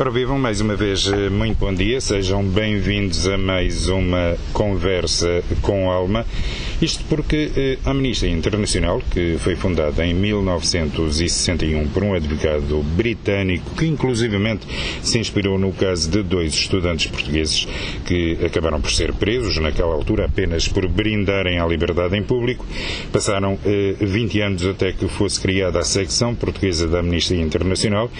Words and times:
Ora, 0.00 0.10
vivam 0.10 0.38
mais 0.38 0.62
uma 0.62 0.74
vez, 0.74 1.06
eh, 1.08 1.28
muito 1.28 1.58
bom 1.58 1.74
dia, 1.74 2.00
sejam 2.00 2.42
bem-vindos 2.42 3.28
a 3.28 3.36
mais 3.36 3.86
uma 3.86 4.34
conversa 4.50 5.44
com 5.60 5.90
alma. 5.90 6.24
Isto 6.80 7.04
porque 7.10 7.50
eh, 7.56 7.78
a 7.84 7.90
Amnistia 7.90 8.30
Internacional, 8.30 9.02
que 9.10 9.36
foi 9.38 9.54
fundada 9.54 10.04
em 10.06 10.14
1961 10.14 11.88
por 11.88 12.02
um 12.02 12.14
advogado 12.14 12.82
britânico 12.96 13.74
que, 13.76 13.86
inclusivamente, 13.86 14.66
se 15.02 15.18
inspirou 15.18 15.58
no 15.58 15.72
caso 15.72 16.10
de 16.10 16.22
dois 16.22 16.54
estudantes 16.54 17.06
portugueses 17.06 17.68
que 18.06 18.38
acabaram 18.44 18.80
por 18.80 18.90
ser 18.90 19.12
presos, 19.12 19.58
naquela 19.58 19.92
altura, 19.92 20.24
apenas 20.24 20.68
por 20.68 20.88
brindarem 20.88 21.58
à 21.58 21.66
liberdade 21.66 22.16
em 22.16 22.22
público. 22.22 22.64
Passaram 23.12 23.58
eh, 23.66 23.96
20 24.00 24.40
anos 24.40 24.66
até 24.66 24.92
que 24.92 25.06
fosse 25.06 25.38
criada 25.38 25.80
a 25.80 25.84
secção 25.84 26.34
portuguesa 26.34 26.88
da 26.88 27.00
Amnistia 27.00 27.42
Internacional 27.42 28.10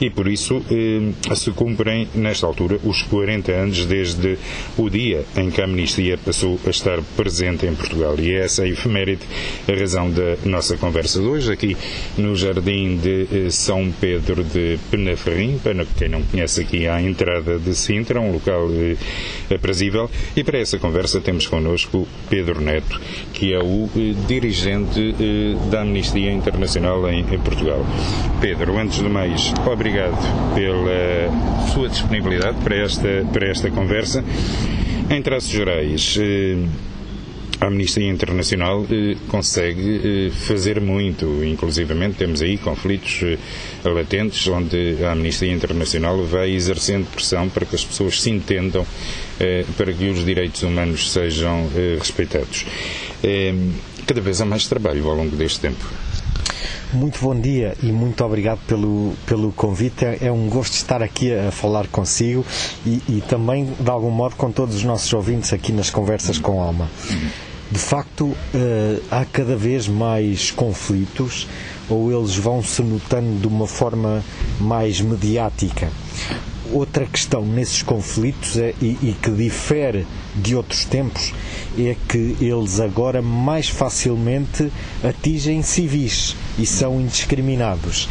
e, 0.00 0.10
por 0.10 0.26
isso, 0.26 0.60
eh, 0.70 1.34
se 1.36 1.52
cumprem, 1.52 2.08
nesta 2.16 2.46
altura, 2.46 2.80
os 2.82 3.02
40 3.02 3.52
anos 3.52 3.86
desde 3.86 4.36
o 4.76 4.90
dia 4.90 5.24
em 5.36 5.52
que 5.52 5.60
a 5.60 5.64
Amnistia 5.64 6.18
passou 6.18 6.58
a 6.66 6.70
estar 6.70 7.00
presente 7.16 7.64
em 7.64 7.76
Portugal. 7.76 8.07
E 8.16 8.32
é 8.32 8.44
essa 8.44 8.62
a 8.62 8.68
efeméride 8.68 9.22
a 9.68 9.72
razão 9.72 10.10
da 10.10 10.36
nossa 10.44 10.76
conversa 10.76 11.20
de 11.20 11.26
hoje, 11.26 11.52
aqui 11.52 11.76
no 12.16 12.34
Jardim 12.34 12.96
de 12.96 13.28
eh, 13.32 13.50
São 13.50 13.92
Pedro 14.00 14.42
de 14.42 14.78
Penaferrim, 14.90 15.58
para 15.58 15.84
quem 15.96 16.08
não 16.08 16.22
conhece 16.22 16.60
aqui 16.60 16.86
à 16.86 17.00
entrada 17.02 17.58
de 17.58 17.74
Sintra, 17.74 18.20
um 18.20 18.32
local 18.32 18.68
eh, 18.70 18.96
aprazível. 19.54 20.10
E 20.36 20.42
para 20.42 20.58
essa 20.58 20.78
conversa 20.78 21.20
temos 21.20 21.46
connosco 21.46 22.06
Pedro 22.30 22.60
Neto, 22.60 23.00
que 23.32 23.52
é 23.52 23.58
o 23.58 23.88
eh, 23.96 24.14
dirigente 24.26 25.14
da 25.70 25.82
Amnistia 25.82 26.32
Internacional 26.32 27.08
em 27.10 27.24
Portugal. 27.38 27.84
Pedro, 28.40 28.78
antes 28.78 28.98
de 28.98 29.08
mais, 29.08 29.52
obrigado 29.66 30.16
pela 30.54 31.68
sua 31.72 31.88
disponibilidade 31.88 32.58
para 32.62 32.76
esta, 32.76 33.26
para 33.32 33.48
esta 33.48 33.70
conversa. 33.70 34.24
Em 35.10 35.22
traços 35.22 35.50
gerais, 35.50 36.18
a 37.60 37.66
Amnistia 37.66 38.08
Internacional 38.08 38.86
eh, 38.90 39.16
consegue 39.28 40.28
eh, 40.28 40.30
fazer 40.30 40.80
muito, 40.80 41.42
inclusivamente 41.44 42.16
temos 42.16 42.40
aí 42.40 42.56
conflitos 42.56 43.20
eh, 43.22 43.38
latentes 43.88 44.46
onde 44.46 44.96
a 45.04 45.12
Amnistia 45.12 45.52
Internacional 45.52 46.22
vai 46.24 46.50
exercendo 46.50 47.06
pressão 47.10 47.48
para 47.48 47.66
que 47.66 47.74
as 47.74 47.84
pessoas 47.84 48.20
se 48.20 48.30
entendam, 48.30 48.86
eh, 49.40 49.64
para 49.76 49.92
que 49.92 50.08
os 50.08 50.24
direitos 50.24 50.62
humanos 50.62 51.10
sejam 51.10 51.68
eh, 51.74 51.96
respeitados. 51.98 52.64
Eh, 53.24 53.54
cada 54.06 54.20
vez 54.20 54.40
há 54.40 54.44
mais 54.44 54.66
trabalho 54.66 55.08
ao 55.08 55.14
longo 55.16 55.34
deste 55.36 55.60
tempo. 55.60 55.84
Muito 56.92 57.20
bom 57.20 57.38
dia 57.38 57.76
e 57.82 57.92
muito 57.92 58.24
obrigado 58.24 58.60
pelo, 58.66 59.12
pelo 59.26 59.52
convite. 59.52 60.04
É, 60.06 60.18
é 60.28 60.32
um 60.32 60.48
gosto 60.48 60.72
estar 60.74 61.02
aqui 61.02 61.34
a 61.34 61.50
falar 61.50 61.86
consigo 61.88 62.46
e, 62.86 63.02
e, 63.08 63.22
também, 63.28 63.68
de 63.78 63.90
algum 63.90 64.10
modo, 64.10 64.36
com 64.36 64.50
todos 64.50 64.74
os 64.76 64.84
nossos 64.84 65.12
ouvintes 65.12 65.52
aqui 65.52 65.70
nas 65.70 65.90
Conversas 65.90 66.38
com 66.38 66.62
Alma. 66.62 66.88
De 67.70 67.78
facto, 67.78 68.34
há 69.10 69.24
cada 69.26 69.54
vez 69.54 69.86
mais 69.86 70.50
conflitos 70.50 71.46
ou 71.88 72.12
eles 72.12 72.34
vão 72.36 72.62
se 72.62 72.82
notando 72.82 73.40
de 73.40 73.46
uma 73.46 73.66
forma 73.66 74.24
mais 74.58 75.00
mediática. 75.00 75.90
Outra 76.70 77.06
questão 77.06 77.46
nesses 77.46 77.82
conflitos 77.82 78.58
é, 78.58 78.74
e, 78.80 78.98
e 79.02 79.16
que 79.22 79.30
difere 79.30 80.06
de 80.34 80.54
outros 80.54 80.84
tempos 80.84 81.32
é 81.78 81.96
que 82.08 82.36
eles 82.40 82.78
agora 82.78 83.22
mais 83.22 83.70
facilmente 83.70 84.70
atingem 85.02 85.62
civis 85.62 86.36
e 86.58 86.66
são 86.66 87.00
indiscriminados. 87.00 88.04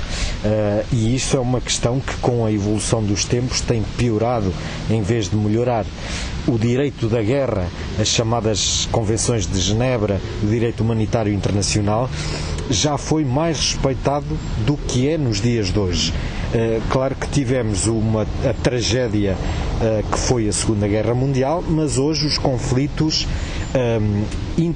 Uh, 0.44 0.86
e 0.92 1.16
isso 1.16 1.38
é 1.38 1.40
uma 1.40 1.62
questão 1.62 2.00
que, 2.00 2.16
com 2.18 2.46
a 2.46 2.52
evolução 2.52 3.04
dos 3.04 3.26
tempos, 3.26 3.62
tem 3.62 3.84
piorado 3.96 4.52
em 4.90 5.02
vez 5.04 5.30
de 5.30 5.36
melhorar. 5.36 5.86
O 6.48 6.58
direito 6.58 7.10
da 7.10 7.22
guerra, 7.22 7.68
as 8.00 8.08
chamadas 8.08 8.88
Convenções 8.90 9.46
de 9.46 9.60
Genebra, 9.60 10.22
o 10.42 10.48
direito 10.48 10.82
humanitário 10.82 11.34
internacional, 11.34 12.10
já 12.70 12.98
foi 12.98 13.26
mais 13.26 13.58
respeitado 13.58 14.26
do 14.66 14.78
que 14.78 15.10
é 15.10 15.18
nos 15.18 15.42
dias 15.42 15.74
de 15.74 15.78
hoje. 15.78 16.14
Uh, 16.48 16.82
claro 16.90 17.16
que 17.16 17.28
tivemos 17.28 17.88
uma 17.88 18.22
a 18.22 18.54
tragédia 18.64 19.36
uh, 19.36 20.10
que 20.10 20.18
foi 20.18 20.48
a 20.48 20.54
Segunda 20.54 20.88
Guerra 20.88 21.14
Mundial, 21.14 21.62
mas 21.68 21.98
hoje 21.98 22.26
os 22.26 22.38
conflitos 22.38 23.28
in, 24.58 24.70
uh, 24.70 24.76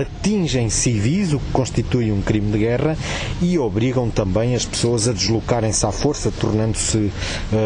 atingem 0.00 0.70
civis, 0.70 1.34
o 1.34 1.38
que 1.38 1.52
constitui 1.52 2.10
um 2.10 2.22
crime 2.22 2.50
de 2.50 2.58
guerra, 2.60 2.96
e 3.42 3.58
obrigam 3.58 4.08
também 4.08 4.54
as 4.54 4.64
pessoas 4.64 5.06
a 5.06 5.12
deslocarem-se 5.12 5.84
à 5.84 5.92
força, 5.92 6.32
tornando-se 6.40 7.12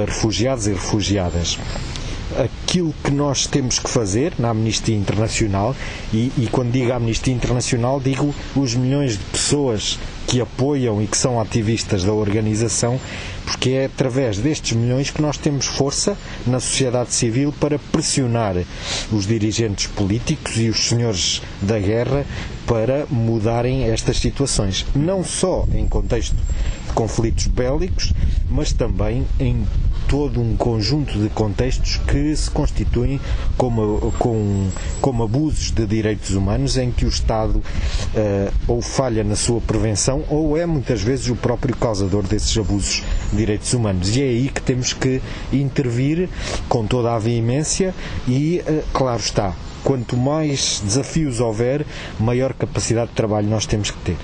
refugiados 0.06 0.66
e 0.66 0.72
refugiadas 0.72 1.56
aquilo 2.72 2.94
que 3.04 3.10
nós 3.10 3.46
temos 3.46 3.78
que 3.78 3.90
fazer 3.90 4.32
na 4.38 4.48
Amnistia 4.48 4.96
Internacional, 4.96 5.76
e, 6.10 6.32
e, 6.38 6.48
quando 6.50 6.72
digo 6.72 6.90
Amnistia 6.90 7.34
Internacional, 7.34 8.00
digo 8.00 8.34
os 8.56 8.74
milhões 8.74 9.18
de 9.18 9.24
pessoas 9.24 9.98
que 10.26 10.40
apoiam 10.40 11.02
e 11.02 11.06
que 11.06 11.18
são 11.18 11.38
ativistas 11.38 12.02
da 12.02 12.14
organização, 12.14 12.98
porque 13.44 13.72
é 13.72 13.84
através 13.84 14.38
destes 14.38 14.74
milhões 14.74 15.10
que 15.10 15.20
nós 15.20 15.36
temos 15.36 15.66
força 15.66 16.16
na 16.46 16.60
sociedade 16.60 17.12
civil 17.12 17.52
para 17.60 17.78
pressionar 17.78 18.56
os 19.12 19.26
dirigentes 19.26 19.88
políticos 19.88 20.56
e 20.56 20.70
os 20.70 20.88
senhores 20.88 21.42
da 21.60 21.78
guerra 21.78 22.24
para 22.66 23.04
mudarem 23.10 23.84
estas 23.84 24.16
situações, 24.16 24.86
não 24.94 25.22
só 25.22 25.66
em 25.74 25.86
contexto 25.86 26.34
de 26.34 26.92
conflitos 26.94 27.48
bélicos, 27.48 28.14
mas 28.50 28.72
também 28.72 29.26
em 29.38 29.66
todo 30.08 30.40
um 30.40 30.56
conjunto 30.56 31.18
de 31.18 31.28
contextos 31.28 31.96
que 31.96 32.34
se 32.34 32.50
constituem 32.50 33.20
como, 33.56 34.12
com, 34.18 34.68
como 35.00 35.22
abusos 35.24 35.70
de 35.70 35.86
direitos 35.86 36.30
humanos 36.30 36.76
em 36.76 36.90
que 36.90 37.04
o 37.04 37.08
Estado 37.08 37.56
uh, 37.56 38.52
ou 38.66 38.80
falha 38.80 39.24
na 39.24 39.36
sua 39.36 39.60
prevenção 39.60 40.24
ou 40.28 40.56
é 40.56 40.66
muitas 40.66 41.02
vezes 41.02 41.28
o 41.28 41.36
próprio 41.36 41.76
causador 41.76 42.22
desses 42.22 42.56
abusos 42.56 43.02
de 43.30 43.36
direitos 43.36 43.72
humanos. 43.72 44.14
E 44.16 44.22
é 44.22 44.26
aí 44.26 44.48
que 44.48 44.60
temos 44.60 44.92
que 44.92 45.20
intervir 45.52 46.28
com 46.68 46.86
toda 46.86 47.14
a 47.14 47.18
veemência 47.18 47.94
e, 48.26 48.62
uh, 48.66 48.82
claro 48.92 49.20
está, 49.20 49.54
quanto 49.82 50.16
mais 50.16 50.80
desafios 50.84 51.40
houver, 51.40 51.84
maior 52.18 52.52
capacidade 52.52 53.10
de 53.10 53.16
trabalho 53.16 53.48
nós 53.48 53.66
temos 53.66 53.90
que 53.90 53.98
ter. 53.98 54.16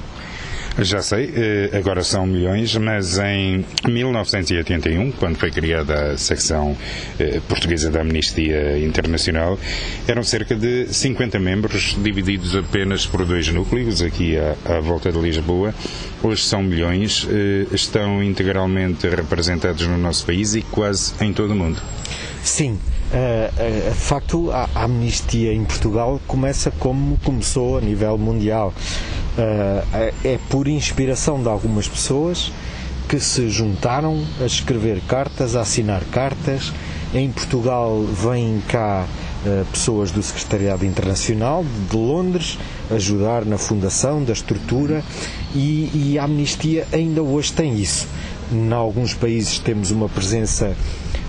Já 0.81 1.03
sei, 1.03 1.33
eh, 1.34 1.77
agora 1.77 2.05
são 2.05 2.25
milhões, 2.25 2.77
mas 2.77 3.19
em 3.19 3.65
1981, 3.84 5.11
quando 5.11 5.37
foi 5.37 5.50
criada 5.50 6.12
a 6.12 6.16
secção 6.16 6.77
eh, 7.19 7.41
portuguesa 7.49 7.91
da 7.91 8.03
Amnistia 8.03 8.78
Internacional, 8.78 9.59
eram 10.06 10.22
cerca 10.22 10.55
de 10.55 10.87
50 10.94 11.37
membros, 11.41 11.97
divididos 12.00 12.55
apenas 12.55 13.05
por 13.05 13.25
dois 13.25 13.49
núcleos, 13.49 14.03
aqui 14.03 14.37
à, 14.37 14.77
à 14.77 14.81
volta 14.81 15.11
de 15.11 15.19
Lisboa. 15.19 15.75
Hoje 16.22 16.44
são 16.44 16.62
milhões, 16.62 17.27
eh, 17.28 17.67
estão 17.72 18.22
integralmente 18.22 19.09
representados 19.09 19.85
no 19.85 19.99
nosso 19.99 20.25
país 20.26 20.55
e 20.55 20.62
quase 20.62 21.12
em 21.20 21.32
todo 21.32 21.55
o 21.55 21.56
mundo. 21.56 21.82
Sim, 22.44 22.79
de 23.11 23.99
facto, 23.99 24.50
a, 24.53 24.69
amnistia 24.85 25.53
em 25.53 25.64
Portugal 25.64 26.20
começa 26.26 26.70
como 26.70 27.19
começou 27.25 27.79
a 27.79 27.81
nível 27.81 28.17
mundial. 28.17 28.73
Uh, 29.38 30.12
é 30.25 30.38
por 30.49 30.67
inspiração 30.67 31.40
de 31.40 31.49
algumas 31.49 31.87
pessoas 31.87 32.50
que 33.08 33.20
se 33.20 33.49
juntaram 33.49 34.23
a 34.40 34.44
escrever 34.44 35.00
cartas, 35.06 35.55
a 35.55 35.61
assinar 35.61 36.02
cartas. 36.11 36.73
Em 37.14 37.31
Portugal 37.31 38.02
vêm 38.02 38.61
cá 38.69 39.06
pessoas 39.73 40.11
do 40.11 40.23
Secretariado 40.23 40.85
Internacional 40.85 41.64
de 41.90 41.96
Londres 41.96 42.58
ajudar 42.90 43.44
na 43.44 43.58
fundação 43.58 44.23
da 44.23 44.32
estrutura 44.32 45.02
e, 45.55 45.91
e 45.94 46.19
a 46.19 46.25
amnistia 46.25 46.87
ainda 46.93 47.23
hoje 47.23 47.52
tem 47.52 47.75
isso. 47.75 48.06
Em 48.52 48.73
alguns 48.73 49.14
países 49.14 49.58
temos 49.58 49.91
uma 49.91 50.08
presença 50.08 50.75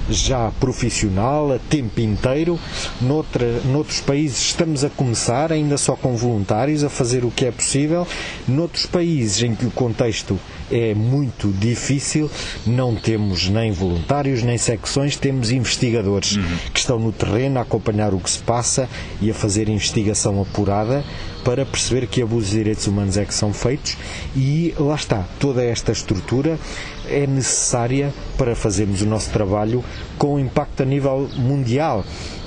já 0.10 0.52
profissional, 0.60 1.54
a 1.54 1.60
tempo 1.60 2.02
inteiro. 2.02 2.60
Noutra, 3.02 3.62
noutros 3.66 4.00
países 4.02 4.40
estamos 4.40 4.84
a 4.84 4.90
começar, 4.90 5.52
ainda 5.52 5.78
só 5.78 5.96
com 5.96 6.16
voluntários, 6.16 6.84
a 6.84 6.90
fazer 6.90 7.26
o 7.26 7.32
que 7.32 7.46
é 7.46 7.52
possível. 7.52 8.08
Noutros 8.48 8.86
países 8.86 9.42
em 9.44 9.56
que 9.56 9.66
o 9.66 9.72
contexto 9.72 10.40
é 10.72 10.94
muito 10.94 11.52
difícil, 11.52 12.30
não 12.66 12.96
temos 12.96 13.50
nem 13.50 13.72
voluntários, 13.72 14.44
nem 14.44 14.58
secções, 14.58 15.16
temos 15.16 15.52
investigadores 15.52 16.36
uhum. 16.36 16.58
que 16.74 16.80
estão 16.80 17.00
no 17.00 17.12
terreno 17.12 17.60
a 17.60 17.64
acompanhar 17.64 18.14
o 18.14 18.20
que 18.20 18.30
se 18.30 18.40
passa 18.40 18.88
e 19.22 19.32
a 19.32 19.34
fazer 19.34 19.68
investigação 19.68 20.42
apurada 20.42 21.04
para 21.44 21.66
perceber 21.66 22.08
que 22.08 22.22
abusos 22.22 22.50
de 22.50 22.58
direitos 22.58 22.88
humanos 22.88 23.18
é 23.18 23.26
que 23.26 23.34
são 23.34 23.54
feitos 23.54 23.98
e 24.36 24.74
lá 24.78 24.96
está, 24.96 25.26
toda 25.40 25.64
esta 25.64 25.92
estrutura 25.92 26.60
é 27.08 27.26
necessária 27.26 28.14
para 28.38 28.56
fazermos 28.56 29.02
o 29.02 29.06
nosso 29.06 29.32
trabalho 29.32 29.84
com 30.18 30.40
impacto 30.40 30.84
a 30.84 30.86
nível 30.86 31.30
mundial 31.36 32.04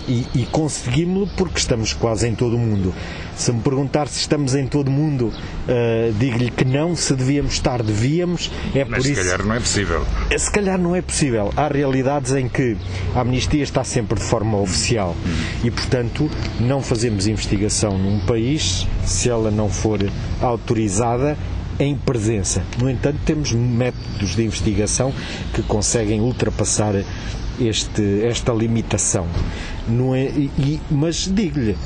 e, 0.08 0.26
e 0.34 0.46
conseguimos-lo 0.46 1.28
porque 1.36 1.58
estamos 1.58 1.92
quase 1.92 2.28
em 2.28 2.34
todo 2.34 2.56
o 2.56 2.58
mundo. 2.58 2.94
Se 3.36 3.52
me 3.52 3.60
perguntar 3.60 4.08
se 4.08 4.18
estamos 4.20 4.54
em 4.54 4.66
todo 4.66 4.88
o 4.88 4.90
mundo, 4.90 5.26
uh, 5.28 6.12
digo-lhe 6.18 6.50
que 6.50 6.64
não, 6.64 6.94
se 6.94 7.14
devíamos 7.14 7.54
estar, 7.54 7.82
devíamos. 7.82 8.50
É 8.74 8.84
Mas 8.84 8.98
por 8.98 9.02
se 9.06 9.12
isso... 9.12 9.22
calhar 9.22 9.44
não 9.46 9.54
é 9.54 9.60
possível. 9.60 10.06
Eh, 10.30 10.38
se 10.38 10.50
calhar 10.50 10.78
não 10.78 10.96
é 10.96 11.02
possível. 11.02 11.52
Há 11.56 11.68
realidades 11.68 12.32
em 12.32 12.48
que 12.48 12.76
a 13.14 13.20
amnistia 13.20 13.62
está 13.62 13.84
sempre 13.84 14.18
de 14.18 14.24
forma 14.24 14.58
oficial 14.58 15.16
e, 15.64 15.70
portanto, 15.70 16.30
não 16.60 16.82
fazemos 16.82 17.26
investigação 17.26 17.96
num 17.98 18.20
país 18.26 18.86
se 19.04 19.28
ela 19.28 19.50
não 19.50 19.68
for 19.68 19.98
autorizada 20.40 21.36
em 21.78 21.96
presença. 21.96 22.62
No 22.80 22.88
entanto, 22.88 23.18
temos 23.24 23.52
métodos 23.52 24.36
de 24.36 24.44
investigação 24.44 25.12
que 25.54 25.62
conseguem 25.62 26.20
ultrapassar 26.20 26.94
este, 27.68 28.22
esta 28.24 28.52
limitação. 28.52 29.26
Não 29.88 30.14
é, 30.14 30.24
e, 30.26 30.80
mas 30.90 31.30
digo-lhe, 31.32 31.76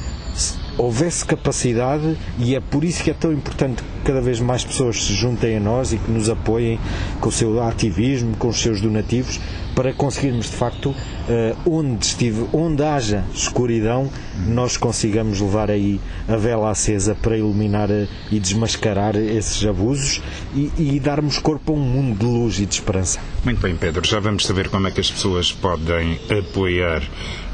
houvesse 0.77 1.25
capacidade, 1.25 2.17
e 2.39 2.55
é 2.55 2.61
por 2.61 2.85
isso 2.85 3.03
que 3.03 3.11
é 3.11 3.15
tão 3.15 3.33
importante 3.33 3.83
que 3.83 3.89
cada 4.05 4.21
vez 4.21 4.41
mais 4.41 4.65
pessoas 4.65 5.03
se 5.03 5.15
juntem 5.15 5.57
a 5.57 5.61
nós 5.61 5.93
e 5.93 5.99
que 5.99 6.11
nos 6.11 6.29
apoiem 6.29 6.79
com 7.21 7.29
o 7.29 7.33
seu 7.33 7.63
ativismo, 7.63 8.37
com 8.37 8.49
os 8.49 8.61
seus 8.61 8.81
donativos, 8.81 9.41
para 9.77 9.93
conseguirmos 9.93 10.47
de 10.47 10.57
facto, 10.57 10.95
eh, 11.29 11.55
onde, 11.67 12.07
estive, 12.07 12.47
onde 12.51 12.83
haja 12.83 13.23
escuridão, 13.35 14.11
nós 14.47 14.79
consigamos 14.79 15.39
levar 15.39 15.71
aí 15.71 16.01
a 16.27 16.35
vela 16.35 16.71
acesa 16.71 17.15
para 17.15 17.37
iluminar 17.37 17.91
eh, 17.91 18.09
e 18.33 18.41
desmascarar 18.41 19.15
esses 19.17 19.63
abusos 19.67 20.23
e, 20.55 20.73
e 20.79 20.99
darmos 20.99 21.39
corpo 21.39 21.73
a 21.73 21.77
um 21.77 21.79
mundo 21.79 22.21
de 22.21 22.25
luz 22.25 22.59
e 22.59 22.65
de 22.65 22.73
esperança. 22.73 23.21
Muito 23.45 23.61
bem, 23.61 23.77
Pedro, 23.77 24.03
já 24.09 24.19
vamos 24.19 24.47
saber 24.47 24.71
como 24.71 24.89
é 24.89 24.91
que 24.91 25.01
as 25.01 25.11
pessoas 25.11 25.53
podem 25.53 26.19
apoiar 26.31 27.03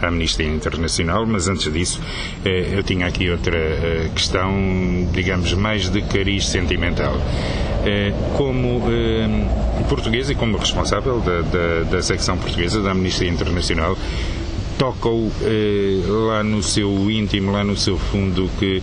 a 0.00 0.06
Amnistia 0.06 0.46
Internacional, 0.46 1.26
mas 1.26 1.48
antes 1.48 1.72
disso, 1.72 2.00
eh, 2.44 2.68
eu 2.72 2.84
tinha 2.84 3.08
aqui 3.08 3.28
outra 3.30 3.58
questão, 4.14 4.52
digamos, 5.12 5.52
mais 5.54 5.88
de 5.88 6.00
cariz 6.02 6.46
sentimental. 6.46 7.16
Como 8.36 8.80
português 9.88 10.30
e 10.30 10.34
como 10.34 10.56
responsável 10.56 11.20
da, 11.20 11.42
da, 11.42 11.90
da 11.90 12.02
secção 12.02 12.38
portuguesa 12.38 12.80
da 12.80 12.92
Amnistia 12.92 13.28
Internacional, 13.28 13.96
tocam 14.78 15.30
eh, 15.42 16.00
lá 16.06 16.42
no 16.42 16.62
seu 16.62 17.10
íntimo, 17.10 17.52
lá 17.52 17.62
no 17.62 17.76
seu 17.76 17.98
fundo, 17.98 18.48
que 18.58 18.82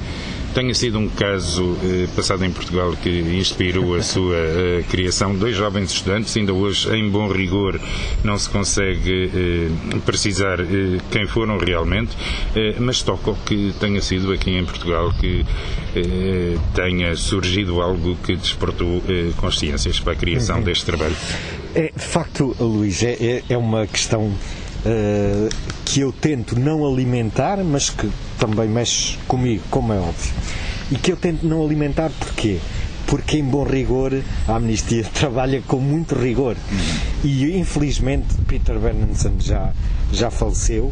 tenha 0.54 0.74
sido 0.74 1.00
um 1.00 1.08
caso 1.08 1.78
eh, 1.84 2.08
passado 2.16 2.44
em 2.46 2.52
Portugal 2.52 2.94
que 3.02 3.10
inspirou 3.10 3.96
a 3.96 4.02
sua 4.02 4.36
eh, 4.36 4.84
criação. 4.90 5.36
Dois 5.36 5.56
jovens 5.56 5.92
estudantes, 5.92 6.36
ainda 6.36 6.54
hoje, 6.54 6.90
em 6.96 7.10
bom 7.10 7.28
rigor, 7.28 7.80
não 8.24 8.38
se 8.38 8.50
consegue 8.50 9.32
eh, 9.34 9.98
precisar 10.06 10.60
eh, 10.60 11.00
quem 11.12 11.28
foram 11.28 11.58
realmente, 11.58 12.16
eh, 12.56 12.76
mas 12.80 13.02
toca 13.02 13.34
que 13.46 13.74
tenha 13.80 14.02
sido 14.02 14.32
aqui 14.32 14.52
em 14.52 14.66
Portugal 14.66 15.14
que 15.20 15.46
eh, 15.96 16.58
tenha 16.74 17.16
surgido 17.16 17.82
algo 17.82 18.18
que 18.24 18.36
despertou 18.36 19.02
consciências 19.38 20.00
para 20.00 20.14
a 20.14 20.16
criação 20.16 20.58
uhum. 20.58 20.64
deste 20.64 20.86
trabalho. 20.86 21.16
É, 21.76 21.92
de 21.96 22.06
facto, 22.06 22.56
Luís, 22.60 23.04
é, 23.04 23.14
é, 23.14 23.44
é 23.50 23.58
uma 23.58 23.86
questão 23.86 24.24
uh, 24.24 25.50
que 25.86 26.02
eu 26.02 26.12
tento 26.12 26.60
não 26.60 26.86
alimentar, 26.86 27.64
mas 27.64 27.90
que 27.90 28.10
também 28.40 28.68
mexe 28.68 29.18
comigo, 29.28 29.64
como 29.70 29.94
é 29.94 29.98
óbvio. 29.98 30.34
E 30.92 30.96
que 30.96 31.12
eu 31.12 31.18
tento 31.18 31.46
não 31.46 31.64
alimentar 31.64 32.10
porquê? 32.18 32.58
Porque, 33.06 33.38
em 33.38 33.44
bom 33.44 33.64
rigor, 33.64 34.14
a 34.48 34.56
Amnistia 34.56 35.04
trabalha 35.14 35.62
com 35.68 35.78
muito 35.78 36.16
rigor. 36.16 36.56
E, 37.24 37.58
infelizmente, 37.58 38.36
Peter 38.48 38.80
Bernanson 38.80 39.34
já, 39.40 39.72
já 40.12 40.32
faleceu 40.32 40.92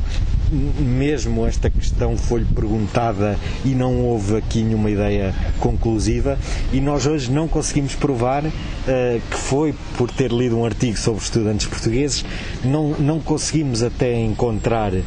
mesmo 0.51 1.45
esta 1.45 1.69
questão 1.69 2.17
foi-lhe 2.17 2.45
perguntada 2.45 3.37
e 3.65 3.69
não 3.69 4.01
houve 4.01 4.37
aqui 4.37 4.63
nenhuma 4.63 4.89
ideia 4.89 5.33
conclusiva. 5.59 6.37
E 6.71 6.79
nós 6.79 7.05
hoje 7.05 7.31
não 7.31 7.47
conseguimos 7.47 7.95
provar 7.95 8.45
uh, 8.45 8.51
que 9.29 9.37
foi 9.37 9.73
por 9.97 10.09
ter 10.11 10.31
lido 10.31 10.57
um 10.57 10.65
artigo 10.65 10.97
sobre 10.97 11.23
estudantes 11.23 11.67
portugueses, 11.67 12.23
não, 12.63 12.89
não 12.99 13.19
conseguimos 13.19 13.83
até 13.83 14.13
encontrar 14.13 14.93
uh, 14.93 15.03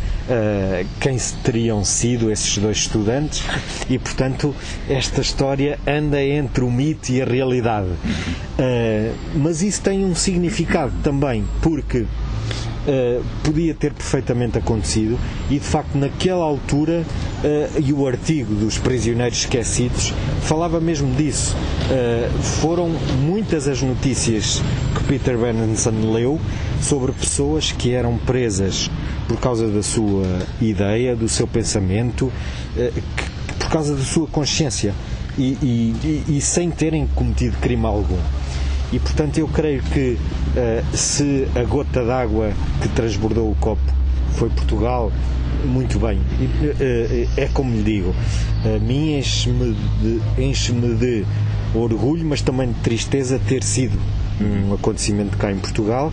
quem 1.00 1.16
teriam 1.42 1.84
sido 1.84 2.30
esses 2.30 2.58
dois 2.58 2.78
estudantes. 2.78 3.42
E, 3.88 3.98
portanto, 3.98 4.54
esta 4.88 5.20
história 5.20 5.78
anda 5.86 6.22
entre 6.22 6.64
o 6.64 6.70
mito 6.70 7.12
e 7.12 7.22
a 7.22 7.24
realidade. 7.24 7.88
Uh, 7.88 9.14
mas 9.36 9.62
isso 9.62 9.80
tem 9.80 10.04
um 10.04 10.14
significado 10.14 10.92
também, 11.02 11.44
porque 11.62 12.06
uh, 12.86 13.24
podia 13.42 13.74
ter 13.74 13.92
perfeitamente 13.92 14.58
acontecido 14.58 15.18
e 15.50 15.54
de 15.54 15.60
facto 15.60 15.96
naquela 15.96 16.44
altura 16.44 17.04
uh, 17.04 17.80
e 17.80 17.92
o 17.92 18.06
artigo 18.06 18.54
dos 18.54 18.78
prisioneiros 18.78 19.38
esquecidos 19.38 20.12
falava 20.42 20.80
mesmo 20.80 21.14
disso 21.14 21.56
uh, 21.56 22.42
foram 22.42 22.88
muitas 23.22 23.68
as 23.68 23.82
notícias 23.82 24.62
que 24.96 25.04
Peter 25.04 25.36
Benenson 25.36 26.12
leu 26.12 26.40
sobre 26.80 27.12
pessoas 27.12 27.72
que 27.72 27.92
eram 27.92 28.16
presas 28.18 28.90
por 29.28 29.38
causa 29.38 29.68
da 29.68 29.82
sua 29.82 30.26
ideia, 30.60 31.14
do 31.14 31.28
seu 31.28 31.46
pensamento, 31.46 32.32
que, 32.74 33.54
por 33.58 33.70
causa 33.70 33.94
da 33.94 34.02
sua 34.02 34.26
consciência 34.26 34.92
e, 35.38 35.56
e, 35.62 36.24
e, 36.28 36.36
e 36.36 36.40
sem 36.40 36.70
terem 36.70 37.06
cometido 37.06 37.56
crime 37.58 37.86
algum. 37.86 38.18
E 38.92 38.98
portanto 38.98 39.38
eu 39.38 39.46
creio 39.48 39.82
que 39.82 40.18
uh, 40.18 40.96
se 40.96 41.46
a 41.54 41.62
gota 41.64 42.04
d'água 42.04 42.52
que 42.82 42.88
transbordou 42.88 43.50
o 43.50 43.54
copo 43.54 43.80
foi 44.32 44.48
Portugal, 44.50 45.12
muito 45.64 45.98
bem. 45.98 46.18
Uh, 46.18 47.28
é 47.36 47.48
como 47.52 47.72
lhe 47.74 47.82
digo, 47.82 48.14
a 48.64 48.78
mim 48.78 49.16
enche-me 49.18 49.76
de, 50.02 50.42
enche 50.42 50.72
de 50.72 51.24
orgulho, 51.74 52.26
mas 52.26 52.42
também 52.42 52.68
de 52.68 52.80
tristeza 52.80 53.40
ter 53.48 53.62
sido 53.62 53.98
um 54.40 54.74
acontecimento 54.74 55.36
cá 55.36 55.52
em 55.52 55.58
Portugal, 55.58 56.12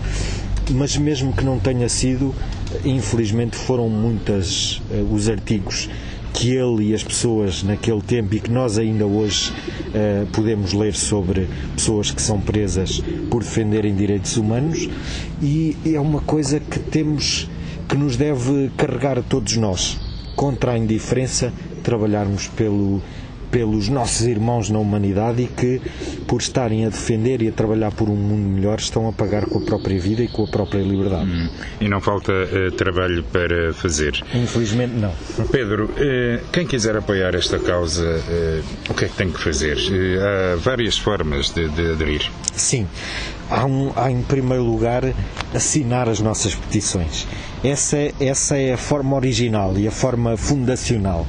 mas 0.71 0.97
mesmo 0.97 1.33
que 1.33 1.43
não 1.43 1.57
tenha 1.59 1.87
sido, 1.87 2.35
infelizmente 2.83 3.55
foram 3.55 3.89
muitas 3.89 4.81
uh, 4.91 5.13
os 5.13 5.29
artigos 5.29 5.89
que 6.33 6.51
ele 6.55 6.89
e 6.89 6.93
as 6.93 7.03
pessoas 7.03 7.63
naquele 7.63 8.01
tempo 8.01 8.35
e 8.35 8.39
que 8.39 8.51
nós 8.51 8.77
ainda 8.77 9.05
hoje 9.05 9.51
uh, 9.51 10.27
podemos 10.27 10.73
ler 10.73 10.93
sobre 10.93 11.47
pessoas 11.75 12.11
que 12.11 12.21
são 12.21 12.39
presas 12.39 13.01
por 13.29 13.43
defenderem 13.43 13.95
direitos 13.95 14.37
humanos. 14.37 14.87
E 15.41 15.75
é 15.85 15.99
uma 15.99 16.21
coisa 16.21 16.59
que 16.59 16.79
temos 16.79 17.49
que 17.87 17.95
nos 17.95 18.17
deve 18.17 18.69
carregar 18.75 19.17
a 19.17 19.21
todos 19.21 19.55
nós 19.57 19.97
contra 20.35 20.73
a 20.73 20.77
indiferença 20.77 21.51
trabalharmos 21.81 22.47
pelo 22.49 23.01
pelos 23.51 23.89
nossos 23.89 24.25
irmãos 24.25 24.69
na 24.69 24.79
humanidade 24.79 25.43
e 25.43 25.47
que, 25.47 25.81
por 26.27 26.41
estarem 26.41 26.85
a 26.85 26.89
defender 26.89 27.41
e 27.41 27.47
a 27.47 27.51
trabalhar 27.51 27.91
por 27.91 28.09
um 28.09 28.15
mundo 28.15 28.47
melhor, 28.49 28.79
estão 28.79 29.07
a 29.07 29.13
pagar 29.13 29.45
com 29.45 29.59
a 29.59 29.61
própria 29.61 29.99
vida 29.99 30.23
e 30.23 30.27
com 30.27 30.43
a 30.43 30.47
própria 30.47 30.81
liberdade. 30.81 31.29
Hum. 31.29 31.49
E 31.81 31.89
não 31.89 32.01
falta 32.01 32.31
uh, 32.31 32.71
trabalho 32.71 33.23
para 33.23 33.73
fazer? 33.73 34.23
Infelizmente, 34.33 34.93
não. 34.93 35.13
Pedro, 35.51 35.85
uh, 35.85 36.47
quem 36.51 36.65
quiser 36.65 36.95
apoiar 36.95 37.35
esta 37.35 37.59
causa, 37.59 38.03
uh, 38.05 38.91
o 38.91 38.93
que 38.93 39.05
é 39.05 39.07
que 39.07 39.15
tem 39.15 39.31
que 39.31 39.39
fazer? 39.39 39.77
há 39.77 40.55
várias 40.57 40.97
formas 40.97 41.51
de, 41.51 41.67
de 41.69 41.91
aderir. 41.91 42.29
Sim. 42.53 42.87
Há, 43.49 43.65
um, 43.65 43.91
há, 43.95 44.11
em 44.11 44.21
primeiro 44.21 44.63
lugar, 44.63 45.03
assinar 45.53 46.09
as 46.09 46.19
nossas 46.19 46.53
petições. 46.53 47.25
Essa, 47.63 47.97
essa 48.19 48.57
é 48.57 48.73
a 48.73 48.77
forma 48.77 49.15
original 49.15 49.77
e 49.77 49.87
a 49.87 49.91
forma 49.91 50.35
fundacional. 50.37 51.25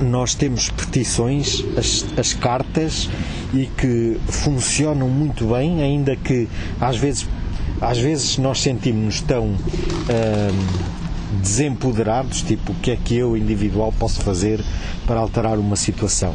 Nós 0.00 0.34
temos 0.34 0.68
petições, 0.70 1.64
as, 1.76 2.04
as 2.18 2.32
cartas, 2.34 3.08
e 3.54 3.66
que 3.66 4.18
funcionam 4.28 5.08
muito 5.08 5.46
bem, 5.46 5.82
ainda 5.82 6.16
que 6.16 6.48
às 6.80 6.96
vezes, 6.96 7.26
às 7.80 7.98
vezes 7.98 8.36
nós 8.38 8.60
sentimos-nos 8.60 9.20
tão. 9.22 9.46
Hum, 9.46 10.97
desempoderados, 11.42 12.42
tipo 12.42 12.72
o 12.72 12.74
que 12.76 12.90
é 12.90 12.96
que 12.96 13.16
eu 13.16 13.36
individual 13.36 13.92
posso 13.98 14.20
fazer 14.20 14.60
para 15.06 15.20
alterar 15.20 15.58
uma 15.58 15.76
situação. 15.76 16.34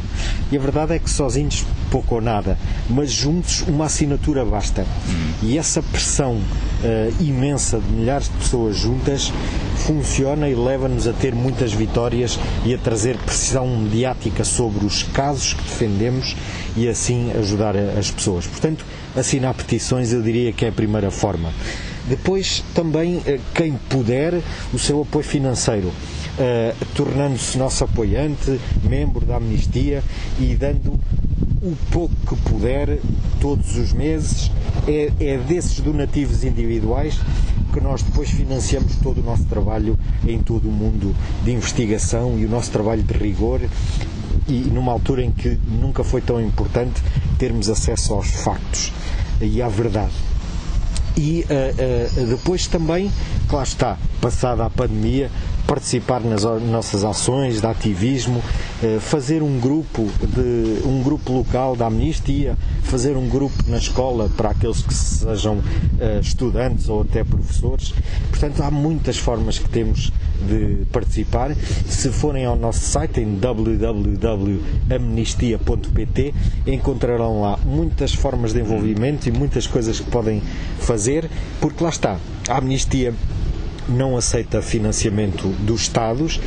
E 0.51 0.57
a 0.57 0.59
verdade 0.59 0.93
é 0.93 0.99
que 0.99 1.09
sozinhos 1.09 1.65
pouco 1.89 2.15
ou 2.15 2.21
nada, 2.21 2.57
mas 2.89 3.11
juntos 3.11 3.61
uma 3.67 3.85
assinatura 3.85 4.43
basta. 4.43 4.85
E 5.43 5.57
essa 5.57 5.81
pressão 5.81 6.35
uh, 6.35 7.23
imensa 7.23 7.79
de 7.79 7.91
milhares 7.91 8.27
de 8.29 8.37
pessoas 8.37 8.75
juntas 8.77 9.31
funciona 9.75 10.49
e 10.49 10.55
leva-nos 10.55 11.07
a 11.07 11.13
ter 11.13 11.35
muitas 11.35 11.73
vitórias 11.73 12.39
e 12.65 12.73
a 12.73 12.77
trazer 12.77 13.17
pressão 13.17 13.67
mediática 13.77 14.43
sobre 14.43 14.85
os 14.85 15.03
casos 15.03 15.53
que 15.53 15.63
defendemos 15.63 16.35
e 16.75 16.87
assim 16.87 17.31
ajudar 17.37 17.75
as 17.75 18.09
pessoas. 18.09 18.47
Portanto, 18.47 18.85
assinar 19.15 19.53
petições 19.53 20.11
eu 20.11 20.21
diria 20.21 20.51
que 20.51 20.65
é 20.65 20.69
a 20.69 20.71
primeira 20.71 21.11
forma. 21.11 21.51
Depois, 22.07 22.63
também, 22.73 23.21
eh, 23.25 23.39
quem 23.53 23.73
puder, 23.89 24.41
o 24.73 24.79
seu 24.79 25.01
apoio 25.01 25.23
financeiro. 25.23 25.87
Uh, 26.33 26.85
tornando-se 26.95 27.59
nosso 27.59 27.83
apoiante, 27.83 28.59
membro 28.83 29.23
da 29.23 29.35
Amnistia 29.35 30.03
e 30.39 30.55
dando 30.55 30.99
o 31.61 31.75
pouco 31.91 32.15
que 32.27 32.35
puder 32.49 32.99
todos 33.39 33.77
os 33.77 33.93
meses. 33.93 34.51
É, 34.87 35.11
é 35.19 35.37
desses 35.37 35.79
donativos 35.79 36.43
individuais 36.43 37.19
que 37.71 37.79
nós 37.79 38.03
depois 38.03 38.29
financiamos 38.29 38.95
todo 38.97 39.21
o 39.21 39.23
nosso 39.23 39.45
trabalho 39.45 39.97
em 40.27 40.39
todo 40.39 40.67
o 40.67 40.71
mundo 40.71 41.15
de 41.43 41.51
investigação 41.51 42.37
e 42.37 42.45
o 42.45 42.49
nosso 42.49 42.71
trabalho 42.71 43.01
de 43.01 43.13
rigor 43.13 43.61
e 44.47 44.53
numa 44.53 44.91
altura 44.91 45.23
em 45.23 45.31
que 45.31 45.57
nunca 45.67 46.03
foi 46.03 46.21
tão 46.21 46.41
importante 46.41 47.01
termos 47.37 47.69
acesso 47.69 48.13
aos 48.13 48.27
factos 48.27 48.91
e 49.41 49.61
à 49.61 49.67
verdade. 49.67 50.32
E 51.15 51.45
uh, 51.49 52.21
uh, 52.21 52.25
depois 52.27 52.67
também, 52.67 53.11
claro 53.47 53.67
está, 53.67 53.97
passada 54.19 54.65
a 54.65 54.69
pandemia, 54.69 55.29
participar 55.67 56.21
nas 56.21 56.43
nossas 56.43 57.03
ações 57.03 57.61
de 57.61 57.67
ativismo, 57.67 58.41
uh, 58.83 58.99
fazer 58.99 59.41
um 59.41 59.59
grupo 59.59 60.07
de 60.21 60.85
um 60.85 61.01
grupo 61.03 61.33
local 61.33 61.75
da 61.75 61.87
amnistia, 61.87 62.57
fazer 62.83 63.17
um 63.17 63.27
grupo 63.27 63.55
na 63.67 63.77
escola 63.77 64.29
para 64.35 64.49
aqueles 64.49 64.81
que 64.81 64.93
sejam 64.93 65.61
estudantes 66.21 66.89
ou 66.89 67.01
até 67.01 67.23
professores. 67.23 67.93
Portanto, 68.29 68.61
há 68.61 68.69
muitas 68.69 69.17
formas 69.17 69.57
que 69.57 69.69
temos 69.69 70.11
de 70.47 70.85
participar. 70.91 71.55
Se 71.87 72.09
forem 72.09 72.45
ao 72.45 72.55
nosso 72.55 72.81
site 72.81 73.21
em 73.21 73.35
www.amnistia.pt 73.35 76.33
encontrarão 76.67 77.41
lá 77.41 77.57
muitas 77.65 78.13
formas 78.13 78.53
de 78.53 78.59
envolvimento 78.59 79.27
e 79.27 79.31
muitas 79.31 79.65
coisas 79.67 79.99
que 79.99 80.09
podem 80.09 80.41
fazer, 80.79 81.29
porque 81.59 81.83
lá 81.83 81.89
está, 81.89 82.17
a 82.49 82.57
amnistia 82.57 83.13
não 83.87 84.17
aceita 84.17 84.61
financiamento 84.61 85.47
dos 85.59 85.81
Estados, 85.81 86.39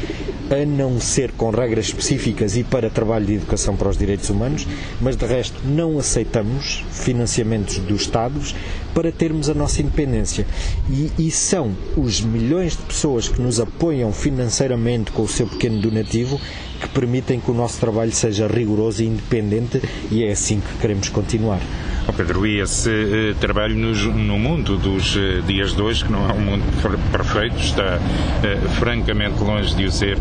a 0.51 0.65
não 0.65 1.01
ser 1.01 1.33
com 1.33 1.51
regras 1.51 1.87
específicas 1.87 2.57
e 2.57 2.63
para 2.63 2.89
trabalho 2.89 3.27
de 3.27 3.35
educação 3.35 3.77
para 3.77 3.89
os 3.89 3.97
direitos 3.99 4.31
humanos, 4.31 4.67
mas 5.01 5.17
de 5.17 5.27
resto 5.27 5.61
não 5.65 5.99
aceitamos 5.99 6.85
financiamentos 6.91 7.79
dos 7.79 8.03
Estados 8.03 8.55
para 8.95 9.11
termos 9.13 9.51
a 9.51 9.55
nossa 9.55 9.83
independência. 9.83 10.47
E, 10.89 11.11
e 11.19 11.31
são 11.31 11.73
os 11.97 12.21
milhões 12.21 12.73
de 12.77 12.83
pessoas 12.83 13.29
que 13.29 13.41
nos 13.43 13.61
apoiam 13.61 14.13
financeiramente 14.13 15.11
com 15.11 15.23
o 15.23 15.29
seu 15.29 15.47
pequeno 15.47 15.81
donativo 15.81 16.41
que 16.81 16.89
permitem 16.89 17.41
que 17.41 17.51
o 17.51 17.55
nosso 17.55 17.79
trabalho 17.81 18.13
seja 18.13 18.47
rigoroso 18.47 19.03
e 19.03 19.07
independente 19.07 19.83
e 20.11 20.25
é 20.25 20.31
assim 20.31 20.61
que 20.61 20.79
queremos 20.81 21.09
continuar. 21.09 21.61
Oh 22.09 22.13
Pedro, 22.13 22.47
e 22.47 22.61
esse 22.61 22.89
uh, 22.89 23.35
trabalho 23.41 23.75
nos, 23.75 24.05
no 24.05 24.39
mundo 24.39 24.77
dos 24.77 25.17
uh, 25.17 25.43
dias 25.43 25.75
de 25.75 25.83
hoje, 25.83 26.05
que 26.05 26.13
não 26.13 26.29
é 26.29 26.33
um 26.33 26.41
mundo 26.41 26.65
perfeito, 27.11 27.59
está 27.59 27.99
uh, 27.99 28.69
francamente 28.71 29.43
longe 29.43 29.75
de 29.75 29.87
o 29.87 29.91
ser, 29.91 30.17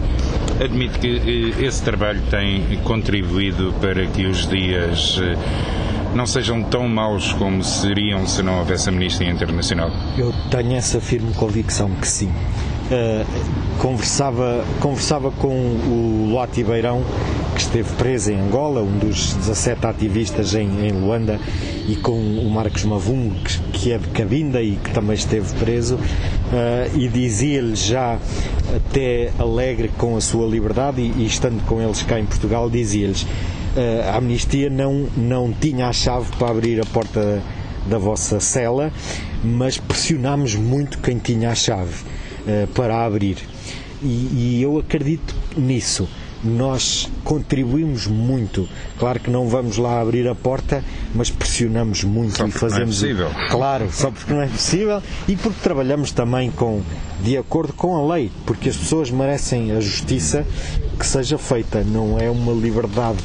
admite 0.60 0.98
que 0.98 1.54
esse 1.60 1.84
trabalho 1.84 2.22
tem 2.32 2.80
contribuído 2.84 3.74
para 3.80 4.08
que 4.08 4.26
os 4.26 4.48
dias 4.48 5.22
não 6.16 6.26
sejam 6.26 6.64
tão 6.64 6.88
maus 6.88 7.34
como 7.34 7.64
seriam 7.64 8.26
se 8.26 8.42
não 8.42 8.60
houvesse 8.60 8.90
Amnistia 8.90 9.30
Internacional? 9.30 9.92
Eu 10.18 10.34
tenho 10.50 10.74
essa 10.74 11.00
firme 11.00 11.34
convicção 11.34 11.92
que 11.92 12.08
sim. 12.08 12.32
Uh, 12.86 13.26
conversava, 13.80 14.64
conversava 14.80 15.32
com 15.32 15.50
o 15.50 16.30
Loati 16.32 16.64
Beirão, 16.64 17.04
que 17.56 17.62
esteve 17.62 17.92
preso 17.96 18.32
em 18.32 18.40
Angola, 18.40 18.82
um 18.82 18.98
dos 19.00 19.34
17 19.34 19.88
ativistas 19.88 20.54
em, 20.54 20.86
em 20.86 20.92
Luanda, 20.92 21.40
e 21.88 21.96
com 21.96 22.12
o 22.12 22.50
Marcos 22.50 22.84
Mavum, 22.84 23.32
que, 23.44 23.60
que, 23.72 23.92
é 23.92 23.98
de 23.98 24.08
Cabinda 24.10 24.62
e 24.62 24.76
que 24.76 24.92
também 24.92 25.16
esteve 25.16 25.52
preso, 25.56 25.96
uh, 25.96 26.98
e 26.98 27.08
dizia-lhe 27.08 27.76
já 27.76 28.20
até 28.76 29.32
alegre 29.40 29.90
com 29.98 30.16
a 30.16 30.22
sua 30.22 30.48
liberdade, 30.48 31.02
e, 31.02 31.24
e 31.24 31.26
estando 31.26 31.66
com 31.66 31.82
eles 31.82 32.04
cá 32.04 32.20
em 32.20 32.26
Portugal, 32.26 32.70
dizia-lhes 32.70 33.24
uh, 33.24 34.10
a 34.14 34.18
amnistia 34.18 34.70
não, 34.70 35.08
não 35.18 35.52
tinha 35.52 35.88
a 35.88 35.94
chave 35.94 36.32
para 36.38 36.50
abrir 36.50 36.80
a 36.82 36.86
porta 36.86 37.42
da 37.88 37.98
vossa 37.98 38.40
cela, 38.40 38.92
mas 39.44 39.78
pressionámos 39.78 40.56
muito 40.56 41.00
quem 41.00 41.18
tinha 41.18 41.50
a 41.50 41.56
chave 41.56 42.16
para 42.74 43.06
abrir. 43.06 43.38
E, 44.02 44.58
e, 44.58 44.62
eu 44.62 44.78
acredito 44.78 45.36
nisso. 45.58 46.08
Nós 46.44 47.10
contribuímos 47.24 48.06
muito. 48.06 48.70
Claro 49.00 49.20
que 49.20 49.32
não 49.32 49.48
vamos 49.48 49.78
lá 49.78 50.00
abrir 50.00 50.28
a 50.28 50.36
porta, 50.36 50.84
mas 51.16 51.32
pressionamos 51.32 52.04
muito 52.04 52.38
só 52.38 52.46
e 52.46 52.52
fazemos. 52.52 53.02
Não 53.02 53.10
é 53.10 53.14
possível. 53.14 53.50
Claro, 53.50 53.90
só 53.92 54.12
porque 54.12 54.32
não 54.32 54.42
é 54.42 54.48
possível 54.48 55.02
e 55.28 55.36
porque 55.36 55.60
trabalhamos 55.64 56.12
também 56.12 56.52
com, 56.52 56.84
de 57.24 57.36
acordo 57.36 57.74
com 57.74 57.96
a 57.96 58.16
lei, 58.16 58.32
porque 58.46 58.70
as 58.70 58.78
pessoas 58.78 59.10
merecem 59.10 59.72
a 59.72 59.80
justiça 59.80 60.46
que 61.00 61.06
seja 61.06 61.38
feita. 61.38 61.84
Não 61.84 62.20
é 62.20 62.30
uma 62.30 62.54
liberdade, 62.54 63.18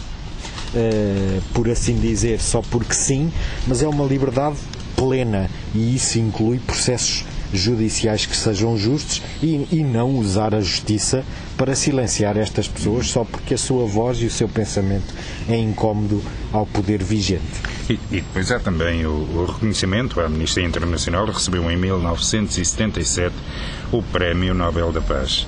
uh, 0.74 1.42
por 1.52 1.68
assim 1.68 2.00
dizer, 2.00 2.40
só 2.40 2.62
porque 2.62 2.94
sim, 2.94 3.30
mas 3.66 3.82
é 3.82 3.88
uma 3.88 4.06
liberdade 4.06 4.56
plena 4.96 5.50
e 5.74 5.94
isso 5.94 6.18
inclui 6.18 6.58
processos 6.58 7.24
judiciais 7.52 8.26
que 8.26 8.36
sejam 8.36 8.76
justos 8.76 9.22
e, 9.42 9.66
e 9.70 9.82
não 9.82 10.16
usar 10.16 10.54
a 10.54 10.60
justiça 10.60 11.24
para 11.56 11.74
silenciar 11.74 12.36
estas 12.36 12.68
pessoas 12.68 13.08
só 13.08 13.24
porque 13.24 13.54
a 13.54 13.58
sua 13.58 13.86
voz 13.86 14.18
e 14.18 14.26
o 14.26 14.30
seu 14.30 14.48
pensamento 14.48 15.14
é 15.48 15.56
incómodo 15.56 16.22
ao 16.52 16.66
poder 16.66 17.02
vigente. 17.02 17.42
E, 17.88 17.94
e 18.10 18.20
depois 18.20 18.50
há 18.52 18.60
também 18.60 19.04
o, 19.04 19.10
o, 19.10 19.46
reconhecimento. 19.46 20.20
A 20.20 20.26
Amnistia 20.26 20.64
Internacional 20.64 21.26
recebeu 21.26 21.68
em 21.70 21.76
1977 21.76 23.34
o 23.92 24.02
Prémio 24.02 24.54
Nobel 24.54 24.92
da 24.92 25.00
Paz. 25.00 25.46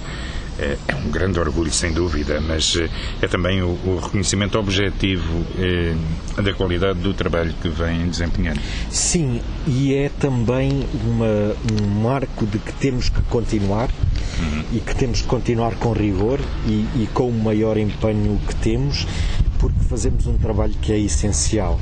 É, 0.58 0.76
é 0.86 0.94
um 0.94 1.10
grande 1.10 1.40
orgulho, 1.40 1.72
sem 1.72 1.92
dúvida, 1.92 2.40
mas 2.40 2.76
eh, 2.76 2.88
é 3.22 3.26
também 3.26 3.62
o, 3.62 3.68
o 3.68 3.98
reconhecimento 4.02 4.58
objetivo 4.58 5.44
eh, 5.58 5.94
da 6.42 6.52
qualidade 6.52 6.98
do 6.98 7.14
trabalho 7.14 7.54
que 7.60 7.68
vem 7.68 8.06
desempenhando. 8.08 8.60
Sim, 8.90 9.40
e 9.66 9.94
é 9.94 10.10
também 10.10 10.86
uma, 11.04 11.56
um 11.72 12.02
marco 12.02 12.46
de 12.46 12.58
que 12.58 12.72
temos 12.74 13.08
que 13.08 13.22
continuar 13.22 13.88
uhum. 14.38 14.64
e 14.74 14.80
que 14.80 14.94
temos 14.94 15.22
que 15.22 15.26
continuar 15.26 15.74
com 15.76 15.92
rigor 15.92 16.38
e, 16.66 16.86
e 16.96 17.08
com 17.14 17.28
o 17.28 17.32
maior 17.32 17.78
empenho 17.78 18.38
que 18.46 18.54
temos, 18.56 19.06
porque 19.58 19.80
fazemos 19.88 20.26
um 20.26 20.36
trabalho 20.36 20.74
que 20.82 20.92
é 20.92 20.98
essencial. 20.98 21.80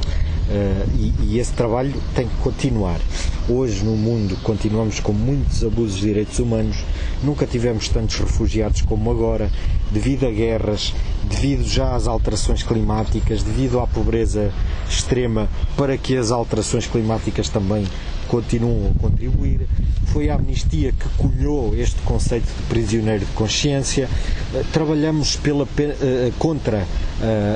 Uh, 0.50 0.84
e, 0.98 1.14
e, 1.22 1.38
esse 1.38 1.52
trabalho 1.52 1.94
tem 2.12 2.26
que 2.26 2.34
continuar. 2.38 3.00
Hoje 3.48 3.84
no 3.84 3.96
mundo 3.96 4.36
continuamos 4.42 4.98
com 4.98 5.12
muitos 5.12 5.62
abusos 5.62 5.94
de 5.94 6.08
direitos 6.08 6.40
humanos, 6.40 6.84
nunca 7.22 7.46
tivemos 7.46 7.88
tantos 7.88 8.16
refugiados 8.16 8.82
como 8.82 9.12
agora, 9.12 9.48
devido 9.92 10.26
a 10.26 10.30
guerras, 10.32 10.92
devido 11.22 11.62
já 11.62 11.94
às 11.94 12.08
alterações 12.08 12.64
climáticas, 12.64 13.44
devido 13.44 13.78
à 13.78 13.86
pobreza 13.86 14.52
extrema, 14.88 15.48
para 15.76 15.96
que 15.96 16.16
as 16.16 16.32
alterações 16.32 16.84
climáticas 16.84 17.48
também 17.48 17.86
continuam 18.30 18.92
a 18.92 19.00
contribuir. 19.00 19.66
Foi 20.06 20.30
a 20.30 20.36
amnistia 20.36 20.92
que 20.92 21.08
cunhou 21.18 21.74
este 21.74 22.00
conceito 22.02 22.46
de 22.46 22.62
prisioneiro 22.68 23.26
de 23.26 23.32
consciência. 23.32 24.08
Uh, 24.54 24.64
trabalhamos 24.72 25.36
pela, 25.36 25.64
uh, 25.64 26.32
contra 26.38 26.86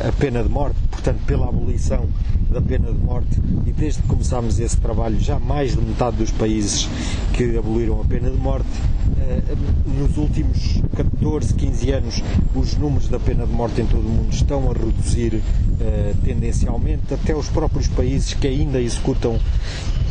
a 0.07 0.13
pena 0.21 0.43
de 0.43 0.49
morte, 0.51 0.77
portanto, 0.91 1.21
pela 1.25 1.49
abolição 1.49 2.07
da 2.51 2.61
pena 2.61 2.93
de 2.93 2.99
morte 2.99 3.41
e 3.67 3.73
desde 3.73 4.03
que 4.03 4.09
começámos 4.09 4.61
esse 4.61 4.77
trabalho 4.77 5.19
já 5.19 5.39
mais 5.39 5.73
de 5.73 5.81
metade 5.81 6.19
dos 6.19 6.31
países 6.31 6.87
que 7.33 7.57
aboliram 7.57 7.99
a 7.99 8.05
pena 8.05 8.31
de 8.31 8.37
morte 8.37 8.69
eh, 9.19 9.41
nos 9.99 10.19
últimos 10.19 10.83
14, 10.95 11.55
15 11.55 11.91
anos 11.93 12.23
os 12.55 12.77
números 12.77 13.09
da 13.09 13.19
pena 13.19 13.47
de 13.47 13.53
morte 13.55 13.81
em 13.81 13.87
todo 13.87 14.07
o 14.07 14.11
mundo 14.11 14.35
estão 14.35 14.71
a 14.71 14.75
reduzir 14.75 15.43
tendencialmente 16.25 17.13
até 17.13 17.35
os 17.35 17.49
próprios 17.49 17.89
países 17.89 18.35
que 18.35 18.47
ainda 18.47 18.81
executam 18.81 19.41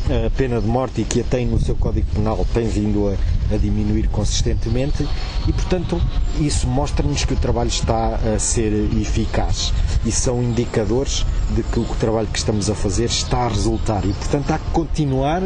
a 0.10 0.29
pena 0.31 0.60
de 0.60 0.67
morte 0.67 1.01
e 1.01 1.05
que 1.05 1.22
a 1.22 1.24
têm 1.24 1.45
no 1.45 1.60
seu 1.60 1.75
Código 1.75 2.07
Penal 2.13 2.45
têm 2.53 2.67
vindo 2.67 3.07
a, 3.07 3.53
a 3.53 3.57
diminuir 3.57 4.07
consistentemente 4.10 5.07
e, 5.48 5.53
portanto, 5.53 6.01
isso 6.39 6.67
mostra-nos 6.67 7.24
que 7.24 7.33
o 7.33 7.38
trabalho 7.38 7.69
está 7.69 8.15
a 8.15 8.38
ser 8.39 8.74
eficaz 9.00 9.74
e 10.05 10.12
são 10.12 10.43
indicadores 10.43 11.25
de 11.55 11.63
que 11.63 11.79
o 11.79 11.86
trabalho 12.00 12.27
que 12.27 12.38
estamos 12.38 12.69
a 12.69 12.75
fazer 12.75 13.05
está 13.05 13.45
a 13.45 13.48
resultar 13.48 14.03
e, 14.05 14.13
portanto, 14.13 14.51
há 14.51 14.60
que 14.60 14.69
continuar 14.72 15.41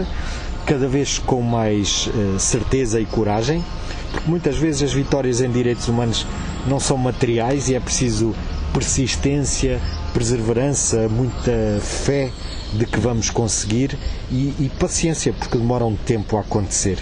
cada 0.65 0.87
vez 0.87 1.19
com 1.19 1.41
mais 1.41 2.07
uh, 2.07 2.39
certeza 2.39 2.99
e 2.99 3.05
coragem, 3.05 3.63
porque 4.11 4.29
muitas 4.29 4.57
vezes 4.57 4.83
as 4.83 4.93
vitórias 4.93 5.39
em 5.39 5.49
direitos 5.49 5.87
humanos 5.87 6.25
não 6.67 6.79
são 6.79 6.97
materiais 6.97 7.69
e 7.69 7.75
é 7.75 7.79
preciso 7.79 8.35
persistência, 8.73 9.79
perseverança, 10.13 11.07
muita 11.07 11.79
fé 11.81 12.31
de 12.74 12.86
que 12.86 13.00
vamos 13.00 13.29
conseguir 13.29 13.97
e, 14.31 14.53
e 14.59 14.71
paciência, 14.79 15.33
porque 15.33 15.57
demora 15.57 15.86
um 15.86 15.95
tempo 15.95 16.38
a 16.38 16.41
acontecer. 16.41 16.97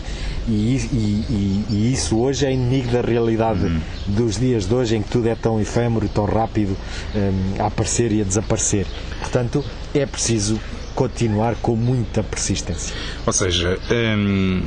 E, 0.48 0.52
e, 0.52 1.66
e, 1.70 1.94
isso 1.94 2.20
hoje 2.20 2.46
é 2.46 2.54
inimigo 2.54 2.92
da 2.92 3.02
realidade 3.02 3.66
uhum. 3.66 3.82
dos 4.08 4.38
dias 4.38 4.68
de 4.68 4.74
hoje 4.74 4.96
em 4.96 5.02
que 5.02 5.10
tudo 5.10 5.28
é 5.28 5.36
tão 5.36 5.60
efêmero 5.60 6.06
e 6.06 6.10
tão 6.10 6.26
rápido 6.26 6.78
um, 7.16 7.64
a 7.64 7.68
aparecer 7.68 8.12
e 8.12 8.22
a 8.22 8.24
desaparecer. 8.24 8.86
Portanto, 9.20 9.66
é 9.94 10.06
preciso 10.06 10.60
continuar 10.94 11.56
com 11.56 11.76
muita 11.76 12.24
persistência. 12.24 12.96
Ou 13.26 13.34
seja, 13.34 13.78
hum, 13.92 14.64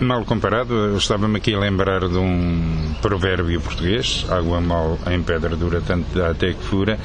mal 0.00 0.24
comparado, 0.24 0.74
eu 0.74 0.96
estava-me 0.96 1.36
aqui 1.36 1.54
a 1.54 1.58
lembrar 1.58 2.00
de 2.00 2.18
um 2.18 2.94
provérbio 3.02 3.60
português: 3.60 4.26
água 4.28 4.60
mal 4.60 4.98
em 5.10 5.22
pedra 5.22 5.56
dura 5.56 5.80
tanto 5.80 6.16
dá 6.16 6.30
até 6.30 6.52
que 6.52 6.62
fura. 6.62 6.98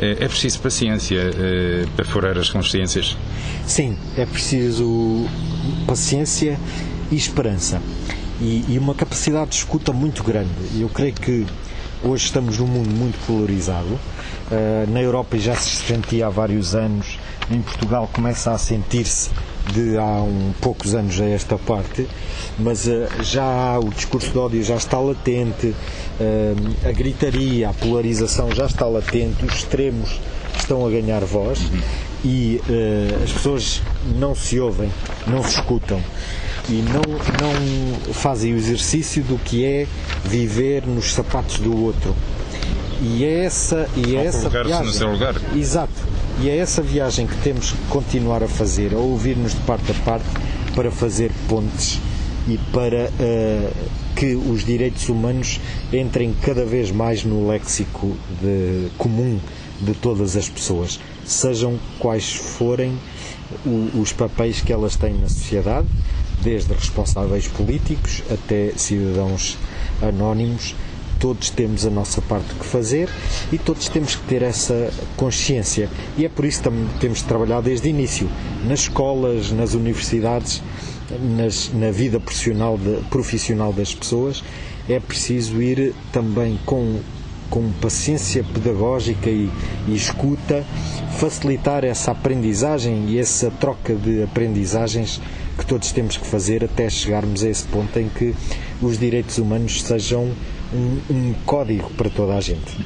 Eh, 0.00 0.16
é 0.20 0.28
preciso 0.28 0.60
paciência 0.60 1.18
eh, 1.18 1.86
para 1.96 2.04
furar 2.04 2.38
as 2.38 2.48
consciências? 2.50 3.16
Sim, 3.66 3.96
é 4.16 4.24
preciso 4.24 5.26
paciência 5.86 6.58
e 7.10 7.16
esperança. 7.16 7.80
E, 8.40 8.64
e 8.68 8.78
uma 8.78 8.94
capacidade 8.94 9.50
de 9.50 9.56
escuta 9.56 9.92
muito 9.92 10.22
grande. 10.22 10.50
Eu 10.78 10.88
creio 10.88 11.12
que 11.14 11.44
hoje 12.02 12.26
estamos 12.26 12.58
num 12.58 12.66
mundo 12.66 12.90
muito 12.90 13.18
polarizado. 13.26 13.98
Uh, 14.50 14.90
na 14.90 15.02
Europa 15.02 15.36
já 15.36 15.54
se 15.54 15.68
sentia 15.68 16.26
há 16.26 16.30
vários 16.30 16.74
anos 16.74 17.18
em 17.50 17.60
Portugal 17.62 18.08
começa 18.12 18.52
a 18.52 18.58
sentir-se 18.58 19.30
de 19.72 19.96
há 19.96 20.22
um 20.22 20.52
poucos 20.60 20.94
anos 20.94 21.20
a 21.20 21.26
esta 21.26 21.58
parte, 21.58 22.06
mas 22.58 22.86
uh, 22.86 23.06
já 23.22 23.78
o 23.78 23.88
discurso 23.90 24.30
de 24.30 24.38
ódio 24.38 24.62
já 24.62 24.76
está 24.76 24.98
latente, 24.98 25.68
uh, 25.68 26.88
a 26.88 26.92
gritaria, 26.92 27.68
a 27.68 27.72
polarização 27.72 28.50
já 28.54 28.66
está 28.66 28.86
latente, 28.86 29.44
os 29.44 29.54
extremos 29.54 30.20
estão 30.58 30.86
a 30.86 30.90
ganhar 30.90 31.24
voz 31.24 31.60
e 32.24 32.60
uh, 32.68 33.24
as 33.24 33.32
pessoas 33.32 33.82
não 34.16 34.34
se 34.34 34.58
ouvem, 34.58 34.90
não 35.26 35.42
se 35.42 35.56
escutam 35.56 36.00
e 36.68 36.82
não, 36.82 37.02
não 37.40 38.12
fazem 38.12 38.52
o 38.54 38.56
exercício 38.56 39.22
do 39.22 39.38
que 39.38 39.64
é 39.64 39.86
viver 40.24 40.86
nos 40.86 41.14
sapatos 41.14 41.58
do 41.58 41.84
outro. 41.84 42.14
E 43.00 43.24
é 43.24 43.44
essa, 43.44 43.88
e 43.96 44.16
é 44.16 44.24
essa 44.24 44.48
viagem. 44.48 44.86
no 44.86 44.92
seu 44.92 45.12
lugar. 45.12 45.34
Exato 45.54 46.17
e 46.40 46.48
é 46.48 46.56
essa 46.56 46.80
viagem 46.80 47.26
que 47.26 47.36
temos 47.38 47.72
que 47.72 47.86
continuar 47.88 48.42
a 48.42 48.48
fazer, 48.48 48.94
a 48.94 48.98
ouvir-nos 48.98 49.54
de 49.54 49.60
parte 49.60 49.90
a 49.90 49.94
parte, 50.04 50.26
para 50.74 50.90
fazer 50.90 51.32
pontes 51.48 51.98
e 52.46 52.56
para 52.72 53.10
uh, 53.10 53.90
que 54.14 54.34
os 54.36 54.64
direitos 54.64 55.08
humanos 55.08 55.60
entrem 55.92 56.32
cada 56.40 56.64
vez 56.64 56.92
mais 56.92 57.24
no 57.24 57.48
léxico 57.48 58.16
de, 58.40 58.88
comum 58.96 59.38
de 59.80 59.94
todas 59.94 60.36
as 60.36 60.48
pessoas, 60.48 61.00
sejam 61.24 61.78
quais 61.98 62.32
forem 62.32 62.96
o, 63.66 64.00
os 64.00 64.12
papéis 64.12 64.60
que 64.60 64.72
elas 64.72 64.94
têm 64.94 65.14
na 65.14 65.28
sociedade, 65.28 65.88
desde 66.40 66.72
responsáveis 66.72 67.48
políticos 67.48 68.22
até 68.30 68.72
cidadãos 68.76 69.58
anónimos 70.00 70.76
todos 71.18 71.50
temos 71.50 71.84
a 71.86 71.90
nossa 71.90 72.20
parte 72.22 72.54
que 72.54 72.64
fazer 72.64 73.08
e 73.52 73.58
todos 73.58 73.88
temos 73.88 74.14
que 74.16 74.22
ter 74.26 74.42
essa 74.42 74.90
consciência. 75.16 75.88
E 76.16 76.24
é 76.24 76.28
por 76.28 76.44
isso 76.44 76.62
que 76.62 76.70
temos 77.00 77.18
de 77.18 77.24
trabalhar 77.24 77.60
desde 77.60 77.88
o 77.88 77.90
início, 77.90 78.28
nas 78.64 78.80
escolas, 78.80 79.50
nas 79.50 79.74
universidades, 79.74 80.62
nas, 81.36 81.70
na 81.72 81.90
vida 81.90 82.20
profissional, 82.20 82.78
de, 82.78 83.02
profissional 83.08 83.72
das 83.72 83.94
pessoas. 83.94 84.42
É 84.88 84.98
preciso 84.98 85.60
ir 85.60 85.94
também 86.12 86.58
com, 86.64 87.00
com 87.50 87.70
paciência 87.80 88.44
pedagógica 88.44 89.28
e, 89.28 89.50
e 89.86 89.94
escuta, 89.94 90.64
facilitar 91.18 91.84
essa 91.84 92.12
aprendizagem 92.12 93.06
e 93.08 93.18
essa 93.18 93.50
troca 93.50 93.94
de 93.94 94.22
aprendizagens 94.22 95.20
que 95.58 95.66
todos 95.66 95.90
temos 95.90 96.16
que 96.16 96.26
fazer 96.26 96.64
até 96.64 96.88
chegarmos 96.88 97.42
a 97.42 97.48
esse 97.48 97.64
ponto 97.64 97.98
em 97.98 98.08
que 98.08 98.32
os 98.80 98.96
direitos 98.96 99.38
humanos 99.38 99.82
sejam 99.82 100.32
um, 100.72 101.00
um 101.10 101.34
código 101.44 101.90
para 101.90 102.10
toda 102.10 102.34
a 102.34 102.40
gente. 102.40 102.76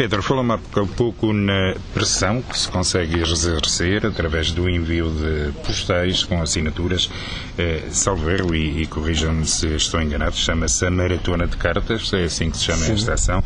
Pedro, 0.00 0.22
falou-me 0.22 0.54
há 0.54 0.58
pouco 0.96 1.30
na 1.30 1.74
pressão 1.92 2.40
que 2.40 2.58
se 2.58 2.68
consegue 2.70 3.20
exercer 3.20 4.06
através 4.06 4.50
do 4.50 4.66
envio 4.66 5.10
de 5.10 5.52
postais 5.62 6.24
com 6.24 6.40
assinaturas. 6.40 7.10
Eh, 7.58 7.82
salveiro, 7.90 8.54
e, 8.54 8.80
e 8.80 8.86
corrijam-me 8.86 9.44
se 9.44 9.66
estou 9.74 10.00
enganado, 10.00 10.34
chama-se 10.34 10.86
a 10.86 10.90
Maratona 10.90 11.46
de 11.46 11.54
Cartas, 11.58 12.10
é 12.14 12.24
assim 12.24 12.50
que 12.50 12.56
se 12.56 12.64
chama 12.64 12.78
Sim. 12.78 12.94
esta 12.94 13.12
ação. 13.12 13.44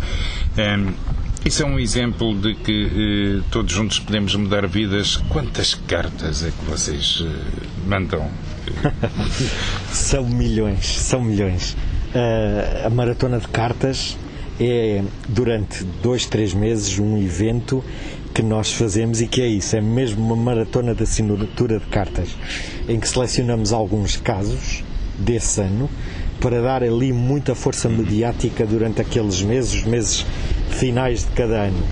Eh, 0.56 0.92
isso 1.44 1.64
é 1.64 1.66
um 1.66 1.76
exemplo 1.76 2.32
de 2.36 2.54
que 2.54 3.40
eh, 3.42 3.46
todos 3.50 3.72
juntos 3.72 3.98
podemos 3.98 4.36
mudar 4.36 4.64
vidas. 4.68 5.16
Quantas 5.28 5.74
cartas 5.74 6.44
é 6.44 6.52
que 6.52 6.64
vocês 6.70 7.20
eh, 7.26 7.66
mandam? 7.88 8.30
são 9.90 10.24
milhões, 10.24 10.86
são 10.86 11.20
milhões 11.20 11.76
a 12.84 12.90
maratona 12.90 13.38
de 13.38 13.48
cartas 13.48 14.16
é 14.60 15.02
durante 15.28 15.84
dois, 16.02 16.26
três 16.26 16.54
meses 16.54 16.98
um 16.98 17.18
evento 17.18 17.82
que 18.32 18.42
nós 18.42 18.72
fazemos 18.72 19.20
e 19.20 19.26
que 19.26 19.40
é 19.40 19.46
isso, 19.46 19.76
é 19.76 19.80
mesmo 19.80 20.24
uma 20.24 20.36
maratona 20.36 20.94
de 20.94 21.02
assinatura 21.02 21.78
de 21.78 21.86
cartas, 21.86 22.36
em 22.88 22.98
que 22.98 23.08
selecionamos 23.08 23.72
alguns 23.72 24.16
casos 24.16 24.82
desse 25.18 25.60
ano 25.60 25.88
para 26.40 26.60
dar 26.60 26.82
ali 26.82 27.12
muita 27.12 27.54
força 27.54 27.88
mediática 27.88 28.66
durante 28.66 29.00
aqueles 29.00 29.40
meses, 29.40 29.74
os 29.74 29.84
meses 29.84 30.26
finais 30.70 31.20
de 31.20 31.30
cada 31.30 31.62
ano. 31.62 31.82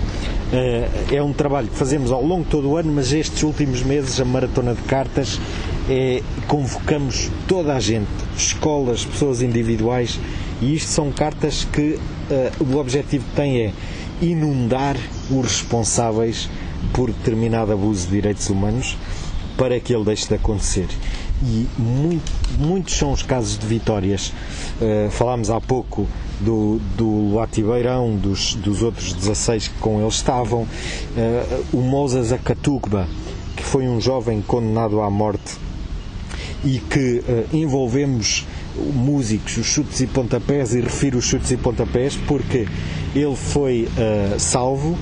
É 1.11 1.23
um 1.23 1.33
trabalho 1.33 1.67
que 1.67 1.75
fazemos 1.75 2.11
ao 2.11 2.23
longo 2.23 2.43
de 2.43 2.49
todo 2.49 2.69
o 2.69 2.77
ano, 2.77 2.91
mas 2.93 3.11
estes 3.11 3.41
últimos 3.41 3.81
meses, 3.81 4.19
a 4.19 4.25
maratona 4.25 4.75
de 4.75 4.81
cartas, 4.83 5.39
é, 5.89 6.21
convocamos 6.47 7.29
toda 7.47 7.75
a 7.75 7.79
gente, 7.79 8.07
escolas, 8.37 9.05
pessoas 9.05 9.41
individuais, 9.41 10.19
e 10.61 10.75
isto 10.75 10.89
são 10.89 11.11
cartas 11.11 11.65
que 11.65 11.99
uh, 12.29 12.63
o 12.63 12.77
objetivo 12.77 13.25
que 13.25 13.35
tem 13.35 13.59
é 13.59 13.73
inundar 14.21 14.95
os 15.29 15.43
responsáveis 15.43 16.49
por 16.93 17.11
determinado 17.11 17.73
abuso 17.73 18.07
de 18.07 18.13
direitos 18.13 18.49
humanos 18.49 18.97
para 19.57 19.79
que 19.79 19.93
ele 19.93 20.05
deixe 20.05 20.27
de 20.27 20.35
acontecer. 20.35 20.87
E 21.43 21.67
muito, 21.77 22.31
muitos 22.57 22.95
são 22.95 23.11
os 23.11 23.21
casos 23.21 23.57
de 23.57 23.65
vitórias. 23.65 24.31
Uh, 24.79 25.11
falámos 25.11 25.49
há 25.49 25.59
pouco 25.59 26.07
do, 26.39 26.79
do 26.95 27.05
Luati 27.05 27.61
Beirão, 27.61 28.15
dos, 28.15 28.55
dos 28.55 28.81
outros 28.81 29.13
16 29.13 29.67
que 29.67 29.79
com 29.79 29.99
ele 29.99 30.07
estavam, 30.07 30.61
uh, 30.61 31.65
o 31.73 31.81
Moses 31.81 32.31
Akatugba, 32.31 33.07
que 33.57 33.63
foi 33.63 33.87
um 33.87 33.99
jovem 33.99 34.41
condenado 34.41 35.01
à 35.01 35.09
morte 35.09 35.62
e 36.63 36.79
que 36.79 37.23
uh, 37.27 37.55
envolvemos 37.55 38.45
músicos, 38.75 39.57
os 39.57 39.65
chutes 39.65 39.99
e 40.01 40.07
pontapés, 40.07 40.73
e 40.73 40.81
refiro 40.81 41.17
os 41.17 41.25
chutes 41.25 41.51
e 41.51 41.57
pontapés 41.57 42.15
porque 42.27 42.67
ele 43.15 43.35
foi 43.35 43.87
uh, 43.87 44.39
salvo, 44.39 44.89
uh, 44.91 44.97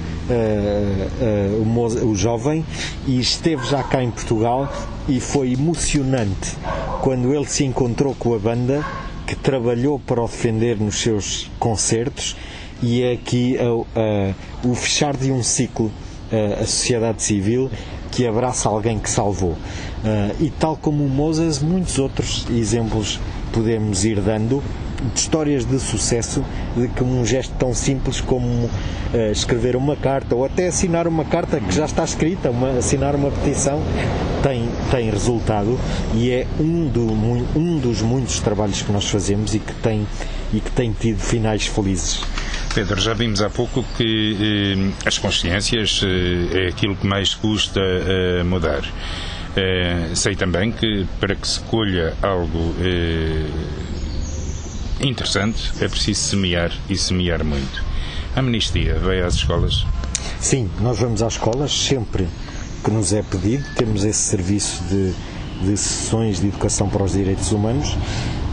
uh, 1.55 2.05
o, 2.05 2.09
o, 2.11 2.15
jovem, 2.15 2.65
e 3.07 3.19
esteve 3.19 3.65
já 3.67 3.81
cá 3.83 4.03
em 4.03 4.11
Portugal 4.11 4.71
e 5.07 5.19
foi 5.19 5.53
emocionante 5.53 6.55
quando 7.01 7.33
ele 7.33 7.45
se 7.45 7.63
encontrou 7.63 8.13
com 8.15 8.35
a 8.35 8.39
banda 8.39 8.85
que 9.25 9.35
trabalhou 9.35 9.97
para 9.97 10.21
o 10.21 10.27
defender 10.27 10.77
nos 10.77 11.01
seus 11.01 11.49
concertos 11.57 12.35
e 12.83 13.01
é 13.03 13.13
aqui 13.13 13.55
o 14.63 14.75
fechar 14.75 15.15
de 15.15 15.31
um 15.31 15.41
ciclo 15.41 15.91
a 16.59 16.65
sociedade 16.65 17.23
civil 17.23 17.69
que 18.11 18.27
abraça 18.27 18.67
alguém 18.67 18.99
que 18.99 19.09
salvou. 19.09 19.51
Uh, 19.51 20.35
e 20.39 20.49
tal 20.49 20.75
como 20.75 21.03
o 21.05 21.09
Moses, 21.09 21.59
muitos 21.59 21.97
outros 21.97 22.45
exemplos 22.49 23.19
podemos 23.51 24.03
ir 24.05 24.19
dando 24.19 24.61
de 25.13 25.19
histórias 25.19 25.65
de 25.65 25.79
sucesso 25.79 26.43
de 26.75 26.87
que 26.87 27.03
um 27.03 27.25
gesto 27.25 27.53
tão 27.57 27.73
simples 27.73 28.21
como 28.21 28.45
uh, 28.45 28.69
escrever 29.31 29.75
uma 29.75 29.95
carta 29.95 30.35
ou 30.35 30.45
até 30.45 30.67
assinar 30.67 31.07
uma 31.07 31.25
carta 31.25 31.59
que 31.59 31.73
já 31.73 31.85
está 31.85 32.03
escrita, 32.03 32.51
uma, 32.51 32.77
assinar 32.77 33.15
uma 33.15 33.31
petição, 33.31 33.81
tem, 34.43 34.69
tem 34.91 35.09
resultado 35.09 35.79
e 36.13 36.29
é 36.31 36.45
um, 36.59 36.87
do, 36.87 37.07
um 37.55 37.79
dos 37.79 38.01
muitos 38.01 38.39
trabalhos 38.39 38.81
que 38.81 38.91
nós 38.91 39.09
fazemos 39.09 39.55
e 39.55 39.59
que 39.59 39.73
tem, 39.75 40.05
e 40.53 40.59
que 40.59 40.71
tem 40.71 40.91
tido 40.91 41.19
finais 41.19 41.65
felizes. 41.65 42.21
Pedro, 42.73 43.01
já 43.01 43.13
vimos 43.13 43.41
há 43.41 43.49
pouco 43.49 43.83
que 43.97 44.37
eh, 45.03 45.07
as 45.07 45.17
consciências 45.17 46.01
eh, 46.03 46.65
é 46.65 46.67
aquilo 46.69 46.95
que 46.95 47.05
mais 47.05 47.33
custa 47.33 47.81
eh, 47.81 48.43
mudar. 48.43 48.81
Eh, 49.57 50.11
sei 50.15 50.35
também 50.37 50.71
que 50.71 51.05
para 51.19 51.35
que 51.35 51.45
se 51.45 51.59
colha 51.61 52.13
algo 52.21 52.73
eh, 52.79 53.45
interessante 55.01 55.71
é 55.81 55.87
preciso 55.89 56.21
semear 56.21 56.71
e 56.89 56.97
semear 56.97 57.43
muito. 57.43 57.83
A 58.35 58.39
amnistia 58.39 58.95
vai 58.99 59.19
às 59.21 59.35
escolas? 59.35 59.85
Sim, 60.39 60.69
nós 60.79 60.97
vamos 60.97 61.21
às 61.21 61.33
escolas 61.33 61.71
sempre 61.73 62.25
que 62.85 62.89
nos 62.89 63.11
é 63.11 63.21
pedido, 63.21 63.65
temos 63.75 64.05
esse 64.05 64.19
serviço 64.19 64.81
de, 64.85 65.13
de 65.65 65.75
sessões 65.77 66.39
de 66.39 66.47
educação 66.47 66.87
para 66.87 67.03
os 67.03 67.11
direitos 67.11 67.51
humanos 67.51 67.97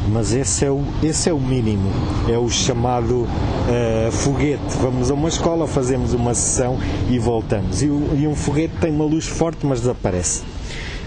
mas 0.09 0.33
esse 0.33 0.65
é 0.65 0.71
o, 0.71 0.83
esse 1.03 1.29
é 1.29 1.33
o 1.33 1.39
mínimo, 1.39 1.91
é 2.29 2.39
o 2.39 2.49
chamado 2.49 3.23
uh, 3.23 4.13
foguete. 4.13 4.77
Vamos 4.81 5.11
a 5.11 5.15
uma 5.15 5.29
escola, 5.29 5.67
fazemos 5.67 6.15
uma 6.15 6.35
sessão 6.35 6.79
e 7.11 7.19
voltamos. 7.19 7.83
E, 7.83 7.87
e 7.87 8.27
um 8.27 8.35
foguete 8.35 8.75
tem 8.81 8.91
uma 8.91 9.05
luz 9.05 9.27
forte, 9.27 9.67
mas 9.67 9.81
desaparece. 9.81 10.43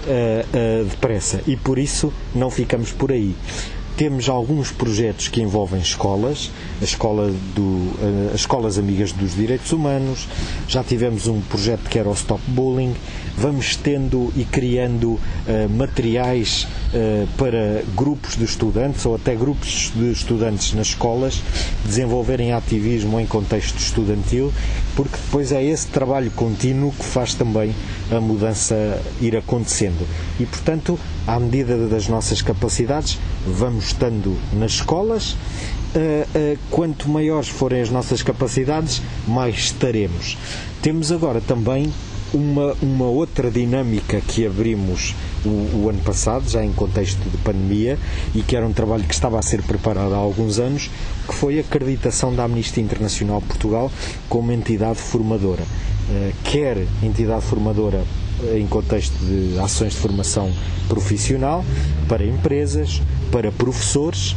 Uh, 0.01 0.81
uh, 0.81 0.85
depressa 0.85 1.43
e 1.45 1.55
por 1.55 1.77
isso 1.77 2.11
não 2.33 2.49
ficamos 2.49 2.91
por 2.91 3.11
aí. 3.11 3.35
Temos 3.97 4.29
alguns 4.29 4.71
projetos 4.71 5.27
que 5.27 5.41
envolvem 5.41 5.79
escolas, 5.79 6.49
a 6.81 6.83
escola 6.83 7.31
do, 7.55 7.91
as 8.33 8.41
escolas 8.41 8.77
amigas 8.77 9.11
dos 9.11 9.35
direitos 9.35 9.71
humanos, 9.71 10.27
já 10.67 10.83
tivemos 10.83 11.27
um 11.27 11.39
projeto 11.41 11.89
que 11.89 11.99
era 11.99 12.09
o 12.09 12.13
Stop 12.13 12.41
Bullying, 12.47 12.95
vamos 13.37 13.75
tendo 13.75 14.31
e 14.35 14.43
criando 14.43 15.13
uh, 15.13 15.19
materiais 15.69 16.67
uh, 16.93 17.27
para 17.37 17.83
grupos 17.95 18.35
de 18.35 18.43
estudantes 18.43 19.05
ou 19.05 19.15
até 19.15 19.35
grupos 19.35 19.91
de 19.95 20.11
estudantes 20.11 20.73
nas 20.73 20.87
escolas 20.87 21.41
desenvolverem 21.85 22.53
ativismo 22.53 23.19
em 23.19 23.25
contexto 23.25 23.77
estudantil, 23.77 24.51
porque 24.95 25.17
depois 25.17 25.51
é 25.51 25.63
esse 25.63 25.87
trabalho 25.87 26.31
contínuo 26.31 26.91
que 26.91 27.05
faz 27.05 27.33
também 27.33 27.73
a 28.11 28.19
mudança 28.19 29.01
ir 29.19 29.35
acontecendo. 29.35 30.05
E, 30.39 30.45
portanto, 30.45 30.99
à 31.25 31.39
medida 31.39 31.87
das 31.87 32.07
nossas 32.07 32.41
capacidades, 32.41 33.17
vamos 33.45 33.87
estando 33.87 34.37
nas 34.53 34.73
escolas. 34.73 35.35
Uh, 35.93 36.53
uh, 36.55 36.57
quanto 36.69 37.09
maiores 37.09 37.49
forem 37.49 37.81
as 37.81 37.89
nossas 37.89 38.23
capacidades, 38.23 39.01
mais 39.27 39.55
estaremos. 39.55 40.37
Temos 40.81 41.11
agora 41.11 41.41
também 41.41 41.91
uma, 42.33 42.75
uma 42.81 43.05
outra 43.05 43.51
dinâmica 43.51 44.21
que 44.21 44.45
abrimos 44.45 45.13
o, 45.45 45.83
o, 45.83 45.89
ano 45.89 45.99
passado, 45.99 46.49
já 46.49 46.63
em 46.63 46.71
contexto 46.71 47.19
de 47.29 47.37
pandemia, 47.37 47.97
e 48.33 48.41
que 48.41 48.55
era 48.55 48.65
um 48.65 48.73
trabalho 48.73 49.03
que 49.03 49.13
estava 49.13 49.37
a 49.37 49.41
ser 49.41 49.61
preparado 49.63 50.13
há 50.13 50.17
alguns 50.17 50.59
anos, 50.59 50.89
que 51.27 51.33
foi 51.33 51.57
a 51.57 51.61
acreditação 51.61 52.33
da 52.33 52.43
Amnistia 52.43 52.83
Internacional 52.83 53.41
Portugal 53.41 53.91
como 54.29 54.51
entidade 54.51 54.99
formadora. 54.99 55.63
Uh, 56.09 56.33
quer 56.43 56.85
entidade 57.03 57.43
formadora 57.43 58.03
em 58.55 58.65
contexto 58.67 59.13
de 59.19 59.59
ações 59.59 59.93
de 59.93 59.99
formação 59.99 60.51
profissional, 60.87 61.63
para 62.07 62.25
empresas, 62.25 63.01
para 63.31 63.51
professores 63.51 64.35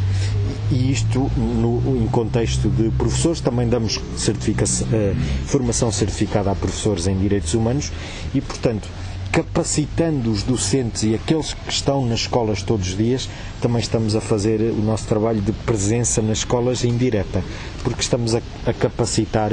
e 0.71 0.93
isto 0.93 1.31
no, 1.37 2.03
em 2.03 2.07
contexto 2.09 2.69
de 2.69 2.91
professores. 2.91 3.41
Também 3.41 3.69
damos 3.69 4.01
certificação, 4.17 4.87
uh, 4.89 5.17
formação 5.47 5.91
certificada 5.91 6.51
a 6.51 6.55
professores 6.55 7.07
em 7.07 7.17
direitos 7.17 7.55
humanos 7.55 7.91
e 8.35 8.41
portanto 8.41 8.89
capacitando 9.33 10.31
os 10.31 10.45
docentes 10.45 11.03
e 11.03 11.13
aqueles 11.13 11.55
que 11.55 11.73
estão 11.73 12.07
nas 12.07 12.21
escolas 12.21 12.63
todos 12.63 12.91
os 12.91 12.97
dias, 12.97 13.29
também 13.61 13.81
estamos 13.81 14.15
a 14.15 14.21
fazer 14.21 14.61
o 14.61 14.81
nosso 14.81 15.09
trabalho 15.09 15.41
de 15.41 15.51
presença 15.51 16.23
nas 16.23 16.39
escolas 16.39 16.85
indireta, 16.85 17.43
porque 17.83 18.01
estamos 18.01 18.37
a, 18.37 18.41
a 18.65 18.73
capacitar 18.73 19.51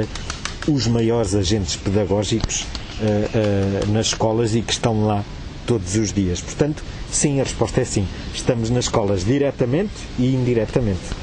os 0.68 0.86
maiores 0.86 1.34
agentes 1.34 1.76
pedagógicos 1.76 2.62
uh, 3.00 3.88
uh, 3.88 3.92
nas 3.92 4.06
escolas 4.06 4.54
e 4.54 4.62
que 4.62 4.72
estão 4.72 5.06
lá 5.06 5.24
todos 5.66 5.94
os 5.96 6.12
dias. 6.12 6.40
Portanto, 6.40 6.82
sim, 7.10 7.40
a 7.40 7.44
resposta 7.44 7.80
é 7.80 7.84
sim. 7.84 8.06
Estamos 8.34 8.70
nas 8.70 8.84
escolas 8.84 9.24
diretamente 9.24 9.92
e 10.18 10.34
indiretamente. 10.34 11.21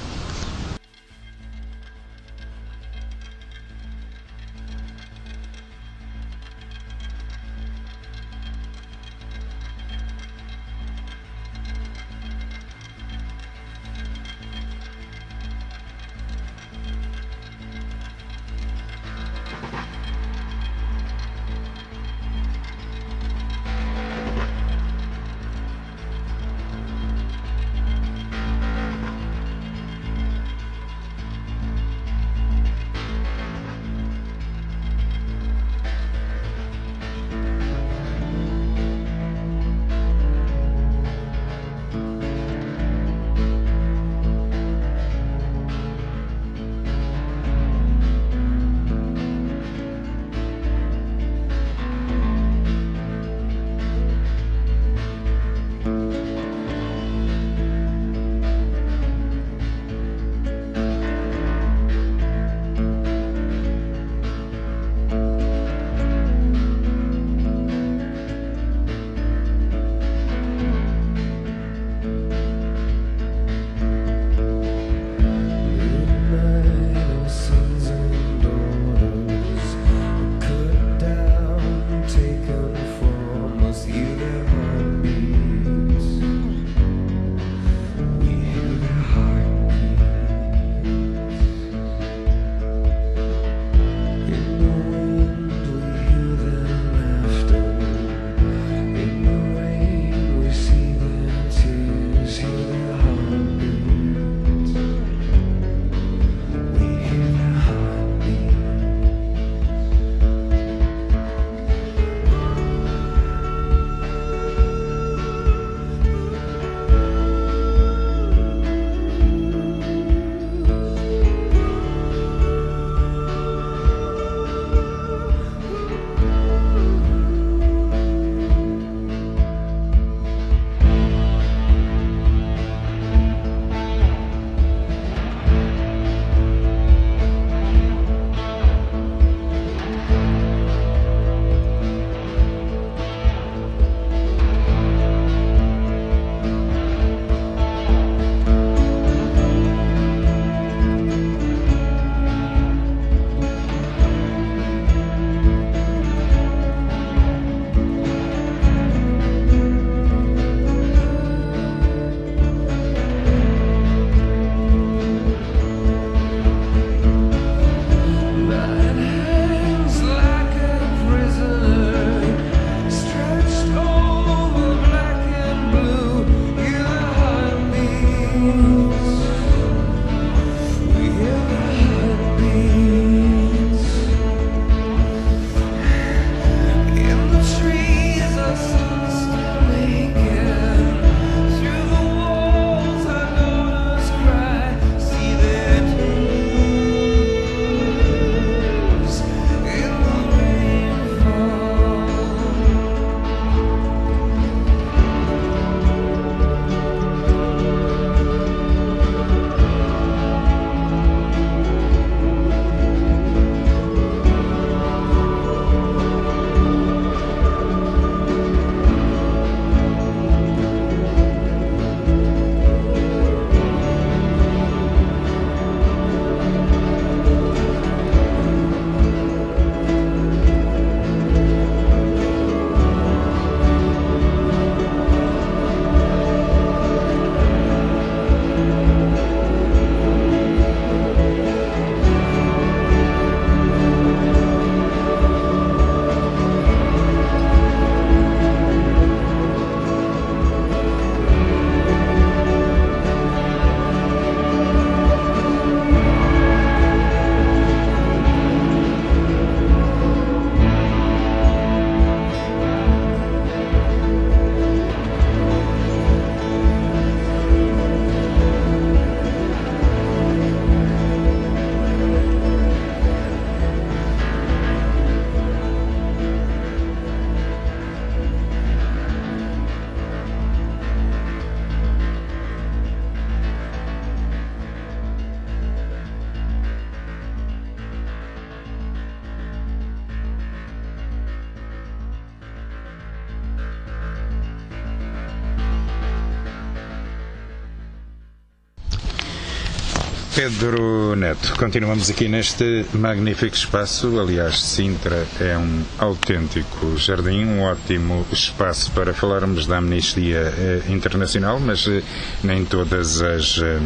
Pedro 300.59 301.15
Neto, 301.15 301.53
continuamos 301.57 302.09
aqui 302.09 302.27
neste 302.27 302.85
magnífico 302.93 303.55
espaço. 303.55 304.19
Aliás, 304.19 304.61
Sintra 304.61 305.25
é 305.39 305.57
um 305.57 305.83
autêntico 305.97 306.97
jardim, 306.97 307.45
um 307.45 307.61
ótimo 307.61 308.25
espaço 308.29 308.91
para 308.91 309.13
falarmos 309.13 309.65
da 309.65 309.77
Amnistia 309.77 310.53
eh, 310.57 310.81
Internacional, 310.89 311.61
mas 311.61 311.87
eh, 311.87 312.03
nem 312.43 312.65
todas 312.65 313.21
as. 313.21 313.57
Eh, 313.57 313.79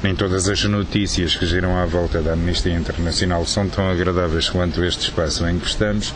nem 0.00 0.14
todas 0.14 0.48
as 0.48 0.62
notícias 0.62 1.34
que 1.34 1.44
giram 1.44 1.76
à 1.76 1.84
volta 1.84 2.22
da 2.22 2.34
Amnistia 2.34 2.74
Internacional 2.74 3.44
são 3.44 3.68
tão 3.68 3.90
agradáveis 3.90 4.48
quanto 4.48 4.84
este 4.84 5.08
espaço 5.08 5.48
em 5.48 5.58
que 5.58 5.66
estamos. 5.66 6.14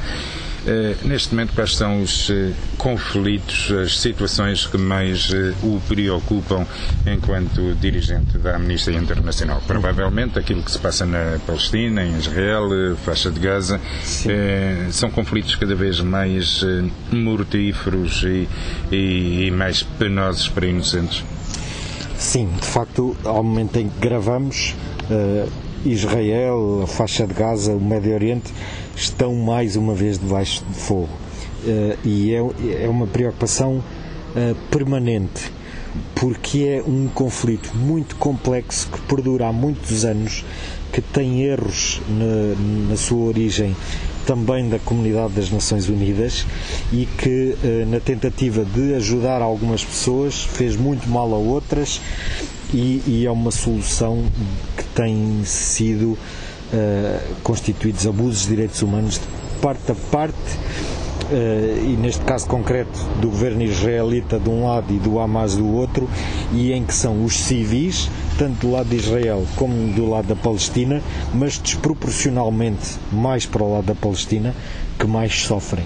Uh, 0.62 1.09
neste 1.09 1.35
momento, 1.35 1.55
quais 1.55 1.75
são 1.75 2.03
os 2.03 2.29
uh, 2.29 2.53
conflitos, 2.79 3.72
as 3.72 3.98
situações 3.98 4.64
que 4.64 4.79
mais 4.79 5.29
uh, 5.31 5.53
o 5.61 5.81
preocupam 5.88 6.64
enquanto 7.05 7.75
dirigente 7.81 8.38
da 8.38 8.55
Amnistia 8.55 8.96
Internacional? 8.96 9.61
Provavelmente 9.66 10.38
aquilo 10.38 10.62
que 10.62 10.70
se 10.70 10.79
passa 10.79 11.05
na 11.05 11.40
Palestina, 11.44 12.05
em 12.05 12.16
Israel, 12.16 12.68
faixa 13.05 13.29
de 13.29 13.40
Gaza, 13.40 13.81
são 14.90 15.11
conflitos 15.11 15.57
cada 15.57 15.75
vez 15.75 16.01
mais 16.01 16.64
mortíferos 17.11 18.22
e, 18.22 18.48
e, 18.92 19.46
e 19.46 19.51
mais 19.51 19.83
penosos 19.83 20.48
para 20.48 20.66
inocentes. 20.66 21.25
Sim, 22.16 22.48
de 22.61 22.66
facto, 22.66 23.16
ao 23.25 23.42
momento 23.42 23.77
em 23.79 23.88
que 23.88 23.98
gravamos, 23.98 24.77
Israel, 25.85 26.83
a 26.85 26.87
faixa 26.87 27.27
de 27.27 27.35
Gaza, 27.35 27.72
o 27.72 27.81
Médio 27.81 28.14
Oriente 28.14 28.53
estão 28.96 29.35
mais 29.35 29.76
uma 29.76 29.94
vez 29.94 30.18
debaixo 30.18 30.64
de 30.68 30.74
fogo. 30.74 31.09
Uh, 31.64 31.96
e 32.05 32.35
é, 32.35 32.85
é 32.85 32.88
uma 32.88 33.07
preocupação 33.07 33.76
uh, 33.76 34.55
permanente, 34.70 35.52
porque 36.14 36.81
é 36.81 36.83
um 36.83 37.09
conflito 37.09 37.70
muito 37.76 38.16
complexo 38.16 38.88
que 38.90 39.00
perdura 39.02 39.46
há 39.46 39.52
muitos 39.52 40.05
anos, 40.05 40.44
que 40.92 41.00
tem 41.00 41.42
erros 41.42 42.00
na, 42.09 42.90
na 42.90 42.96
sua 42.96 43.26
origem 43.26 43.74
também 44.26 44.68
da 44.68 44.78
comunidade 44.78 45.33
das 45.33 45.50
Nações 45.50 45.88
Unidas 45.88 46.46
e 46.92 47.07
que, 47.18 47.57
uh, 47.62 47.90
na 47.90 48.00
tentativa 48.00 48.64
de 48.64 48.94
ajudar 48.94 49.40
algumas 49.40 49.85
pessoas, 49.85 50.42
fez 50.42 50.76
muito 50.76 51.09
mal 51.09 51.33
a 51.33 51.38
outras 51.38 52.00
e, 52.72 53.02
e 53.07 53.26
é 53.26 53.31
uma 53.31 53.50
solução 53.50 54.24
que 54.76 54.85
tem 54.94 55.42
sido 55.44 56.16
uh, 56.73 57.35
constituídos 57.43 58.07
abusos 58.07 58.43
de 58.43 58.49
direitos 58.49 58.83
humanos 58.83 59.15
de 59.15 59.61
parte 59.61 59.93
a 59.93 59.95
parte 59.95 60.37
uh, 61.31 61.85
e 61.85 61.97
neste 61.97 62.23
caso 62.25 62.47
concreto 62.47 62.99
do 63.21 63.29
governo 63.29 63.63
israelita 63.63 64.39
de 64.39 64.49
um 64.49 64.67
lado 64.67 64.93
e 64.93 64.99
do 64.99 65.19
Hamas 65.19 65.57
do 65.57 65.67
outro 65.73 66.09
e 66.53 66.73
em 66.73 66.85
que 66.85 66.95
são 66.95 67.25
os 67.25 67.37
civis 67.37 68.11
tanto 68.39 68.67
do 68.67 68.73
lado 68.73 68.89
de 68.89 68.97
Israel 68.97 69.47
como 69.57 69.93
do 69.95 70.09
lado 70.09 70.29
da 70.29 70.37
Palestina 70.37 71.03
mas 71.35 71.59
desproporcionalmente 71.59 72.97
mais 73.13 73.47
para 73.47 73.63
o 73.63 73.73
lado 73.75 73.87
da 73.87 73.95
Palestina 73.95 74.55
que 74.99 75.07
mais 75.07 75.43
sofrem 75.45 75.85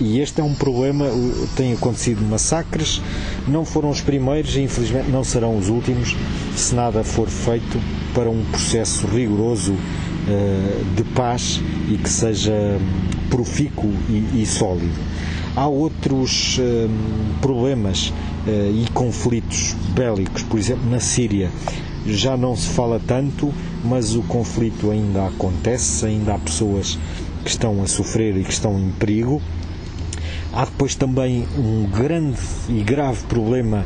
e 0.00 0.20
este 0.20 0.40
é 0.40 0.44
um 0.44 0.54
problema, 0.54 1.06
uh, 1.06 1.48
tem 1.54 1.72
acontecido 1.72 2.24
massacres, 2.24 3.02
não 3.46 3.64
foram 3.64 3.90
os 3.90 4.00
primeiros 4.00 4.56
e 4.56 4.62
infelizmente 4.62 5.10
não 5.10 5.22
serão 5.22 5.58
os 5.58 5.68
últimos 5.68 6.16
se 6.56 6.74
nada 6.74 7.04
for 7.04 7.28
feito 7.28 7.78
para 8.14 8.30
um 8.30 8.42
processo 8.46 9.06
rigoroso 9.06 9.72
uh, 9.72 10.94
de 10.96 11.04
paz 11.14 11.60
e 11.90 11.98
que 11.98 12.08
seja 12.08 12.52
profícuo 13.28 13.92
e, 14.08 14.42
e 14.42 14.46
sólido. 14.46 14.98
Há 15.54 15.66
outros 15.66 16.60
problemas 17.40 18.12
e 18.46 18.88
conflitos 18.92 19.74
bélicos, 19.92 20.44
por 20.44 20.56
exemplo, 20.56 20.88
na 20.88 21.00
Síria. 21.00 21.50
Já 22.06 22.36
não 22.36 22.54
se 22.54 22.68
fala 22.68 23.00
tanto, 23.04 23.52
mas 23.84 24.14
o 24.14 24.22
conflito 24.22 24.88
ainda 24.92 25.26
acontece, 25.26 26.06
ainda 26.06 26.34
há 26.34 26.38
pessoas 26.38 26.96
que 27.44 27.50
estão 27.50 27.82
a 27.82 27.86
sofrer 27.86 28.36
e 28.36 28.44
que 28.44 28.52
estão 28.52 28.78
em 28.78 28.90
perigo 28.92 29.40
Há 30.52 30.64
depois 30.64 30.94
também 30.94 31.46
um 31.56 31.86
grande 31.86 32.40
e 32.68 32.82
grave 32.82 33.22
problema 33.26 33.84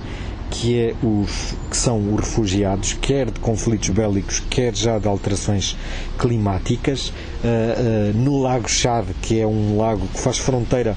que, 0.50 0.78
é 0.78 0.94
os, 1.02 1.54
que 1.70 1.76
são 1.76 2.14
os 2.14 2.20
refugiados, 2.20 2.92
quer 2.94 3.30
de 3.30 3.40
conflitos 3.40 3.88
bélicos, 3.88 4.40
quer 4.48 4.74
já 4.74 4.98
de 4.98 5.08
alterações 5.08 5.76
climáticas. 6.18 7.08
Uh, 7.08 7.12
uh, 7.42 8.18
no 8.18 8.40
Lago 8.40 8.68
Chad, 8.68 9.06
que 9.20 9.40
é 9.40 9.46
um 9.46 9.76
lago 9.76 10.06
que 10.14 10.20
faz 10.20 10.38
fronteira 10.38 10.96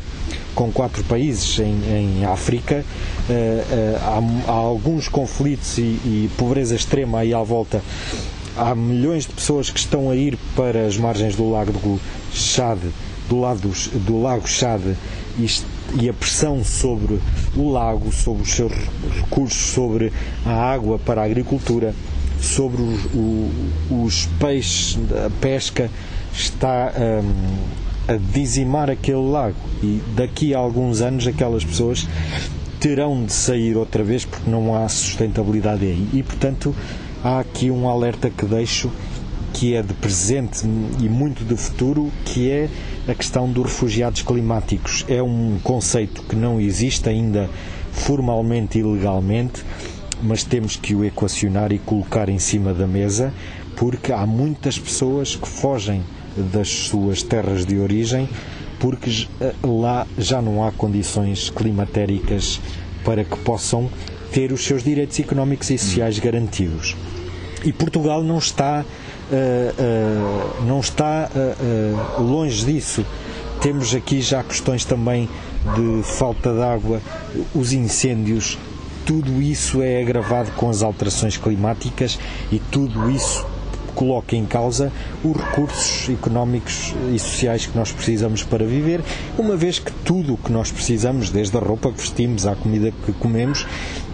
com 0.54 0.72
quatro 0.72 1.04
países 1.06 1.60
em, 1.60 2.22
em 2.22 2.26
África, 2.26 2.86
uh, 3.30 4.44
há, 4.48 4.52
há, 4.52 4.56
alguns 4.56 5.08
conflitos 5.08 5.78
e, 5.78 5.82
e 5.82 6.30
pobreza 6.38 6.76
extrema 6.76 7.20
aí 7.20 7.34
à 7.34 7.42
volta. 7.42 7.82
Há 8.58 8.74
milhões 8.74 9.26
de 9.26 9.34
pessoas 9.34 9.70
que 9.70 9.80
estão 9.80 10.10
a 10.10 10.16
ir 10.16 10.38
para 10.56 10.86
as 10.86 10.98
margens 10.98 11.36
do 11.36 11.50
Lago 11.50 11.74
do 11.74 12.00
Chad, 12.32 12.80
do 13.28 13.40
lado 13.40 13.70
do 14.06 14.22
Lago 14.22 14.48
Chad 14.48 14.82
e 16.00 16.10
a 16.10 16.14
pressão 16.14 16.64
sobre 16.64 17.20
o 17.56 17.70
lago, 17.70 18.12
sobre 18.12 18.44
os 18.44 18.50
seus 18.52 18.72
recursos, 19.20 19.74
sobre 19.74 20.12
a 20.46 20.54
água 20.54 20.98
para 20.98 21.22
a 21.22 21.26
agricultura, 21.26 21.94
sobre 22.40 22.82
os, 22.82 23.00
os 23.90 24.26
peixes, 24.40 24.98
a 25.26 25.30
pesca, 25.42 25.90
está 26.34 26.94
um, 26.98 28.14
a 28.14 28.18
dizimar 28.34 28.90
aquele 28.90 29.30
lago. 29.30 29.58
E 29.84 30.02
daqui 30.16 30.54
a 30.54 30.58
alguns 30.58 31.02
anos 31.02 31.28
aquelas 31.28 31.64
pessoas 31.64 32.08
terão 32.80 33.26
de 33.26 33.34
sair 33.34 33.76
outra 33.76 34.04
vez 34.04 34.26
porque 34.26 34.50
não 34.50 34.76
há 34.76 34.88
sustentabilidade 34.88 35.86
aí. 35.86 36.08
E 36.14 36.24
portanto 36.24 36.74
há 37.26 37.40
aqui 37.40 37.72
um 37.72 37.90
alerta 37.90 38.30
que 38.30 38.46
deixo 38.46 38.92
que 39.52 39.74
é 39.74 39.82
de 39.82 39.96
presente 39.96 40.64
e 41.00 41.10
muito 41.10 41.44
de 41.44 41.58
futuro, 41.58 42.12
que 42.24 42.52
é 42.52 42.70
a 43.08 43.16
questão 43.16 43.50
dos 43.50 43.64
refugiados 43.64 44.22
climáticos. 44.22 45.04
É 45.08 45.24
um 45.24 45.58
conceito 45.64 46.22
que 46.24 46.36
não 46.36 46.62
existe 46.62 47.10
ainda 47.10 47.50
formalmente 47.92 48.78
e 48.78 48.84
legalmente, 48.84 49.64
mas 50.22 50.44
temos 50.44 50.76
que 50.76 50.94
o 50.94 51.04
equacionar 51.04 51.72
e 51.72 51.80
colocar 51.80 52.30
em 52.30 52.38
cima 52.38 52.76
da 52.76 52.86
mesa, 52.86 53.34
porque 53.76 54.12
há 54.12 54.28
muitas 54.28 54.78
pessoas 54.78 55.36
que 55.36 55.48
fogem 55.48 56.04
das 56.54 56.70
suas 56.70 57.24
terras 57.24 57.66
de 57.66 57.80
origem 57.80 58.30
porque 58.78 59.28
lá 59.64 60.06
já 60.18 60.42
não 60.42 60.64
há 60.64 60.72
condições 60.72 61.50
climatéricas 61.50 62.60
para 63.04 63.24
que 63.24 63.38
possam 63.40 63.90
ter 64.32 64.52
os 64.52 64.64
seus 64.64 64.84
direitos 64.84 65.20
económicos 65.20 65.70
e 65.70 65.78
sociais 65.78 66.20
garantidos. 66.20 66.96
E 67.64 67.74
Portugal 67.74 68.24
não 68.24 68.38
está 68.38 68.86
uh, 69.32 70.66
não 70.66 70.80
está 70.80 71.30
uh, 71.34 72.22
longe 72.22 72.66
disso. 72.66 73.06
Temos 73.62 73.96
aqui 73.96 74.22
já 74.22 74.44
questões 74.44 74.86
também 74.86 75.30
de 75.76 76.04
falta 76.04 76.54
de 76.54 76.62
água, 76.62 77.02
os 77.54 77.74
incêndios, 77.74 78.60
tudo 79.06 79.42
isso 79.42 79.82
é 79.82 80.02
agravado 80.02 80.52
com 80.52 80.70
as 80.70 80.84
alterações 80.84 81.38
climáticas 81.38 82.20
e 82.52 82.60
tudo 82.60 83.10
isso 83.10 83.46
coloca 83.96 84.36
em 84.36 84.46
causa 84.46 84.92
os 85.24 85.36
recursos 85.36 86.10
económicos 86.10 86.94
e 87.14 87.18
sociais 87.18 87.66
que 87.66 87.78
nós 87.78 87.92
precisamos 87.92 88.44
para 88.44 88.66
viver, 88.66 89.02
uma 89.38 89.56
vez 89.56 89.80
que 89.80 89.92
tudo 90.04 90.34
o 90.34 90.38
que 90.38 90.52
nós 90.52 90.72
precisamos, 90.72 91.30
desde 91.30 91.58
a 91.58 91.60
roupa 91.60 91.92
que 91.92 92.02
vestimos 92.02 92.46
à 92.46 92.56
comida 92.56 92.92
que 93.06 93.14
comemos, 93.14 93.66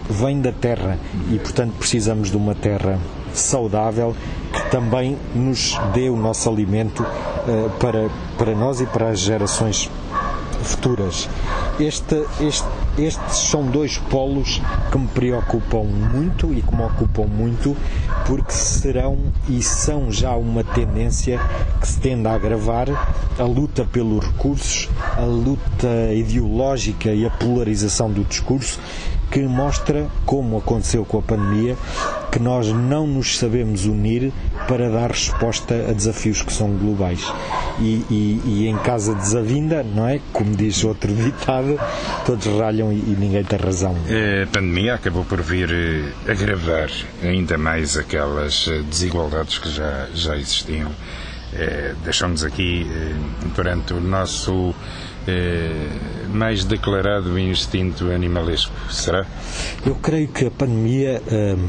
vem 0.08 0.40
da 0.40 0.52
terra 0.52 0.98
e, 1.30 1.38
portanto, 1.38 1.74
precisamos 1.78 2.30
de 2.30 2.36
uma 2.36 2.54
terra 2.54 2.98
saudável 3.34 4.14
que 4.52 4.70
também 4.70 5.16
nos 5.34 5.78
dê 5.94 6.08
o 6.08 6.16
nosso 6.16 6.48
alimento 6.48 7.02
uh, 7.02 7.70
para, 7.78 8.10
para 8.36 8.54
nós 8.54 8.80
e 8.80 8.86
para 8.86 9.08
as 9.08 9.20
gerações 9.20 9.90
futuras. 10.62 11.28
Este, 11.80 12.24
este, 12.40 12.66
estes 12.98 13.38
são 13.38 13.64
dois 13.66 13.96
polos 13.96 14.60
que 14.90 14.98
me 14.98 15.08
preocupam 15.08 15.82
muito 15.82 16.52
e 16.52 16.60
que 16.60 16.74
me 16.74 16.82
ocupam 16.82 17.24
muito, 17.24 17.76
porque 18.26 18.52
serão 18.52 19.18
e 19.48 19.62
são 19.62 20.12
já 20.12 20.34
uma 20.36 20.62
tendência 20.62 21.40
que 21.80 21.88
se 21.88 21.98
tende 22.00 22.28
a 22.28 22.34
agravar. 22.34 22.88
A 23.38 23.44
luta 23.44 23.84
pelos 23.84 24.26
recursos, 24.26 24.90
a 25.16 25.22
luta 25.22 26.12
ideológica 26.14 27.12
e 27.12 27.24
a 27.24 27.30
polarização 27.30 28.10
do 28.10 28.24
discurso 28.24 28.78
que 29.32 29.40
mostra, 29.40 30.08
como 30.26 30.58
aconteceu 30.58 31.06
com 31.06 31.18
a 31.18 31.22
pandemia, 31.22 31.74
que 32.30 32.38
nós 32.38 32.68
não 32.68 33.06
nos 33.06 33.38
sabemos 33.38 33.86
unir 33.86 34.30
para 34.68 34.90
dar 34.90 35.10
resposta 35.10 35.74
a 35.88 35.92
desafios 35.92 36.42
que 36.42 36.52
são 36.52 36.70
globais. 36.76 37.24
E, 37.80 38.04
e, 38.10 38.42
e 38.44 38.68
em 38.68 38.76
casa 38.76 39.14
desavinda, 39.14 39.82
não 39.82 40.06
é? 40.06 40.20
Como 40.34 40.54
diz 40.54 40.84
outro 40.84 41.10
ditado, 41.16 41.80
todos 42.26 42.46
ralham 42.46 42.92
e, 42.92 42.96
e 42.96 43.16
ninguém 43.18 43.42
tem 43.42 43.58
razão. 43.58 43.96
A 44.42 44.46
pandemia 44.48 44.94
acabou 44.94 45.24
por 45.24 45.40
vir 45.40 45.70
eh, 45.72 46.30
agravar 46.30 46.90
ainda 47.22 47.56
mais 47.56 47.96
aquelas 47.96 48.68
eh, 48.68 48.82
desigualdades 48.82 49.58
que 49.58 49.70
já, 49.70 50.08
já 50.14 50.36
existiam. 50.36 50.90
É, 51.54 51.94
Deixamos 52.04 52.44
aqui, 52.44 52.86
perante 53.54 53.92
o 53.92 54.00
nosso 54.00 54.74
é, 55.26 55.86
mais 56.32 56.64
declarado 56.64 57.38
instinto 57.38 58.10
animalesco, 58.10 58.72
será? 58.90 59.26
Eu 59.84 59.94
creio 59.96 60.28
que 60.28 60.46
a 60.46 60.50
pandemia 60.50 61.22
hum, 61.30 61.68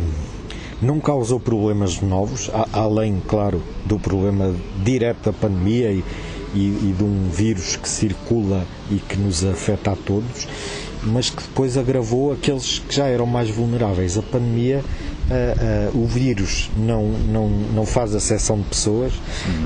não 0.82 0.99
causou 0.99 1.39
problemas 1.39 2.02
novos, 2.02 2.49
além, 2.71 3.21
claro, 3.28 3.62
do 3.86 3.99
problema 3.99 4.54
direto 4.84 5.26
da 5.26 5.34
pandemia 5.34 5.91
e, 5.91 6.04
e, 6.54 6.60
e 6.60 6.95
de 6.97 7.04
um 7.04 7.30
vírus 7.30 7.76
que 7.76 7.88
circula 7.88 8.65
e 8.91 8.95
que 8.95 9.17
nos 9.17 9.43
afeta 9.43 9.91
a 9.91 9.95
todos, 9.95 10.47
mas 11.04 11.30
que 11.30 11.41
depois 11.41 11.78
agravou 11.78 12.32
aqueles 12.32 12.80
que 12.80 12.95
já 12.95 13.06
eram 13.06 13.26
mais 13.26 13.49
vulneráveis. 13.49 14.17
A 14.17 14.21
pandemia 14.21 14.84
Uh, 15.23 15.95
uh, 15.95 16.04
o 16.04 16.06
vírus 16.06 16.69
não, 16.76 17.08
não, 17.08 17.47
não 17.47 17.86
faz 17.86 18.13
acessão 18.13 18.58
de 18.58 18.65
pessoas, 18.65 19.13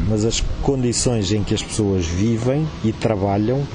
mas 0.08 0.24
as 0.24 0.40
condições 0.62 1.32
em 1.32 1.44
que 1.44 1.56
as 1.56 1.64
pessoas 1.64 2.06
vivem 2.06 2.68
e 2.86 2.94
trabalham 2.94 3.66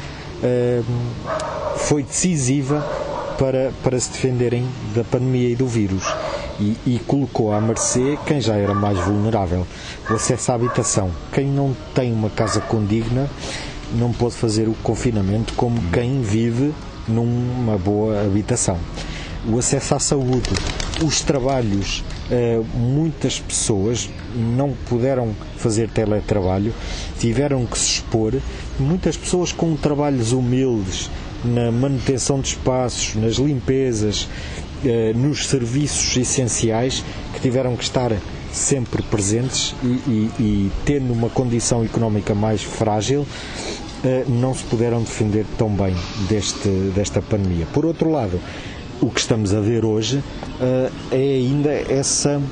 foi 1.77 2.03
decisiva 2.03 2.81
para, 3.39 3.73
para 3.83 3.99
se 3.99 4.11
defenderem 4.13 4.67
da 4.95 5.05
pandemia 5.05 5.49
e 5.49 5.57
do 5.57 5.67
vírus. 5.67 6.05
E, 6.61 6.77
e, 6.87 7.01
colocou 7.07 7.53
à 7.53 7.61
mercê 7.61 8.19
quem 8.27 8.41
já 8.41 8.55
era 8.55 8.75
mais 8.75 8.99
vulnerável. 8.99 9.67
O 10.09 10.15
acesso 10.15 10.53
à 10.53 10.55
habitação. 10.55 11.11
Quem 11.33 11.47
não 11.47 11.75
tem 11.95 12.13
uma 12.13 12.31
casa 12.31 12.61
condigna 12.61 13.29
não 13.95 14.13
pode 14.13 14.35
fazer 14.35 14.69
o 14.69 14.75
confinamento 14.75 15.55
como 15.55 15.83
quem 15.91 16.21
vive 16.23 16.73
numa 17.09 17.77
boa 17.79 18.23
habitação. 18.23 18.79
O 19.49 19.59
acesso 19.59 19.95
à 19.95 19.99
saúde, 19.99 20.51
os 21.03 21.21
trabalhos, 21.21 22.05
eh, 22.31 22.61
muitas 22.75 23.41
pessoas 23.41 24.09
não 24.37 24.73
puderam 24.89 25.35
fazer 25.57 25.89
teletrabalho, 25.89 26.73
tiveram 27.19 27.67
que 27.67 27.77
se 27.77 27.95
expor. 27.95 28.35
Muitas 28.83 29.17
pessoas 29.17 29.53
com 29.53 29.77
trabalhos 29.77 30.33
humildes 30.33 31.09
na 31.45 31.71
manutenção 31.71 32.41
de 32.41 32.49
espaços, 32.49 33.15
nas 33.15 33.35
limpezas, 33.35 34.29
eh, 34.85 35.13
nos 35.15 35.47
serviços 35.47 36.17
essenciais 36.17 37.05
que 37.33 37.41
tiveram 37.41 37.77
que 37.77 37.85
estar 37.85 38.13
sempre 38.53 39.03
presentes 39.03 39.75
e, 39.83 39.87
e, 39.87 40.31
e 40.41 40.73
tendo 40.85 41.13
uma 41.13 41.31
condição 41.31 41.85
económica 41.85 42.35
mais 42.35 42.63
frágil, 42.63 43.25
eh, 44.05 44.25
não 44.29 44.53
se 44.53 44.65
puderam 44.65 45.01
defender 45.01 45.47
tão 45.57 45.71
bem 45.71 45.95
deste, 46.29 46.69
desta 46.95 47.23
pandemia. 47.23 47.67
Por 47.73 47.87
outro 47.87 48.11
lado, 48.11 48.41
o 49.01 49.09
que 49.09 49.21
estamos 49.21 49.55
a 49.55 49.61
ver 49.61 49.85
hoje 49.85 50.23
eh, 50.61 50.91
é 51.13 51.37
ainda 51.37 51.71
essa 51.71 52.43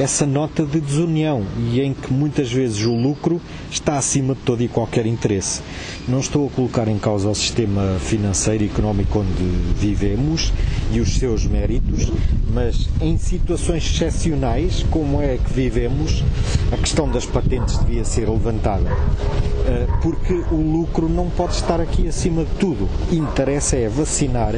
essa 0.00 0.24
nota 0.24 0.64
de 0.64 0.80
desunião 0.80 1.44
e 1.58 1.78
em 1.80 1.92
que 1.92 2.10
muitas 2.10 2.50
vezes 2.50 2.86
o 2.86 2.94
lucro 2.94 3.38
está 3.70 3.98
acima 3.98 4.34
de 4.34 4.40
todo 4.40 4.62
e 4.62 4.68
qualquer 4.68 5.04
interesse. 5.04 5.60
Não 6.08 6.20
estou 6.20 6.46
a 6.46 6.50
colocar 6.50 6.88
em 6.88 6.98
causa 6.98 7.28
o 7.28 7.34
sistema 7.34 7.98
financeiro 8.00 8.64
e 8.64 8.66
económico 8.66 9.18
onde 9.18 9.44
vivemos 9.76 10.54
e 10.90 11.00
os 11.00 11.18
seus 11.18 11.44
méritos, 11.44 12.10
mas 12.52 12.88
em 13.00 13.18
situações 13.18 13.84
excepcionais 13.84 14.86
como 14.90 15.20
é 15.20 15.36
que 15.36 15.52
vivemos, 15.52 16.24
a 16.72 16.78
questão 16.78 17.06
das 17.10 17.26
patentes 17.26 17.78
devia 17.80 18.04
ser 18.04 18.26
levantada. 18.26 18.90
Eh, 19.66 19.86
porque 20.00 20.32
o 20.50 20.56
lucro 20.56 21.10
não 21.10 21.28
pode 21.28 21.54
estar 21.54 21.78
aqui 21.78 22.08
acima 22.08 22.44
de 22.44 22.50
tudo. 22.58 22.88
Interessa 23.12 23.76
é 23.76 23.88
vacinar 23.88 24.54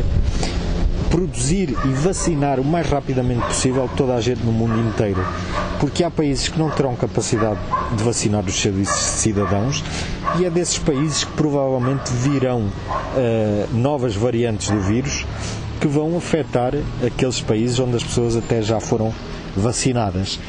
produzir 1.12 1.77
e 1.85 1.88
vacinar 1.88 2.59
o 2.59 2.64
mais 2.64 2.88
rapidamente 2.88 3.44
possível 3.46 3.88
toda 3.94 4.14
a 4.14 4.20
gente 4.20 4.42
no 4.42 4.51
mundo 4.51 4.81
inteiro. 4.81 5.22
Porque 5.79 6.03
há 6.03 6.11
países 6.11 6.48
que 6.48 6.59
não 6.59 6.70
terão 6.70 6.96
capacidade 6.96 7.61
de 7.94 8.03
vacinar 8.03 8.42
os 8.46 8.55
seus 8.55 8.88
cidadãos 8.88 9.85
e 10.40 10.46
é 10.46 10.51
desses 10.51 10.79
países 10.79 11.25
que 11.25 11.33
provavelmente 11.33 12.11
virão 12.14 12.62
uh, 12.62 13.75
novas 13.75 14.16
variantes 14.16 14.70
do 14.70 14.81
vírus 14.81 15.27
que 15.79 15.87
vão 15.87 16.16
afetar 16.16 16.72
aqueles 17.07 17.40
países 17.42 17.79
onde 17.79 17.96
as 17.96 18.03
pessoas 18.03 18.35
até 18.35 18.62
já 18.62 18.81
foram 18.81 19.12
vacinadas. 19.55 20.40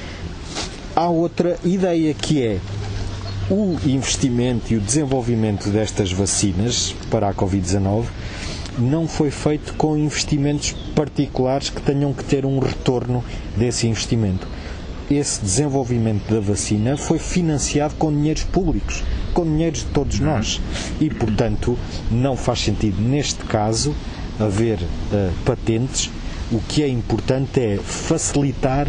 Há 0.95 1.09
outra 1.09 1.57
ideia 1.65 2.13
que 2.13 2.41
é 2.41 2.59
o 3.49 3.77
investimento 3.85 4.71
e 4.71 4.77
o 4.77 4.79
desenvolvimento 4.79 5.69
destas 5.69 6.11
vacinas 6.13 6.95
para 7.09 7.27
a 7.27 7.33
Covid-19 7.33 8.05
não 8.77 9.07
foi 9.07 9.29
feito 9.31 9.73
com 9.75 9.97
investimentos 9.97 10.75
particulares 10.95 11.69
que 11.69 11.81
tenham 11.81 12.13
que 12.13 12.23
ter 12.23 12.45
um 12.45 12.59
retorno 12.59 13.23
desse 13.57 13.87
investimento. 13.87 14.47
Esse 15.11 15.41
desenvolvimento 15.41 16.33
da 16.33 16.39
vacina 16.39 16.97
foi 16.97 17.19
financiado 17.19 17.95
com 17.95 18.11
dinheiros 18.11 18.43
públicos, 18.43 19.03
com 19.33 19.43
dinheiros 19.43 19.81
de 19.81 19.85
todos 19.87 20.19
nós. 20.19 20.61
E, 20.99 21.09
portanto, 21.09 21.77
não 22.09 22.35
faz 22.35 22.59
sentido, 22.59 23.01
neste 23.01 23.43
caso, 23.43 23.93
haver 24.39 24.79
uh, 24.79 25.31
patentes. 25.45 26.09
O 26.51 26.59
que 26.59 26.81
é 26.83 26.87
importante 26.87 27.59
é 27.59 27.77
facilitar 27.77 28.87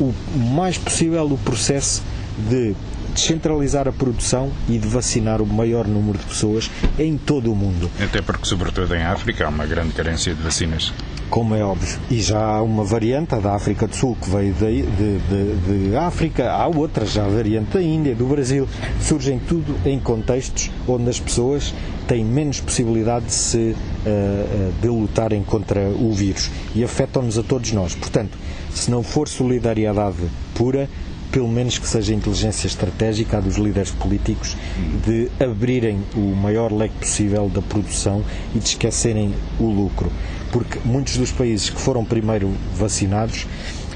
o 0.00 0.12
mais 0.54 0.78
possível 0.78 1.24
o 1.26 1.38
processo 1.38 2.02
de 2.48 2.74
descentralizar 3.14 3.88
a 3.88 3.92
produção 3.92 4.50
e 4.68 4.76
de 4.78 4.86
vacinar 4.86 5.40
o 5.40 5.46
maior 5.46 5.86
número 5.86 6.18
de 6.18 6.24
pessoas 6.24 6.70
em 6.98 7.16
todo 7.16 7.50
o 7.50 7.56
mundo. 7.56 7.90
Até 8.02 8.20
porque, 8.20 8.44
sobretudo 8.44 8.94
em 8.94 9.02
África, 9.02 9.46
há 9.46 9.48
uma 9.48 9.66
grande 9.66 9.92
carência 9.94 10.34
de 10.34 10.42
vacinas. 10.42 10.92
Como 11.30 11.54
é 11.54 11.64
óbvio. 11.64 11.98
E 12.10 12.20
já 12.20 12.38
há 12.38 12.62
uma 12.62 12.84
variante, 12.84 13.34
a 13.34 13.38
da 13.38 13.54
África 13.54 13.86
do 13.86 13.96
Sul, 13.96 14.16
que 14.20 14.28
veio 14.28 14.54
de, 14.54 14.82
de, 14.82 15.18
de, 15.18 15.88
de 15.90 15.96
África, 15.96 16.52
há 16.52 16.66
outras, 16.66 17.12
já 17.12 17.24
a 17.24 17.28
variante 17.28 17.72
da 17.72 17.82
Índia, 17.82 18.14
do 18.14 18.26
Brasil. 18.26 18.68
Surgem 19.00 19.38
tudo 19.38 19.74
em 19.84 19.98
contextos 19.98 20.70
onde 20.86 21.08
as 21.08 21.18
pessoas 21.18 21.74
têm 22.06 22.24
menos 22.24 22.60
possibilidade 22.60 23.26
de 23.26 23.32
se 23.32 23.58
uh, 23.58 24.72
de 24.80 24.88
lutarem 24.88 25.42
contra 25.42 25.80
o 25.88 26.12
vírus 26.12 26.50
e 26.74 26.84
afetam-nos 26.84 27.38
a 27.38 27.42
todos 27.42 27.72
nós. 27.72 27.94
Portanto, 27.94 28.36
se 28.70 28.90
não 28.90 29.02
for 29.02 29.28
solidariedade 29.28 30.18
pura, 30.54 30.88
pelo 31.34 31.48
menos 31.48 31.78
que 31.78 31.88
seja 31.88 32.14
inteligência 32.14 32.68
estratégica 32.68 33.42
dos 33.42 33.56
líderes 33.56 33.90
políticos 33.90 34.56
de 35.04 35.28
abrirem 35.44 36.00
o 36.14 36.20
maior 36.20 36.72
leque 36.72 36.94
possível 36.94 37.48
da 37.48 37.60
produção 37.60 38.22
e 38.54 38.60
de 38.60 38.68
esquecerem 38.68 39.34
o 39.58 39.64
lucro. 39.64 40.12
Porque 40.52 40.78
muitos 40.84 41.16
dos 41.16 41.32
países 41.32 41.70
que 41.70 41.80
foram 41.80 42.04
primeiro 42.04 42.52
vacinados 42.76 43.48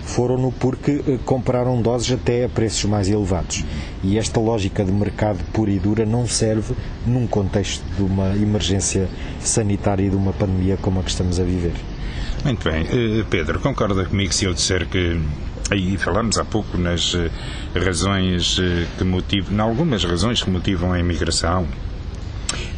foram-no 0.03 0.51
porque 0.51 1.01
eh, 1.07 1.19
compraram 1.25 1.81
doses 1.81 2.11
até 2.11 2.45
a 2.45 2.49
preços 2.49 2.87
mais 2.87 3.09
elevados. 3.09 3.65
E 4.03 4.19
esta 4.19 4.41
lógica 4.41 4.85
de 4.85 4.91
mercado 4.91 5.39
pura 5.53 5.71
e 5.71 5.79
dura 5.79 6.05
não 6.05 6.27
serve 6.27 6.75
num 7.07 7.29
contexto 7.29 7.85
de 7.95 8.03
uma 8.03 8.35
emergência 8.35 9.09
sanitária 9.41 10.05
e 10.05 10.11
de 10.11 10.17
uma 10.17 10.33
pandemia 10.33 10.77
como 10.77 10.99
a 10.99 11.05
que 11.05 11.11
estamos 11.11 11.39
a 11.39 11.45
viver. 11.45 11.75
Muito 12.45 12.71
bem. 12.71 12.87
Eh, 12.91 13.25
Pedro, 13.29 13.61
concorda 13.61 14.05
comigo 14.05 14.33
se 14.33 14.45
eu 14.45 14.55
disser 14.55 14.87
que 14.87 15.21
Aí 15.71 15.99
falamos 15.99 16.39
há 16.39 16.45
pouco 16.45 16.79
nas 16.79 17.15
eh, 17.15 17.31
razões 17.79 18.59
eh, 18.59 18.87
que 18.97 19.05
motivam, 19.05 19.55
em 19.55 19.61
algumas 19.61 20.03
razões 20.03 20.43
que 20.43 20.51
motivam 20.51 20.93
a 20.93 20.99
imigração, 20.99 21.67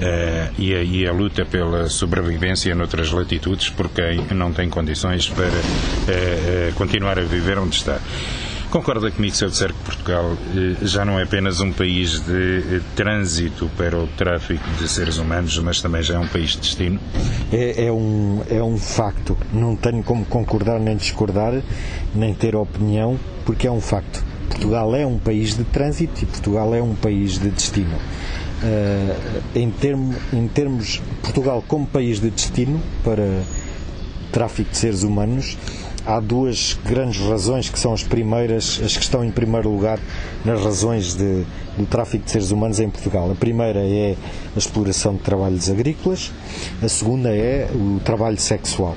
Uh, 0.01 0.51
e, 0.59 1.07
a, 1.07 1.11
a, 1.11 1.13
luta 1.13 1.45
pela 1.45 1.89
sobrevivência 1.89 2.75
noutras 2.75 3.13
latitudes 3.13 3.69
por 3.69 3.89
quem 3.91 4.27
não 4.35 4.51
tem 4.51 4.69
condições 4.69 5.29
para 5.29 5.47
uh, 5.47 6.71
uh, 6.71 6.75
continuar 6.75 7.19
a 7.19 7.23
viver 7.23 7.59
onde 7.59 7.77
está. 7.77 8.01
Concorda 8.71 9.11
comigo 9.11 9.35
se 9.35 9.45
eu 9.45 9.51
disser 9.51 9.73
que 9.73 9.83
Portugal 9.83 10.33
eh, 10.55 10.77
já 10.83 11.05
não 11.05 11.19
é 11.19 11.25
apenas 11.25 11.61
um 11.61 11.73
país 11.73 12.21
de 12.21 12.77
eh, 12.77 12.81
trânsito 12.95 13.69
para 13.77 13.99
o 13.99 14.07
tráfico 14.07 14.63
de 14.79 14.89
seres 14.89 15.19
humanos, 15.19 15.59
mas 15.59 15.83
também 15.83 16.05
já 16.05 16.15
é 16.15 16.19
um 16.21 16.29
país 16.29 16.51
de 16.51 16.59
destino? 16.59 17.01
É, 17.53 17.87
é, 17.87 17.93
um, 17.93 18.45
é 18.49 18.63
um 18.63 18.79
facto. 18.79 19.37
Não 19.53 19.75
tenho 19.75 20.05
como 20.05 20.25
concordar 20.25 20.79
nem 20.79 20.97
discordar, 20.97 21.61
nem 22.15 22.33
ter 22.33 22.55
opinião, 22.55 23.19
porque 23.45 23.67
é 23.67 23.73
um 23.73 23.81
facto. 23.81 24.25
Portugal 24.49 24.95
é 24.95 25.05
um 25.05 25.19
país 25.19 25.57
de 25.57 25.65
trânsito 25.65 26.23
e 26.23 26.27
Portugal 26.27 26.73
é 26.73 26.81
um 26.81 26.95
país 26.95 27.41
de 27.41 27.51
destino. 27.51 27.97
Uh, 28.63 29.43
em, 29.53 29.71
termo, 29.71 30.15
em 30.33 30.47
termos 30.47 31.03
Portugal 31.23 31.65
como 31.67 31.87
país 31.87 32.21
de 32.21 32.31
destino 32.31 32.81
para 33.03 33.43
tráfico 34.31 34.71
de 34.71 34.77
seres 34.77 35.03
humanos 35.03 35.57
há 36.11 36.19
duas 36.19 36.77
grandes 36.85 37.21
razões 37.21 37.69
que 37.69 37.79
são 37.79 37.93
as 37.93 38.03
primeiras, 38.03 38.81
as 38.85 38.97
que 38.97 39.03
estão 39.03 39.25
em 39.25 39.31
primeiro 39.31 39.71
lugar 39.71 40.01
nas 40.45 40.61
razões 40.61 41.15
de, 41.15 41.45
do 41.79 41.87
tráfico 41.87 42.25
de 42.25 42.31
seres 42.33 42.51
humanos 42.51 42.81
em 42.81 42.91
Portugal. 42.91 43.31
A 43.31 43.35
primeira 43.35 43.79
é 43.79 44.17
a 44.55 44.59
exploração 44.59 45.15
de 45.15 45.21
trabalhos 45.21 45.71
agrícolas, 45.71 46.33
a 46.83 46.89
segunda 46.89 47.31
é 47.31 47.71
o 47.73 48.01
trabalho 48.01 48.41
sexual. 48.41 48.97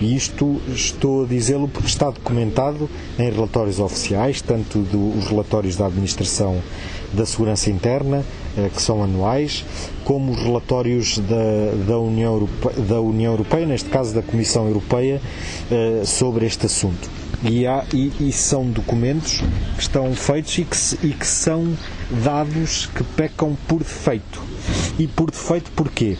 E 0.00 0.14
isto 0.16 0.60
estou 0.68 1.24
a 1.24 1.26
dizê-lo 1.26 1.68
porque 1.68 1.88
está 1.88 2.06
documentado 2.10 2.88
em 3.18 3.30
relatórios 3.30 3.78
oficiais, 3.78 4.40
tanto 4.40 4.78
dos 4.78 5.26
relatórios 5.28 5.76
da 5.76 5.86
Administração 5.86 6.60
da 7.12 7.26
Segurança 7.26 7.70
Interna, 7.70 8.24
eh, 8.56 8.70
que 8.74 8.80
são 8.80 9.02
anuais, 9.02 9.64
como 10.04 10.32
os 10.32 10.38
relatórios 10.42 11.18
da, 11.18 11.72
da, 11.86 11.98
União 11.98 12.32
Europeia, 12.34 12.76
da 12.86 13.00
União 13.00 13.32
Europeia, 13.32 13.66
neste 13.66 13.88
caso 13.90 14.14
da 14.14 14.22
Comissão 14.22 14.66
Europeia, 14.68 15.20
eh, 15.70 16.02
sobre 16.04 16.46
este 16.46 16.66
assunto. 16.66 17.10
E, 17.42 17.66
há, 17.66 17.84
e, 17.92 18.12
e, 18.20 18.32
são 18.32 18.66
documentos 18.70 19.40
que 19.74 19.80
estão 19.82 20.12
feitos 20.14 20.58
e 20.58 20.64
que, 20.64 21.06
e 21.06 21.12
que 21.12 21.26
são 21.26 21.74
dados 22.22 22.86
que 22.94 23.02
pecam 23.02 23.56
por 23.66 23.78
defeito. 23.78 24.42
E 24.98 25.06
por 25.06 25.30
defeito 25.30 25.70
porquê? 25.72 26.18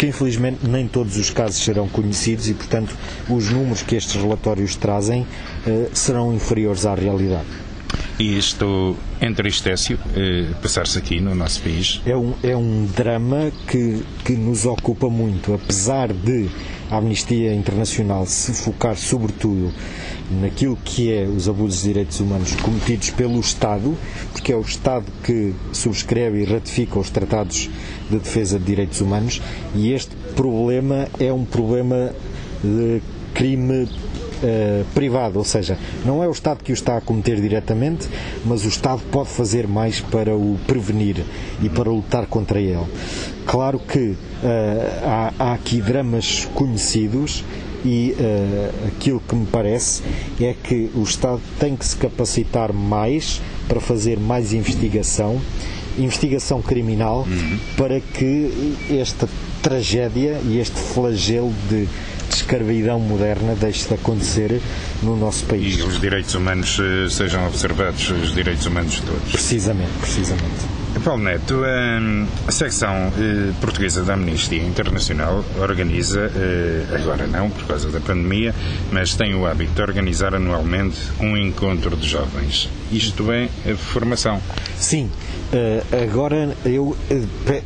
Porque 0.00 0.06
infelizmente 0.06 0.66
nem 0.66 0.88
todos 0.88 1.18
os 1.18 1.28
casos 1.28 1.62
serão 1.62 1.86
conhecidos 1.86 2.48
e, 2.48 2.54
portanto, 2.54 2.96
os 3.28 3.50
números 3.50 3.82
que 3.82 3.96
estes 3.96 4.14
relatórios 4.14 4.74
trazem 4.74 5.26
eh, 5.66 5.90
serão 5.92 6.32
inferiores 6.32 6.86
à 6.86 6.94
realidade. 6.94 7.44
E 8.20 8.36
isto 8.36 8.94
entristece 9.18 9.98
eh, 10.14 10.52
passar-se 10.60 10.98
aqui 10.98 11.22
no 11.22 11.34
nosso 11.34 11.62
país? 11.62 12.02
É 12.04 12.14
um, 12.14 12.34
é 12.42 12.54
um 12.54 12.84
drama 12.94 13.50
que, 13.66 14.02
que 14.26 14.34
nos 14.34 14.66
ocupa 14.66 15.08
muito, 15.08 15.54
apesar 15.54 16.12
de 16.12 16.50
a 16.90 16.98
Amnistia 16.98 17.54
Internacional 17.54 18.26
se 18.26 18.52
focar 18.52 18.94
sobretudo 18.94 19.72
naquilo 20.38 20.76
que 20.84 21.10
é 21.10 21.24
os 21.24 21.48
abusos 21.48 21.80
de 21.80 21.88
direitos 21.88 22.20
humanos 22.20 22.54
cometidos 22.56 23.08
pelo 23.08 23.40
Estado, 23.40 23.96
porque 24.32 24.52
é 24.52 24.56
o 24.56 24.60
Estado 24.60 25.06
que 25.24 25.54
subscreve 25.72 26.42
e 26.42 26.44
ratifica 26.44 26.98
os 26.98 27.08
tratados 27.08 27.70
de 28.10 28.18
defesa 28.18 28.58
de 28.58 28.66
direitos 28.66 29.00
humanos, 29.00 29.40
e 29.74 29.92
este 29.92 30.14
problema 30.36 31.08
é 31.18 31.32
um 31.32 31.46
problema 31.46 32.12
de 32.62 33.00
crime 33.32 33.88
Uh, 34.42 34.86
privado, 34.94 35.38
ou 35.38 35.44
seja, 35.44 35.76
não 36.02 36.24
é 36.24 36.28
o 36.28 36.30
Estado 36.30 36.64
que 36.64 36.72
o 36.72 36.74
está 36.74 36.96
a 36.96 37.00
cometer 37.00 37.38
diretamente, 37.38 38.08
mas 38.42 38.64
o 38.64 38.68
Estado 38.68 39.02
pode 39.12 39.28
fazer 39.28 39.68
mais 39.68 40.00
para 40.00 40.34
o 40.34 40.58
prevenir 40.66 41.22
e 41.62 41.68
para 41.68 41.90
lutar 41.90 42.24
contra 42.26 42.58
ele. 42.58 42.86
Claro 43.46 43.78
que 43.78 43.98
uh, 43.98 44.16
há, 45.04 45.32
há, 45.38 45.52
aqui 45.52 45.82
dramas 45.82 46.48
conhecidos 46.54 47.44
e 47.84 48.14
uh, 48.18 48.88
aquilo 48.88 49.20
que 49.20 49.34
me 49.34 49.46
parece 49.46 50.02
é 50.40 50.54
que 50.54 50.90
o 50.94 51.02
Estado 51.02 51.40
tem 51.58 51.76
que 51.76 51.84
se 51.84 51.96
capacitar 51.96 52.72
mais 52.72 53.40
para 53.68 53.80
fazer 53.80 54.18
mais 54.18 54.52
investigação, 54.52 55.40
investigação 55.98 56.62
criminal, 56.62 57.26
uhum. 57.28 57.58
para 57.76 58.00
que 58.00 58.76
esta 58.90 59.28
tragédia 59.62 60.40
e 60.44 60.58
este 60.58 60.78
flagelo 60.78 61.52
de 61.68 61.88
escravidão 62.36 62.98
moderna 63.00 63.54
deixe 63.54 63.88
de 63.88 63.94
acontecer 63.94 64.60
no 65.02 65.16
nosso 65.16 65.44
país. 65.46 65.78
E 65.78 65.82
os 65.82 66.00
direitos 66.00 66.34
humanos 66.34 66.78
eh, 66.80 67.08
sejam 67.10 67.46
observados, 67.46 68.10
os 68.10 68.34
direitos 68.34 68.66
humanos 68.66 68.92
de 68.92 69.02
todos. 69.02 69.32
Precisamente, 69.32 69.92
precisamente. 70.00 70.69
Paulo 71.04 71.22
Neto, 71.22 71.62
a 72.46 72.52
secção 72.52 73.12
eh, 73.18 73.52
portuguesa 73.60 74.02
da 74.02 74.14
Amnistia 74.14 74.62
Internacional 74.62 75.44
organiza, 75.58 76.30
eh, 76.34 76.84
agora 76.94 77.26
não 77.26 77.48
por 77.48 77.64
causa 77.64 77.90
da 77.90 78.00
pandemia, 78.00 78.54
mas 78.92 79.14
tem 79.14 79.34
o 79.34 79.46
hábito 79.46 79.72
de 79.72 79.82
organizar 79.82 80.34
anualmente 80.34 80.98
um 81.18 81.36
encontro 81.36 81.96
de 81.96 82.06
jovens. 82.06 82.68
Isto 82.92 83.32
é 83.32 83.48
formação. 83.76 84.40
Sim, 84.76 85.10
Uh, 85.50 85.82
agora 86.04 86.56
eu 86.64 86.96
pe, 87.44 87.62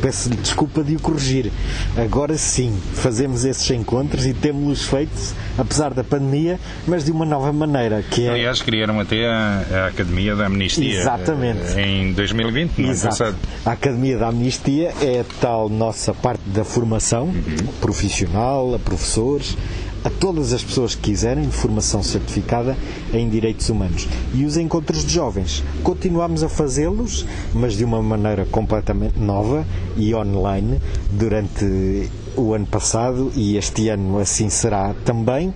peço 0.00 0.30
desculpa 0.30 0.84
de 0.84 0.94
o 0.94 1.00
corrigir. 1.00 1.50
Agora 1.96 2.38
sim, 2.38 2.72
fazemos 2.94 3.44
esses 3.44 3.68
encontros 3.72 4.24
e 4.26 4.32
temos-los 4.32 4.84
feitos, 4.84 5.34
apesar 5.58 5.92
da 5.92 6.04
pandemia, 6.04 6.60
mas 6.86 7.04
de 7.04 7.10
uma 7.10 7.24
nova 7.24 7.52
maneira. 7.52 8.04
Que 8.08 8.28
é... 8.28 8.30
Aliás, 8.30 8.62
criaram 8.62 9.00
até 9.00 9.26
a, 9.26 9.64
a 9.72 9.86
Academia 9.88 10.36
da 10.36 10.46
Amnistia 10.46 11.00
Exatamente. 11.00 11.76
em 11.76 12.12
2020, 12.12 12.65
no 12.76 12.90
Exato. 12.90 13.22
ano 13.22 13.34
passado. 13.34 13.36
A 13.64 13.72
Academia 13.72 14.18
da 14.18 14.28
Amnistia 14.28 14.92
é 15.00 15.20
a 15.20 15.24
tal 15.40 15.68
nossa 15.68 16.12
parte 16.12 16.42
da 16.46 16.64
formação 16.64 17.26
uhum. 17.26 17.66
profissional, 17.80 18.74
a 18.74 18.78
professores, 18.78 19.56
a 20.04 20.10
todas 20.10 20.52
as 20.52 20.62
pessoas 20.62 20.94
que 20.94 21.10
quiserem 21.10 21.50
formação 21.50 22.02
certificada 22.02 22.76
em 23.12 23.28
direitos 23.28 23.68
humanos. 23.68 24.06
E 24.32 24.44
os 24.44 24.56
encontros 24.56 25.04
de 25.04 25.12
jovens, 25.12 25.64
continuamos 25.82 26.44
a 26.44 26.48
fazê-los, 26.48 27.26
mas 27.52 27.76
de 27.76 27.84
uma 27.84 28.00
maneira 28.00 28.46
completamente 28.46 29.18
nova 29.18 29.66
e 29.96 30.14
online 30.14 30.80
durante 31.10 32.08
o 32.36 32.54
ano 32.54 32.66
passado 32.66 33.32
e 33.34 33.56
este 33.56 33.88
ano 33.88 34.18
assim 34.18 34.48
será 34.48 34.94
também. 35.04 35.52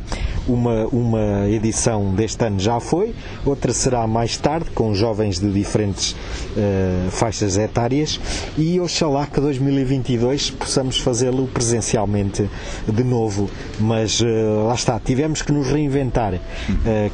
Uma, 0.48 0.86
uma 0.86 1.48
edição 1.48 2.12
deste 2.14 2.44
ano 2.44 2.58
já 2.58 2.80
foi, 2.80 3.14
outra 3.44 3.72
será 3.72 4.06
mais 4.06 4.36
tarde, 4.36 4.70
com 4.70 4.92
jovens 4.94 5.38
de 5.38 5.52
diferentes 5.52 6.12
uh, 6.12 7.10
faixas 7.10 7.56
etárias, 7.56 8.18
e 8.58 8.80
oxalá 8.80 9.26
que 9.26 9.40
2022 9.40 10.50
possamos 10.50 10.98
fazê-lo 10.98 11.46
presencialmente 11.46 12.50
de 12.88 13.04
novo. 13.04 13.48
Mas 13.78 14.20
uh, 14.20 14.66
lá 14.66 14.74
está, 14.74 14.98
tivemos 14.98 15.42
que 15.42 15.52
nos 15.52 15.68
reinventar 15.68 16.34
uh, 16.34 16.40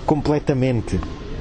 completamente 0.07 0.99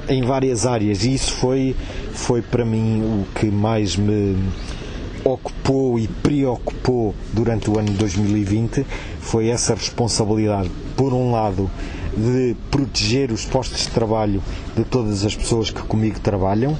em 0.08 0.22
várias 0.22 0.66
áreas 0.66 1.04
e 1.04 1.14
isso 1.14 1.32
foi, 1.32 1.74
foi 2.12 2.42
para 2.42 2.64
mim 2.64 3.02
o 3.02 3.38
que 3.38 3.46
mais 3.46 3.96
me 3.96 4.36
ocupou 5.26 5.98
e 5.98 6.06
preocupou 6.06 7.14
durante 7.32 7.68
o 7.68 7.78
ano 7.78 7.90
de 7.90 7.96
2020 7.96 8.86
foi 9.20 9.48
essa 9.48 9.74
responsabilidade, 9.74 10.70
por 10.96 11.12
um 11.12 11.32
lado, 11.32 11.68
de 12.16 12.56
proteger 12.70 13.30
os 13.30 13.44
postos 13.44 13.80
de 13.82 13.88
trabalho 13.88 14.42
de 14.76 14.84
todas 14.84 15.24
as 15.24 15.34
pessoas 15.34 15.70
que 15.70 15.82
comigo 15.82 16.18
trabalham 16.20 16.78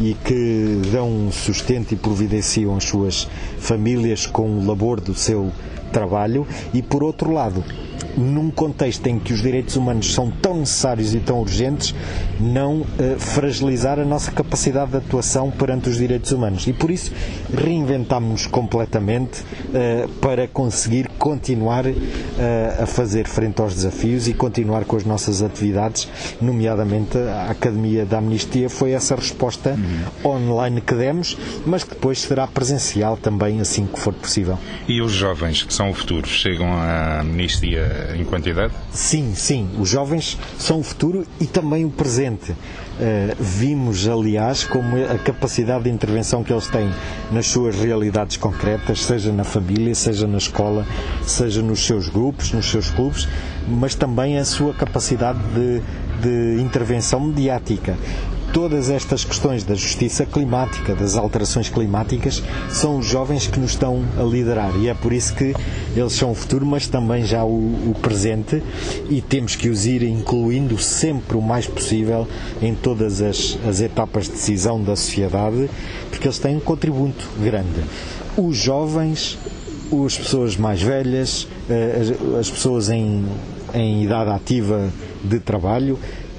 e 0.00 0.14
que 0.24 0.80
dão 0.90 1.30
sustento 1.30 1.92
e 1.92 1.96
providenciam 1.96 2.76
as 2.76 2.84
suas 2.84 3.28
famílias 3.58 4.26
com 4.26 4.48
o 4.58 4.66
labor 4.66 5.00
do 5.00 5.14
seu 5.14 5.50
trabalho, 5.92 6.46
e 6.72 6.82
por 6.82 7.02
outro 7.02 7.32
lado, 7.32 7.64
num 8.16 8.50
contexto 8.50 9.06
em 9.06 9.18
que 9.18 9.32
os 9.32 9.42
direitos 9.42 9.76
humanos 9.76 10.12
são 10.12 10.30
tão 10.30 10.58
necessários 10.58 11.14
e 11.14 11.20
tão 11.20 11.40
urgentes, 11.40 11.94
não 12.40 12.80
uh, 12.80 12.86
fragilizar 13.18 13.98
a 13.98 14.04
nossa 14.04 14.30
capacidade 14.30 14.90
de 14.90 14.96
atuação 14.98 15.50
perante 15.50 15.88
os 15.88 15.96
direitos 15.96 16.32
humanos. 16.32 16.66
E 16.66 16.72
por 16.72 16.90
isso 16.90 17.12
reinventámos-nos 17.54 18.46
completamente 18.46 19.40
uh, 19.40 20.08
para 20.20 20.46
conseguir 20.48 21.08
continuar 21.18 21.86
uh, 21.86 21.94
a 22.82 22.86
fazer 22.86 23.26
frente 23.26 23.60
aos 23.60 23.74
desafios 23.74 24.28
e 24.28 24.34
continuar 24.34 24.84
com 24.84 24.96
as 24.96 25.04
nossas 25.04 25.42
atividades, 25.42 26.08
nomeadamente 26.40 27.18
a 27.18 27.50
Academia 27.50 28.04
da 28.04 28.18
Amnistia 28.18 28.68
foi 28.68 28.92
essa 28.92 29.14
resposta 29.14 29.70
uhum. 30.24 30.32
online 30.32 30.80
que 30.80 30.94
demos, 30.94 31.36
mas 31.66 31.84
que 31.84 31.90
depois 31.90 32.20
será 32.20 32.46
presencial 32.46 33.16
também 33.16 33.60
assim 33.60 33.86
que 33.86 33.98
for 33.98 34.12
possível. 34.12 34.58
E 34.86 35.00
os 35.00 35.12
jovens 35.12 35.62
que 35.62 35.72
são 35.72 35.90
o 35.90 35.94
futuro 35.94 36.26
chegam 36.26 36.72
à 36.72 37.20
Amnistia 37.20 37.87
em 38.16 38.24
quantidade? 38.24 38.72
Sim, 38.92 39.34
sim. 39.34 39.68
Os 39.78 39.88
jovens 39.88 40.38
são 40.58 40.80
o 40.80 40.82
futuro 40.82 41.26
e 41.40 41.46
também 41.46 41.84
o 41.84 41.90
presente. 41.90 42.52
Uh, 42.52 42.56
vimos, 43.38 44.08
aliás, 44.08 44.64
como 44.64 44.96
a 44.96 45.18
capacidade 45.18 45.84
de 45.84 45.90
intervenção 45.90 46.42
que 46.42 46.52
eles 46.52 46.66
têm 46.66 46.90
nas 47.30 47.46
suas 47.46 47.76
realidades 47.76 48.36
concretas, 48.36 49.04
seja 49.04 49.32
na 49.32 49.44
família, 49.44 49.94
seja 49.94 50.26
na 50.26 50.38
escola, 50.38 50.84
seja 51.22 51.62
nos 51.62 51.86
seus 51.86 52.08
grupos, 52.08 52.52
nos 52.52 52.68
seus 52.68 52.90
clubes, 52.90 53.28
mas 53.68 53.94
também 53.94 54.38
a 54.38 54.44
sua 54.44 54.74
capacidade 54.74 55.38
de, 55.54 55.80
de 56.20 56.60
intervenção 56.60 57.20
mediática 57.20 57.96
todas 58.52 58.90
estas 58.90 59.24
questões 59.24 59.64
da 59.64 59.74
justiça 59.74 60.24
climática, 60.24 60.94
das 60.94 61.16
alterações 61.16 61.68
climáticas, 61.68 62.42
são 62.70 62.98
os 62.98 63.06
jovens 63.06 63.46
que 63.46 63.58
nos 63.58 63.72
estão 63.72 64.02
a 64.18 64.22
liderar 64.22 64.74
e 64.76 64.88
é 64.88 64.94
por 64.94 65.12
isso 65.12 65.34
que 65.34 65.54
eles 65.96 66.12
são 66.12 66.30
o 66.30 66.34
futuro, 66.34 66.64
mas 66.64 66.86
também 66.86 67.24
já 67.24 67.44
o, 67.44 67.90
o 67.90 67.94
presente 68.00 68.62
e 69.08 69.20
temos 69.20 69.56
que 69.56 69.68
os 69.68 69.86
ir 69.86 70.02
incluindo 70.02 70.78
sempre 70.78 71.36
o 71.36 71.42
mais 71.42 71.66
possível 71.66 72.26
em 72.60 72.74
todas 72.74 73.20
as, 73.20 73.58
as 73.66 73.80
etapas 73.80 74.24
de 74.24 74.32
decisão 74.32 74.82
da 74.82 74.96
sociedade, 74.96 75.68
porque 76.10 76.26
eles 76.26 76.38
têm 76.38 76.56
um 76.56 76.60
contributo 76.60 77.28
grande. 77.40 77.82
Os 78.36 78.56
jovens, 78.56 79.38
as 80.04 80.16
pessoas 80.16 80.56
mais 80.56 80.82
velhas, 80.82 81.48
eh, 81.68 81.98
as, 82.00 82.38
as 82.40 82.50
pessoas 82.50 82.88
em, 82.88 83.24
em 83.74 84.04
idade 84.04 84.30
ativa 84.30 84.88
de 85.22 85.38
trabalho, 85.40 85.98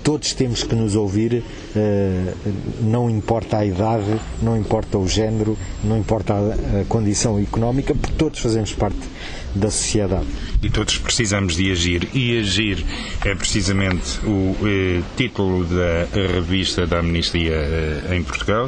todos 0.09 0.33
temos 0.33 0.63
que 0.63 0.73
nos 0.73 0.95
ouvir, 0.95 1.43
eh, 1.75 2.33
não 2.81 3.07
importa 3.11 3.57
a 3.57 3.65
idade, 3.65 4.19
não 4.41 4.57
importa 4.57 4.97
o 4.97 5.07
género, 5.07 5.55
não 5.83 5.95
importa 5.95 6.33
a 6.33 6.83
condição 6.85 7.39
económica, 7.39 7.93
porque 7.93 8.15
todos 8.17 8.39
fazemos 8.39 8.73
parte 8.73 8.97
da 9.53 9.69
sociedade. 9.69 10.25
E 10.63 10.69
todos 10.71 10.97
precisamos 10.97 11.55
de 11.55 11.71
agir. 11.71 12.09
E 12.11 12.39
agir 12.39 12.83
é 13.23 13.35
precisamente 13.35 14.19
o 14.25 14.55
eh, 14.65 15.03
título 15.15 15.63
da 15.65 16.07
revista 16.33 16.87
da 16.87 17.01
Amnistia 17.01 17.53
eh, 17.53 18.15
em 18.15 18.23
Portugal. 18.23 18.67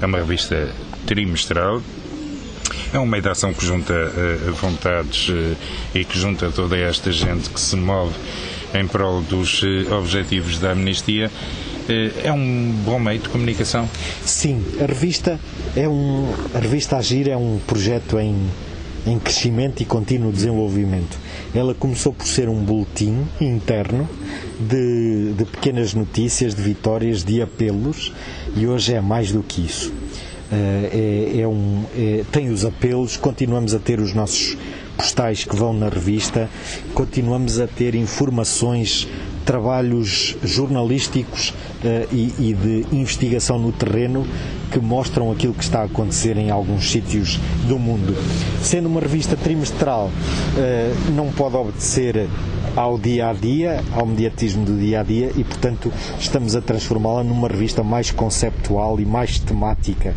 É 0.00 0.06
uma 0.06 0.16
revista 0.16 0.70
trimestral 1.04 1.82
é 2.94 2.98
um 2.98 3.04
meio 3.04 3.22
de 3.22 3.28
ação 3.28 3.52
que 3.52 3.66
junta 3.66 3.92
uh, 3.92 4.52
vontades 4.54 5.28
uh, 5.28 5.56
e 5.94 6.06
que 6.06 6.18
junta 6.18 6.50
toda 6.50 6.74
esta 6.76 7.12
gente 7.12 7.50
que 7.50 7.60
se 7.60 7.76
move 7.76 8.14
em 8.74 8.86
prol 8.86 9.22
dos 9.22 9.62
uh, 9.62 9.94
objetivos 9.98 10.58
da 10.58 10.72
amnistia. 10.72 11.30
É 12.22 12.30
um 12.30 12.70
bom 12.84 12.98
meio 12.98 13.18
de 13.18 13.30
comunicação? 13.30 13.88
Sim, 14.22 14.62
a 14.78 14.84
revista 14.84 15.40
é 15.74 15.88
um 15.88 16.30
a 16.54 16.58
revista 16.58 16.98
Agir 16.98 17.30
é 17.30 17.36
um 17.36 17.58
projeto 17.66 18.18
em 18.18 18.36
em 19.06 19.18
crescimento 19.18 19.80
e 19.80 19.86
contínuo 19.86 20.30
desenvolvimento. 20.30 21.16
Ela 21.54 21.72
começou 21.72 22.12
por 22.12 22.26
ser 22.26 22.46
um 22.46 22.62
boletim 22.62 23.26
interno 23.40 24.06
de, 24.60 25.32
de 25.32 25.46
pequenas 25.46 25.94
notícias, 25.94 26.54
de 26.54 26.60
vitórias, 26.60 27.24
de 27.24 27.40
apelos 27.40 28.12
e 28.54 28.66
hoje 28.66 28.92
é 28.92 29.00
mais 29.00 29.32
do 29.32 29.42
que 29.42 29.64
isso 29.64 29.90
é, 30.50 31.40
é 31.40 31.48
um, 31.48 31.84
é, 31.96 32.24
tem 32.32 32.48
os 32.50 32.64
apelos, 32.64 33.16
continuamos 33.16 33.74
a 33.74 33.78
ter 33.78 34.00
os 34.00 34.14
nossos 34.14 34.56
postais 34.98 35.44
que 35.44 35.54
vão 35.54 35.72
na 35.72 35.88
revista, 35.88 36.50
continuamos 36.92 37.60
a 37.60 37.68
ter 37.68 37.94
informações 37.94 39.06
trabalhos 39.44 40.36
jornalísticos 40.42 41.54
e, 42.10 42.34
e, 42.38 42.54
de 42.54 42.86
investigação 42.94 43.58
no 43.58 43.72
terreno 43.72 44.26
que 44.70 44.78
mostram 44.78 45.30
aquilo 45.30 45.54
que 45.54 45.62
está 45.62 45.80
a 45.80 45.84
acontecer 45.84 46.36
em 46.36 46.50
alguns 46.50 46.90
sítios 46.90 47.38
do 47.66 47.78
mundo. 47.78 48.16
Sendo 48.62 48.86
uma 48.86 49.00
revista 49.00 49.36
trimestral, 49.36 50.06
uh, 50.06 51.10
não 51.12 51.32
pode 51.32 51.56
obedecer 51.56 52.28
ao 52.76 52.96
dia 52.96 53.30
a 53.30 53.32
dia, 53.32 53.82
ao 53.92 54.06
mediatismo 54.06 54.64
do 54.64 54.78
dia 54.78 55.00
a 55.00 55.02
dia 55.02 55.32
e, 55.36 55.42
portanto, 55.42 55.92
estamos 56.18 56.54
a 56.54 56.60
transformá-la 56.60 57.24
numa 57.24 57.48
revista 57.48 57.82
mais 57.82 58.12
conceptual 58.12 59.00
e 59.00 59.04
mais 59.04 59.38
temática, 59.38 60.14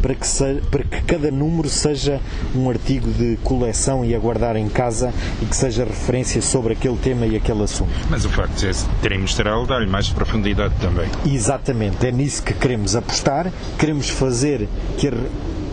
para 0.00 0.14
que, 0.14 0.26
se, 0.26 0.62
para 0.70 0.84
que 0.84 1.02
cada 1.02 1.30
número 1.30 1.68
seja 1.68 2.20
um 2.54 2.70
artigo 2.70 3.10
de 3.10 3.36
coleção 3.42 4.04
e 4.04 4.14
a 4.14 4.18
guardar 4.18 4.54
em 4.54 4.68
casa 4.68 5.12
e 5.42 5.46
que 5.46 5.56
seja 5.56 5.84
referência 5.84 6.40
sobre 6.40 6.74
aquele 6.74 6.96
tema 6.96 7.26
e 7.26 7.36
aquele 7.36 7.64
assunto. 7.64 7.90
Mas 8.08 8.24
o 8.24 8.28
facto 8.28 8.54
de 8.54 8.60
ser 8.60 8.86
trimestral 9.02 9.66
dá-lhe 9.66 9.86
mais 9.86 10.08
profundidade 10.08 10.74
também. 10.80 11.03
Exatamente, 11.26 12.06
é 12.06 12.12
nisso 12.12 12.42
que 12.42 12.54
queremos 12.54 12.96
apostar, 12.96 13.52
queremos 13.78 14.08
fazer 14.08 14.68
que 14.98 15.08
a 15.08 15.12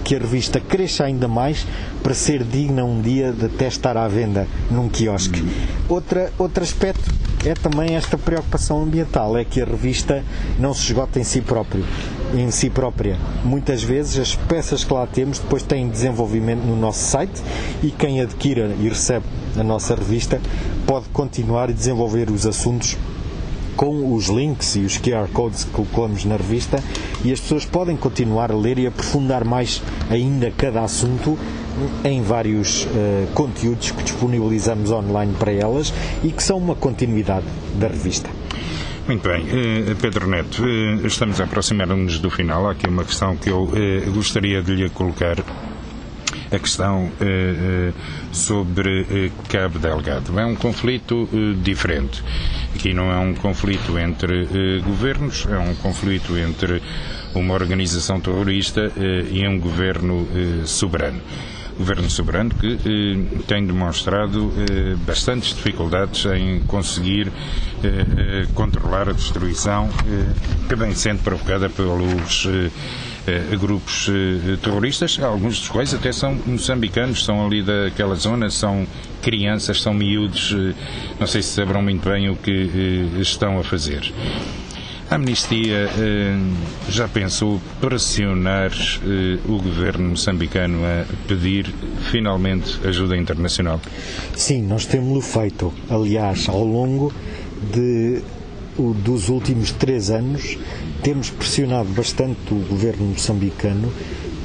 que 0.03 0.15
a 0.15 0.19
revista 0.19 0.59
cresça 0.59 1.03
ainda 1.03 1.27
mais 1.27 1.65
para 2.03 2.13
ser 2.13 2.43
digna 2.43 2.83
um 2.83 3.01
dia 3.01 3.31
de 3.31 3.45
até 3.45 3.67
estar 3.67 3.95
à 3.95 4.07
venda 4.07 4.47
num 4.69 4.89
quiosque. 4.89 5.41
Outra, 5.87 6.31
outro 6.37 6.63
aspecto 6.63 7.09
é 7.45 7.53
também 7.53 7.95
esta 7.95 8.17
preocupação 8.17 8.83
ambiental, 8.83 9.37
é 9.37 9.43
que 9.43 9.61
a 9.61 9.65
revista 9.65 10.23
não 10.59 10.73
se 10.73 10.87
esgota 10.87 11.19
em 11.19 11.23
si 11.23 11.41
próprio, 11.41 11.85
em 12.33 12.51
si 12.51 12.69
própria. 12.69 13.17
Muitas 13.43 13.83
vezes 13.83 14.19
as 14.19 14.35
peças 14.35 14.83
que 14.83 14.93
lá 14.93 15.07
temos 15.07 15.39
depois 15.39 15.63
têm 15.63 15.89
desenvolvimento 15.89 16.61
no 16.61 16.75
nosso 16.75 17.03
site 17.03 17.41
e 17.81 17.89
quem 17.89 18.21
adquira 18.21 18.75
e 18.79 18.89
recebe 18.89 19.25
a 19.57 19.63
nossa 19.63 19.95
revista 19.95 20.39
pode 20.85 21.09
continuar 21.09 21.69
e 21.69 21.73
desenvolver 21.73 22.29
os 22.29 22.45
assuntos 22.45 22.97
com 23.81 24.13
os 24.13 24.27
links 24.27 24.75
e 24.75 24.81
os 24.81 24.99
QR 24.99 25.27
codes 25.33 25.63
que 25.63 25.71
colocamos 25.71 26.23
na 26.23 26.35
revista 26.35 26.77
e 27.25 27.33
as 27.33 27.39
pessoas 27.39 27.65
podem 27.65 27.97
continuar 27.97 28.51
a 28.51 28.55
ler 28.55 28.77
e 28.77 28.85
aprofundar 28.85 29.43
mais 29.43 29.81
ainda 30.07 30.51
cada 30.55 30.83
assunto 30.83 31.35
em 32.03 32.21
vários 32.21 32.83
uh, 32.83 33.25
conteúdos 33.33 33.89
que 33.89 34.03
disponibilizamos 34.03 34.91
online 34.91 35.33
para 35.33 35.51
elas 35.51 35.91
e 36.23 36.31
que 36.31 36.43
são 36.43 36.59
uma 36.59 36.75
continuidade 36.75 37.47
da 37.79 37.87
revista. 37.87 38.29
Muito 39.07 39.27
bem, 39.27 39.45
uh, 39.45 39.95
Pedro 39.99 40.29
Neto, 40.29 40.63
uh, 40.63 41.07
estamos 41.07 41.41
a 41.41 41.45
aproximar-nos 41.45 42.19
do 42.19 42.29
final. 42.29 42.67
Há 42.67 42.73
aqui 42.73 42.87
uma 42.87 43.03
questão 43.03 43.35
que 43.35 43.49
eu 43.49 43.67
gostaria 44.13 44.61
de 44.61 44.75
lhe 44.75 44.89
colocar 44.91 45.37
a 46.51 46.59
questão 46.59 47.09
eh, 47.21 47.91
sobre 48.31 49.05
eh, 49.09 49.31
Cabo 49.49 49.79
Delgado. 49.79 50.37
É 50.39 50.45
um 50.45 50.55
conflito 50.55 51.27
eh, 51.33 51.55
diferente. 51.63 52.21
Aqui 52.75 52.93
não 52.93 53.11
é 53.11 53.17
um 53.17 53.33
conflito 53.33 53.97
entre 53.97 54.45
governos, 54.83 55.45
é 55.49 55.57
um 55.57 55.75
conflito 55.75 56.37
entre 56.37 56.81
uma 57.35 57.53
organização 57.53 58.19
terrorista 58.19 58.91
e 59.29 59.45
um 59.47 59.59
governo 59.59 60.25
soberano 60.65 61.21
governo 61.77 62.09
soberano 62.09 62.51
que 62.51 62.73
eh, 62.85 63.43
tem 63.47 63.65
demonstrado 63.65 64.51
eh, 64.57 64.95
bastantes 65.05 65.55
dificuldades 65.55 66.25
em 66.25 66.59
conseguir 66.61 67.31
eh, 67.83 68.45
controlar 68.53 69.09
a 69.09 69.13
destruição 69.13 69.89
que 70.67 70.75
vem 70.75 70.93
sendo 70.93 71.23
provocada 71.23 71.69
pelos 71.69 72.45
eh, 72.47 72.69
grupos 73.59 74.09
eh, 74.09 74.57
terroristas, 74.61 75.19
alguns 75.19 75.59
dos 75.59 75.69
quais 75.69 75.93
até 75.93 76.11
são 76.11 76.37
moçambicanos, 76.45 77.23
são 77.23 77.45
ali 77.45 77.61
daquela 77.61 78.15
zona, 78.15 78.49
são 78.49 78.87
crianças, 79.21 79.81
são 79.81 79.93
miúdos, 79.93 80.55
eh, 80.57 80.73
não 81.19 81.27
sei 81.27 81.41
se 81.41 81.49
saberão 81.49 81.81
muito 81.81 82.07
bem 82.09 82.29
o 82.29 82.35
que 82.35 83.09
estão 83.19 83.59
a 83.59 83.63
fazer. 83.63 84.11
A 85.09 85.15
Amnistia 85.15 85.89
já 86.87 87.05
pensou 87.05 87.61
pressionar 87.81 88.71
o 89.45 89.61
governo 89.61 90.11
moçambicano 90.11 90.85
a 90.85 91.05
pedir 91.27 91.65
finalmente 92.09 92.79
ajuda 92.87 93.17
internacional? 93.17 93.81
Sim, 94.33 94.61
nós 94.61 94.85
temos-lo 94.85 95.19
feito. 95.19 95.73
Aliás, 95.89 96.47
ao 96.47 96.63
longo 96.63 97.13
de, 97.73 98.21
dos 98.77 99.29
últimos 99.29 99.71
três 99.71 100.09
anos, 100.09 100.57
temos 101.03 101.29
pressionado 101.29 101.89
bastante 101.89 102.53
o 102.53 102.59
governo 102.67 103.05
moçambicano 103.07 103.91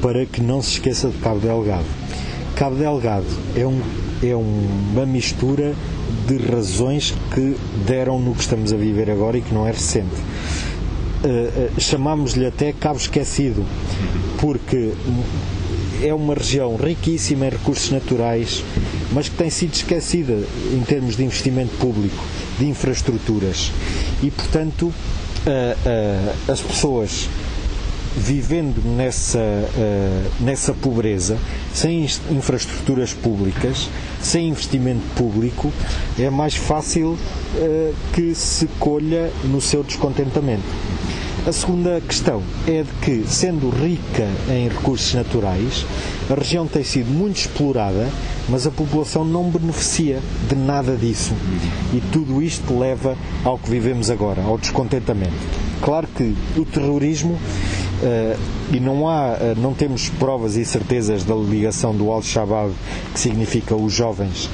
para 0.01 0.27
que 0.27 0.41
não 0.43 0.61
se 0.63 0.73
esqueça 0.73 1.09
de 1.09 1.19
Cabo 1.19 1.41
Delgado. 1.41 1.87
Cabo 2.57 2.77
Delgado 2.77 3.27
é, 3.55 3.67
um, 3.67 3.81
é 4.23 4.35
uma 4.35 5.05
mistura 5.07 5.75
de 6.27 6.37
razões 6.39 7.15
que 7.35 7.57
deram 7.87 8.19
no 8.19 8.35
que 8.35 8.41
estamos 8.41 8.73
a 8.73 8.77
viver 8.77 9.11
agora 9.11 9.39
e 9.39 9.43
que 9.43 9.55
não 9.55 9.67
é 9.67 9.71
recente. 9.71 10.15
Uh, 11.25 11.77
uh, 11.77 11.81
Chamámos-lhe 11.81 12.47
até 12.47 12.73
Cabo 12.73 12.99
Esquecido, 12.99 13.65
porque 14.41 14.93
é 16.03 16.13
uma 16.13 16.35
região 16.35 16.77
riquíssima 16.77 17.47
em 17.47 17.51
recursos 17.51 17.91
naturais, 17.91 18.63
mas 19.13 19.29
que 19.29 19.37
tem 19.37 19.51
sido 19.51 19.75
esquecida 19.75 20.39
em 20.73 20.81
termos 20.81 21.17
de 21.17 21.25
investimento 21.25 21.75
público, 21.77 22.23
de 22.59 22.67
infraestruturas. 22.67 23.73
E, 24.23 24.31
portanto, 24.31 24.87
uh, 24.87 26.53
as 26.53 26.61
pessoas 26.61 27.29
vivendo 28.17 28.83
nessa, 28.97 29.39
uh, 29.39 30.43
nessa 30.43 30.73
pobreza, 30.73 31.37
sem 31.75 32.07
infraestruturas 32.31 33.13
públicas, 33.13 33.91
sem 34.23 34.49
investimento 34.49 35.03
público, 35.15 35.71
é 36.19 36.31
mais 36.31 36.55
fácil 36.55 37.11
uh, 37.11 37.95
que 38.15 38.35
se 38.35 38.67
colha 38.79 39.31
no 39.45 39.61
seu 39.61 39.85
descontentamento. 39.85 40.65
A 41.47 41.53
segunda 41.53 42.01
questão 42.01 42.43
é 42.67 42.83
de 42.83 42.91
que, 43.01 43.25
sendo 43.25 43.71
rica 43.71 44.27
em 44.51 44.69
recursos 44.69 45.15
naturais, 45.15 45.87
a 46.29 46.35
região 46.35 46.67
tem 46.67 46.83
sido 46.83 47.09
muito 47.09 47.37
explorada, 47.37 48.09
mas 48.49 48.67
a 48.67 48.71
população 48.73 49.25
não 49.25 49.49
beneficia 49.49 50.19
de 50.49 50.57
nada 50.57 50.97
disso. 50.97 51.35
E 51.95 52.03
tudo 52.11 52.43
isto 52.43 52.77
leva 52.77 53.17
ao 53.45 53.57
que 53.59 53.71
vivemos 53.71 54.11
agora, 54.11 54.43
ao 54.43 54.59
descontentamento. 54.59 55.37
Claro 55.81 56.09
que 56.17 56.35
o 56.57 56.65
terrorismo 56.65 57.35
uh, 57.35 58.39
e 58.73 58.81
não 58.81 59.09
há, 59.09 59.35
uh, 59.35 59.61
não 59.61 59.73
temos 59.73 60.09
provas 60.09 60.57
e 60.57 60.65
certezas 60.65 61.23
da 61.23 61.37
ligação 61.37 61.95
do 61.95 62.11
Al-Shabaab, 62.11 62.73
que 63.15 63.21
significa 63.21 63.77
os 63.77 63.93
jovens 63.93 64.51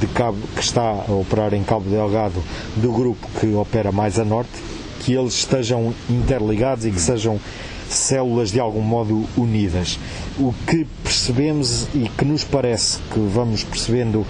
de 0.00 0.06
Cabo, 0.06 0.38
que 0.54 0.62
está 0.62 1.04
a 1.08 1.12
operar 1.12 1.52
em 1.52 1.64
Cabo 1.64 1.90
Delgado, 1.90 2.40
do 2.76 2.92
grupo 2.92 3.26
que 3.40 3.52
opera 3.54 3.90
mais 3.90 4.20
a 4.20 4.24
norte, 4.24 4.77
que 5.08 5.14
eles 5.14 5.38
estejam 5.38 5.94
interligados 6.10 6.84
e 6.84 6.90
que 6.90 7.00
sejam 7.00 7.40
células 7.88 8.52
de 8.52 8.60
algum 8.60 8.82
modo 8.82 9.24
unidas. 9.38 9.98
O 10.38 10.52
que 10.66 10.86
percebemos 11.02 11.88
e 11.94 12.10
que 12.10 12.26
nos 12.26 12.44
parece 12.44 12.98
que 13.10 13.18
vamos 13.18 13.64
percebendo 13.64 14.26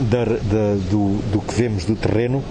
da, 0.00 0.24
da, 0.24 0.74
do, 0.90 1.22
do 1.30 1.40
que 1.40 1.54
vemos 1.54 1.84
do 1.84 1.94
terreno 1.94 2.42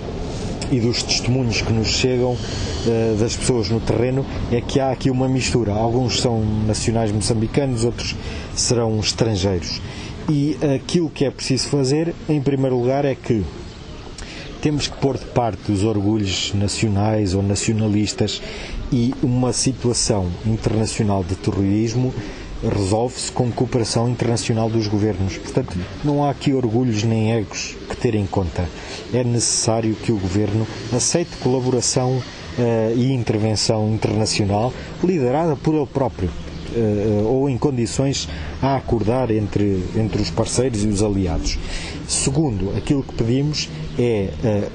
e 0.72 0.80
dos 0.80 1.03
testemunhos 1.03 1.61
que 1.61 1.74
nos 1.74 1.89
chegam 1.89 2.36
uh, 2.36 3.18
das 3.20 3.36
pessoas 3.36 3.70
no 3.70 3.82
terreno 3.82 4.26
é 4.49 4.61
que 4.61 4.80
há 4.80 4.89
aqui 4.89 5.09
uma 5.09 5.28
mistura. 5.28 5.74
Alguns 5.74 6.22
são 6.22 6.41
nacionais 6.65 7.11
moçambicanos, 7.11 7.84
outros 7.84 8.15
serão 8.55 8.97
estrangeiros. 9.01 9.82
E 10.30 10.57
aquilo 10.74 11.09
que 11.09 11.26
é 11.26 11.32
preciso 11.32 11.68
fazer, 11.68 12.15
em 12.30 12.41
primeiro 12.41 12.80
lugar, 12.80 13.03
é 13.03 13.13
que 13.13 13.43
temos 14.62 14.88
que 14.88 14.97
pôr 14.97 15.18
de 15.18 15.26
parte 15.26 15.72
os 15.72 15.84
orgulhos 15.84 16.53
nacionais 16.53 17.34
ou 17.34 17.43
nacionalistas 17.43 18.41
e 18.91 19.14
uma 19.22 19.53
situação 19.53 20.28
internacional 20.45 21.24
de 21.24 21.36
terrorismo 21.36 22.14
resolve-se 22.64 23.32
com 23.32 23.51
cooperação 23.51 24.10
internacional 24.10 24.70
dos 24.70 24.88
governos. 24.88 25.38
Portanto, 25.38 25.78
não 26.03 26.24
há 26.24 26.32
aqui 26.32 26.53
orgulhos 26.53 27.03
nem 27.03 27.34
egos 27.34 27.76
que 27.89 27.95
ter 27.95 28.16
em 28.16 28.26
conta. 28.26 28.68
É 29.14 29.24
necessário 29.24 29.95
que 29.95 30.12
o 30.12 30.18
governo 30.18 30.66
aceite 30.91 31.32
colaboração 31.38 32.18
uh, 32.18 32.97
e 32.97 33.14
intervenção 33.14 33.93
internacional 33.93 34.74
liderada 35.03 35.55
por 35.55 35.76
ele 35.76 35.86
próprio. 35.86 36.30
Uh, 36.76 37.26
ou 37.26 37.49
em 37.49 37.58
condições 37.58 38.28
a 38.62 38.76
acordar 38.76 39.32
entre, 39.32 39.84
entre 39.95 40.22
os 40.22 40.30
parceiros 40.30 40.84
e 40.84 40.88
os 40.88 41.01
aliados. 41.01 41.58
Segundo, 42.08 42.74
aquilo 42.78 43.03
que 43.03 43.14
pedimos 43.14 43.70
é 43.99 44.30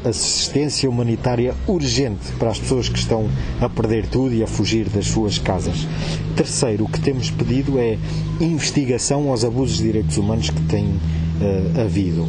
a 0.04 0.10
assistência 0.10 0.88
humanitária 0.88 1.54
urgente 1.66 2.30
para 2.38 2.50
as 2.50 2.58
pessoas 2.58 2.90
que 2.90 2.98
estão 2.98 3.26
a 3.58 3.68
perder 3.70 4.06
tudo 4.06 4.34
e 4.34 4.42
a 4.42 4.46
fugir 4.46 4.88
das 4.90 5.06
suas 5.06 5.38
casas. 5.38 5.86
Terceiro, 6.36 6.84
o 6.84 6.88
que 6.88 7.00
temos 7.00 7.30
pedido 7.30 7.78
é 7.78 7.96
investigação 8.38 9.30
aos 9.30 9.44
abusos 9.44 9.78
de 9.78 9.84
direitos 9.84 10.18
humanos 10.18 10.50
que 10.50 10.60
têm 10.62 10.84
uh, 10.86 11.80
havido. 11.80 12.28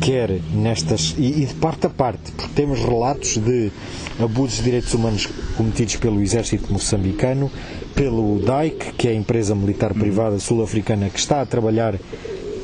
quer 0.00 0.38
nestas. 0.54 1.14
E, 1.16 1.42
e, 1.42 1.46
de 1.46 1.54
parte 1.54 1.86
a 1.86 1.90
parte, 1.90 2.30
porque 2.32 2.52
temos 2.54 2.78
relatos 2.80 3.38
de 3.38 3.72
abusos 4.20 4.58
de 4.58 4.64
direitos 4.64 4.92
humanos 4.92 5.26
cometidos 5.56 5.96
pelo 5.96 6.20
exército 6.20 6.70
moçambicano, 6.70 7.50
pelo 7.94 8.38
DAIC, 8.40 8.92
que 8.98 9.08
é 9.08 9.12
a 9.12 9.14
empresa 9.14 9.54
militar 9.54 9.94
privada 9.94 10.38
sul-africana 10.38 11.08
que 11.08 11.18
está 11.18 11.40
a 11.40 11.46
trabalhar 11.46 11.98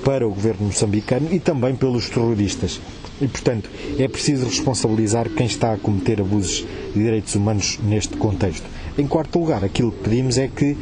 para 0.04 0.26
o 0.26 0.30
governo 0.30 0.66
moçambicano, 0.66 1.28
e 1.32 1.38
também 1.38 1.74
pelos 1.74 2.08
terroristas. 2.08 2.80
E, 3.20 3.28
portanto, 3.28 3.70
é 3.98 4.08
preciso 4.08 4.46
responsabilizar 4.46 5.28
quem 5.28 5.46
está 5.46 5.72
a 5.72 5.76
cometer 5.76 6.20
abusos 6.20 6.66
de 6.94 7.00
direitos 7.00 7.34
humanos 7.34 7.78
neste 7.82 8.16
contexto. 8.16 8.66
Em 8.98 9.06
quarto 9.06 9.38
lugar, 9.38 9.64
aquilo 9.64 9.92
que 9.92 10.02
pedimos 10.02 10.38
é 10.38 10.48
que 10.48 10.76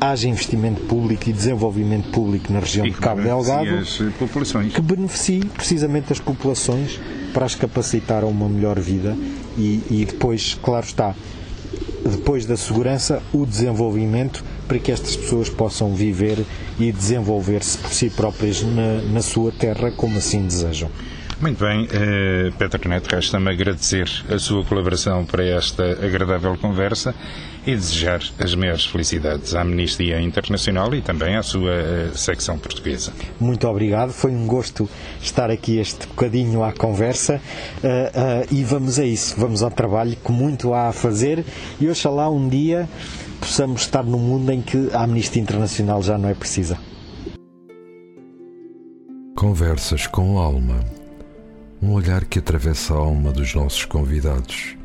haja 0.00 0.28
investimento 0.28 0.82
público 0.82 1.28
e 1.28 1.32
desenvolvimento 1.32 2.10
público 2.10 2.52
na 2.52 2.60
região 2.60 2.86
de 2.86 2.92
Cabo 2.92 3.22
Delgado 3.22 3.82
que 4.74 4.80
beneficie 4.82 5.44
precisamente 5.46 6.12
as 6.12 6.20
populações 6.20 7.00
para 7.32 7.46
as 7.46 7.54
capacitar 7.54 8.22
a 8.22 8.26
uma 8.26 8.48
melhor 8.48 8.78
vida 8.78 9.16
e, 9.56 9.82
e 9.90 10.04
depois, 10.04 10.58
claro 10.62 10.84
está, 10.84 11.14
depois 12.04 12.44
da 12.44 12.56
segurança, 12.56 13.22
o 13.32 13.46
desenvolvimento 13.46 14.44
para 14.66 14.78
que 14.78 14.92
estas 14.92 15.16
pessoas 15.16 15.48
possam 15.48 15.94
viver 15.94 16.44
e 16.78 16.92
desenvolver-se 16.92 17.78
por 17.78 17.90
si 17.90 18.10
próprias 18.10 18.62
na, 18.62 19.00
na 19.12 19.22
sua 19.22 19.52
terra 19.52 19.90
como 19.92 20.18
assim 20.18 20.42
desejam. 20.46 20.90
Muito 21.38 21.62
bem, 21.62 21.86
eh, 21.92 22.50
Pedro 22.58 22.88
Neto, 22.88 23.08
resta-me 23.14 23.50
agradecer 23.50 24.08
a 24.30 24.38
sua 24.38 24.64
colaboração 24.64 25.22
para 25.26 25.44
esta 25.44 25.84
agradável 25.84 26.56
conversa 26.56 27.14
e 27.66 27.74
desejar 27.74 28.22
as 28.38 28.54
maiores 28.54 28.86
felicidades 28.86 29.54
à 29.54 29.60
Amnistia 29.60 30.18
Internacional 30.18 30.94
e 30.94 31.02
também 31.02 31.36
à 31.36 31.42
sua 31.42 31.72
eh, 31.72 32.10
secção 32.14 32.58
portuguesa. 32.58 33.12
Muito 33.38 33.68
obrigado, 33.68 34.12
foi 34.12 34.30
um 34.30 34.46
gosto 34.46 34.88
estar 35.20 35.50
aqui 35.50 35.76
este 35.76 36.06
bocadinho 36.06 36.64
à 36.64 36.72
conversa 36.72 37.34
uh, 37.34 37.86
uh, 37.86 38.54
e 38.54 38.64
vamos 38.64 38.98
a 38.98 39.04
isso, 39.04 39.34
vamos 39.38 39.62
ao 39.62 39.70
trabalho 39.70 40.16
que 40.16 40.32
muito 40.32 40.72
há 40.72 40.88
a 40.88 40.92
fazer 40.92 41.44
e 41.78 41.86
oxalá 41.86 42.30
um 42.30 42.48
dia 42.48 42.88
possamos 43.40 43.82
estar 43.82 44.02
num 44.02 44.18
mundo 44.18 44.50
em 44.50 44.60
que 44.60 44.90
a 44.92 45.02
Amnistia 45.02 45.42
Internacional 45.42 46.02
já 46.02 46.18
não 46.18 46.28
é 46.28 46.34
precisa. 46.34 46.78
Conversas 49.34 50.06
com 50.06 50.38
alma 50.38 50.80
um 51.80 51.92
olhar 51.92 52.24
que 52.24 52.38
atravessa 52.38 52.94
a 52.94 52.96
alma 52.96 53.32
dos 53.32 53.54
nossos 53.54 53.84
convidados, 53.84 54.76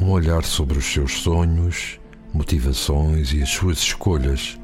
um 0.00 0.10
olhar 0.10 0.42
sobre 0.42 0.78
os 0.78 0.84
seus 0.84 1.20
sonhos, 1.20 2.00
motivações 2.32 3.32
e 3.32 3.42
as 3.42 3.50
suas 3.50 3.78
escolhas, 3.78 4.58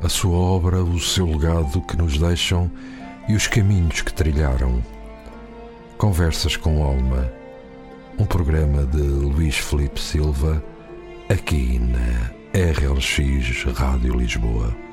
a 0.00 0.08
sua 0.08 0.36
obra, 0.36 0.82
o 0.82 1.00
seu 1.00 1.26
legado 1.26 1.80
que 1.82 1.96
nos 1.96 2.16
deixam 2.16 2.70
e 3.28 3.34
os 3.34 3.46
caminhos 3.46 4.02
que 4.02 4.12
trilharam. 4.12 4.82
Conversas 5.98 6.56
com 6.56 6.82
Alma, 6.82 7.30
um 8.18 8.24
programa 8.24 8.84
de 8.86 8.98
Luís 8.98 9.56
Felipe 9.56 10.00
Silva, 10.00 10.62
aqui 11.28 11.78
na 11.78 12.30
RLX 12.54 13.64
Rádio 13.74 14.14
Lisboa. 14.16 14.85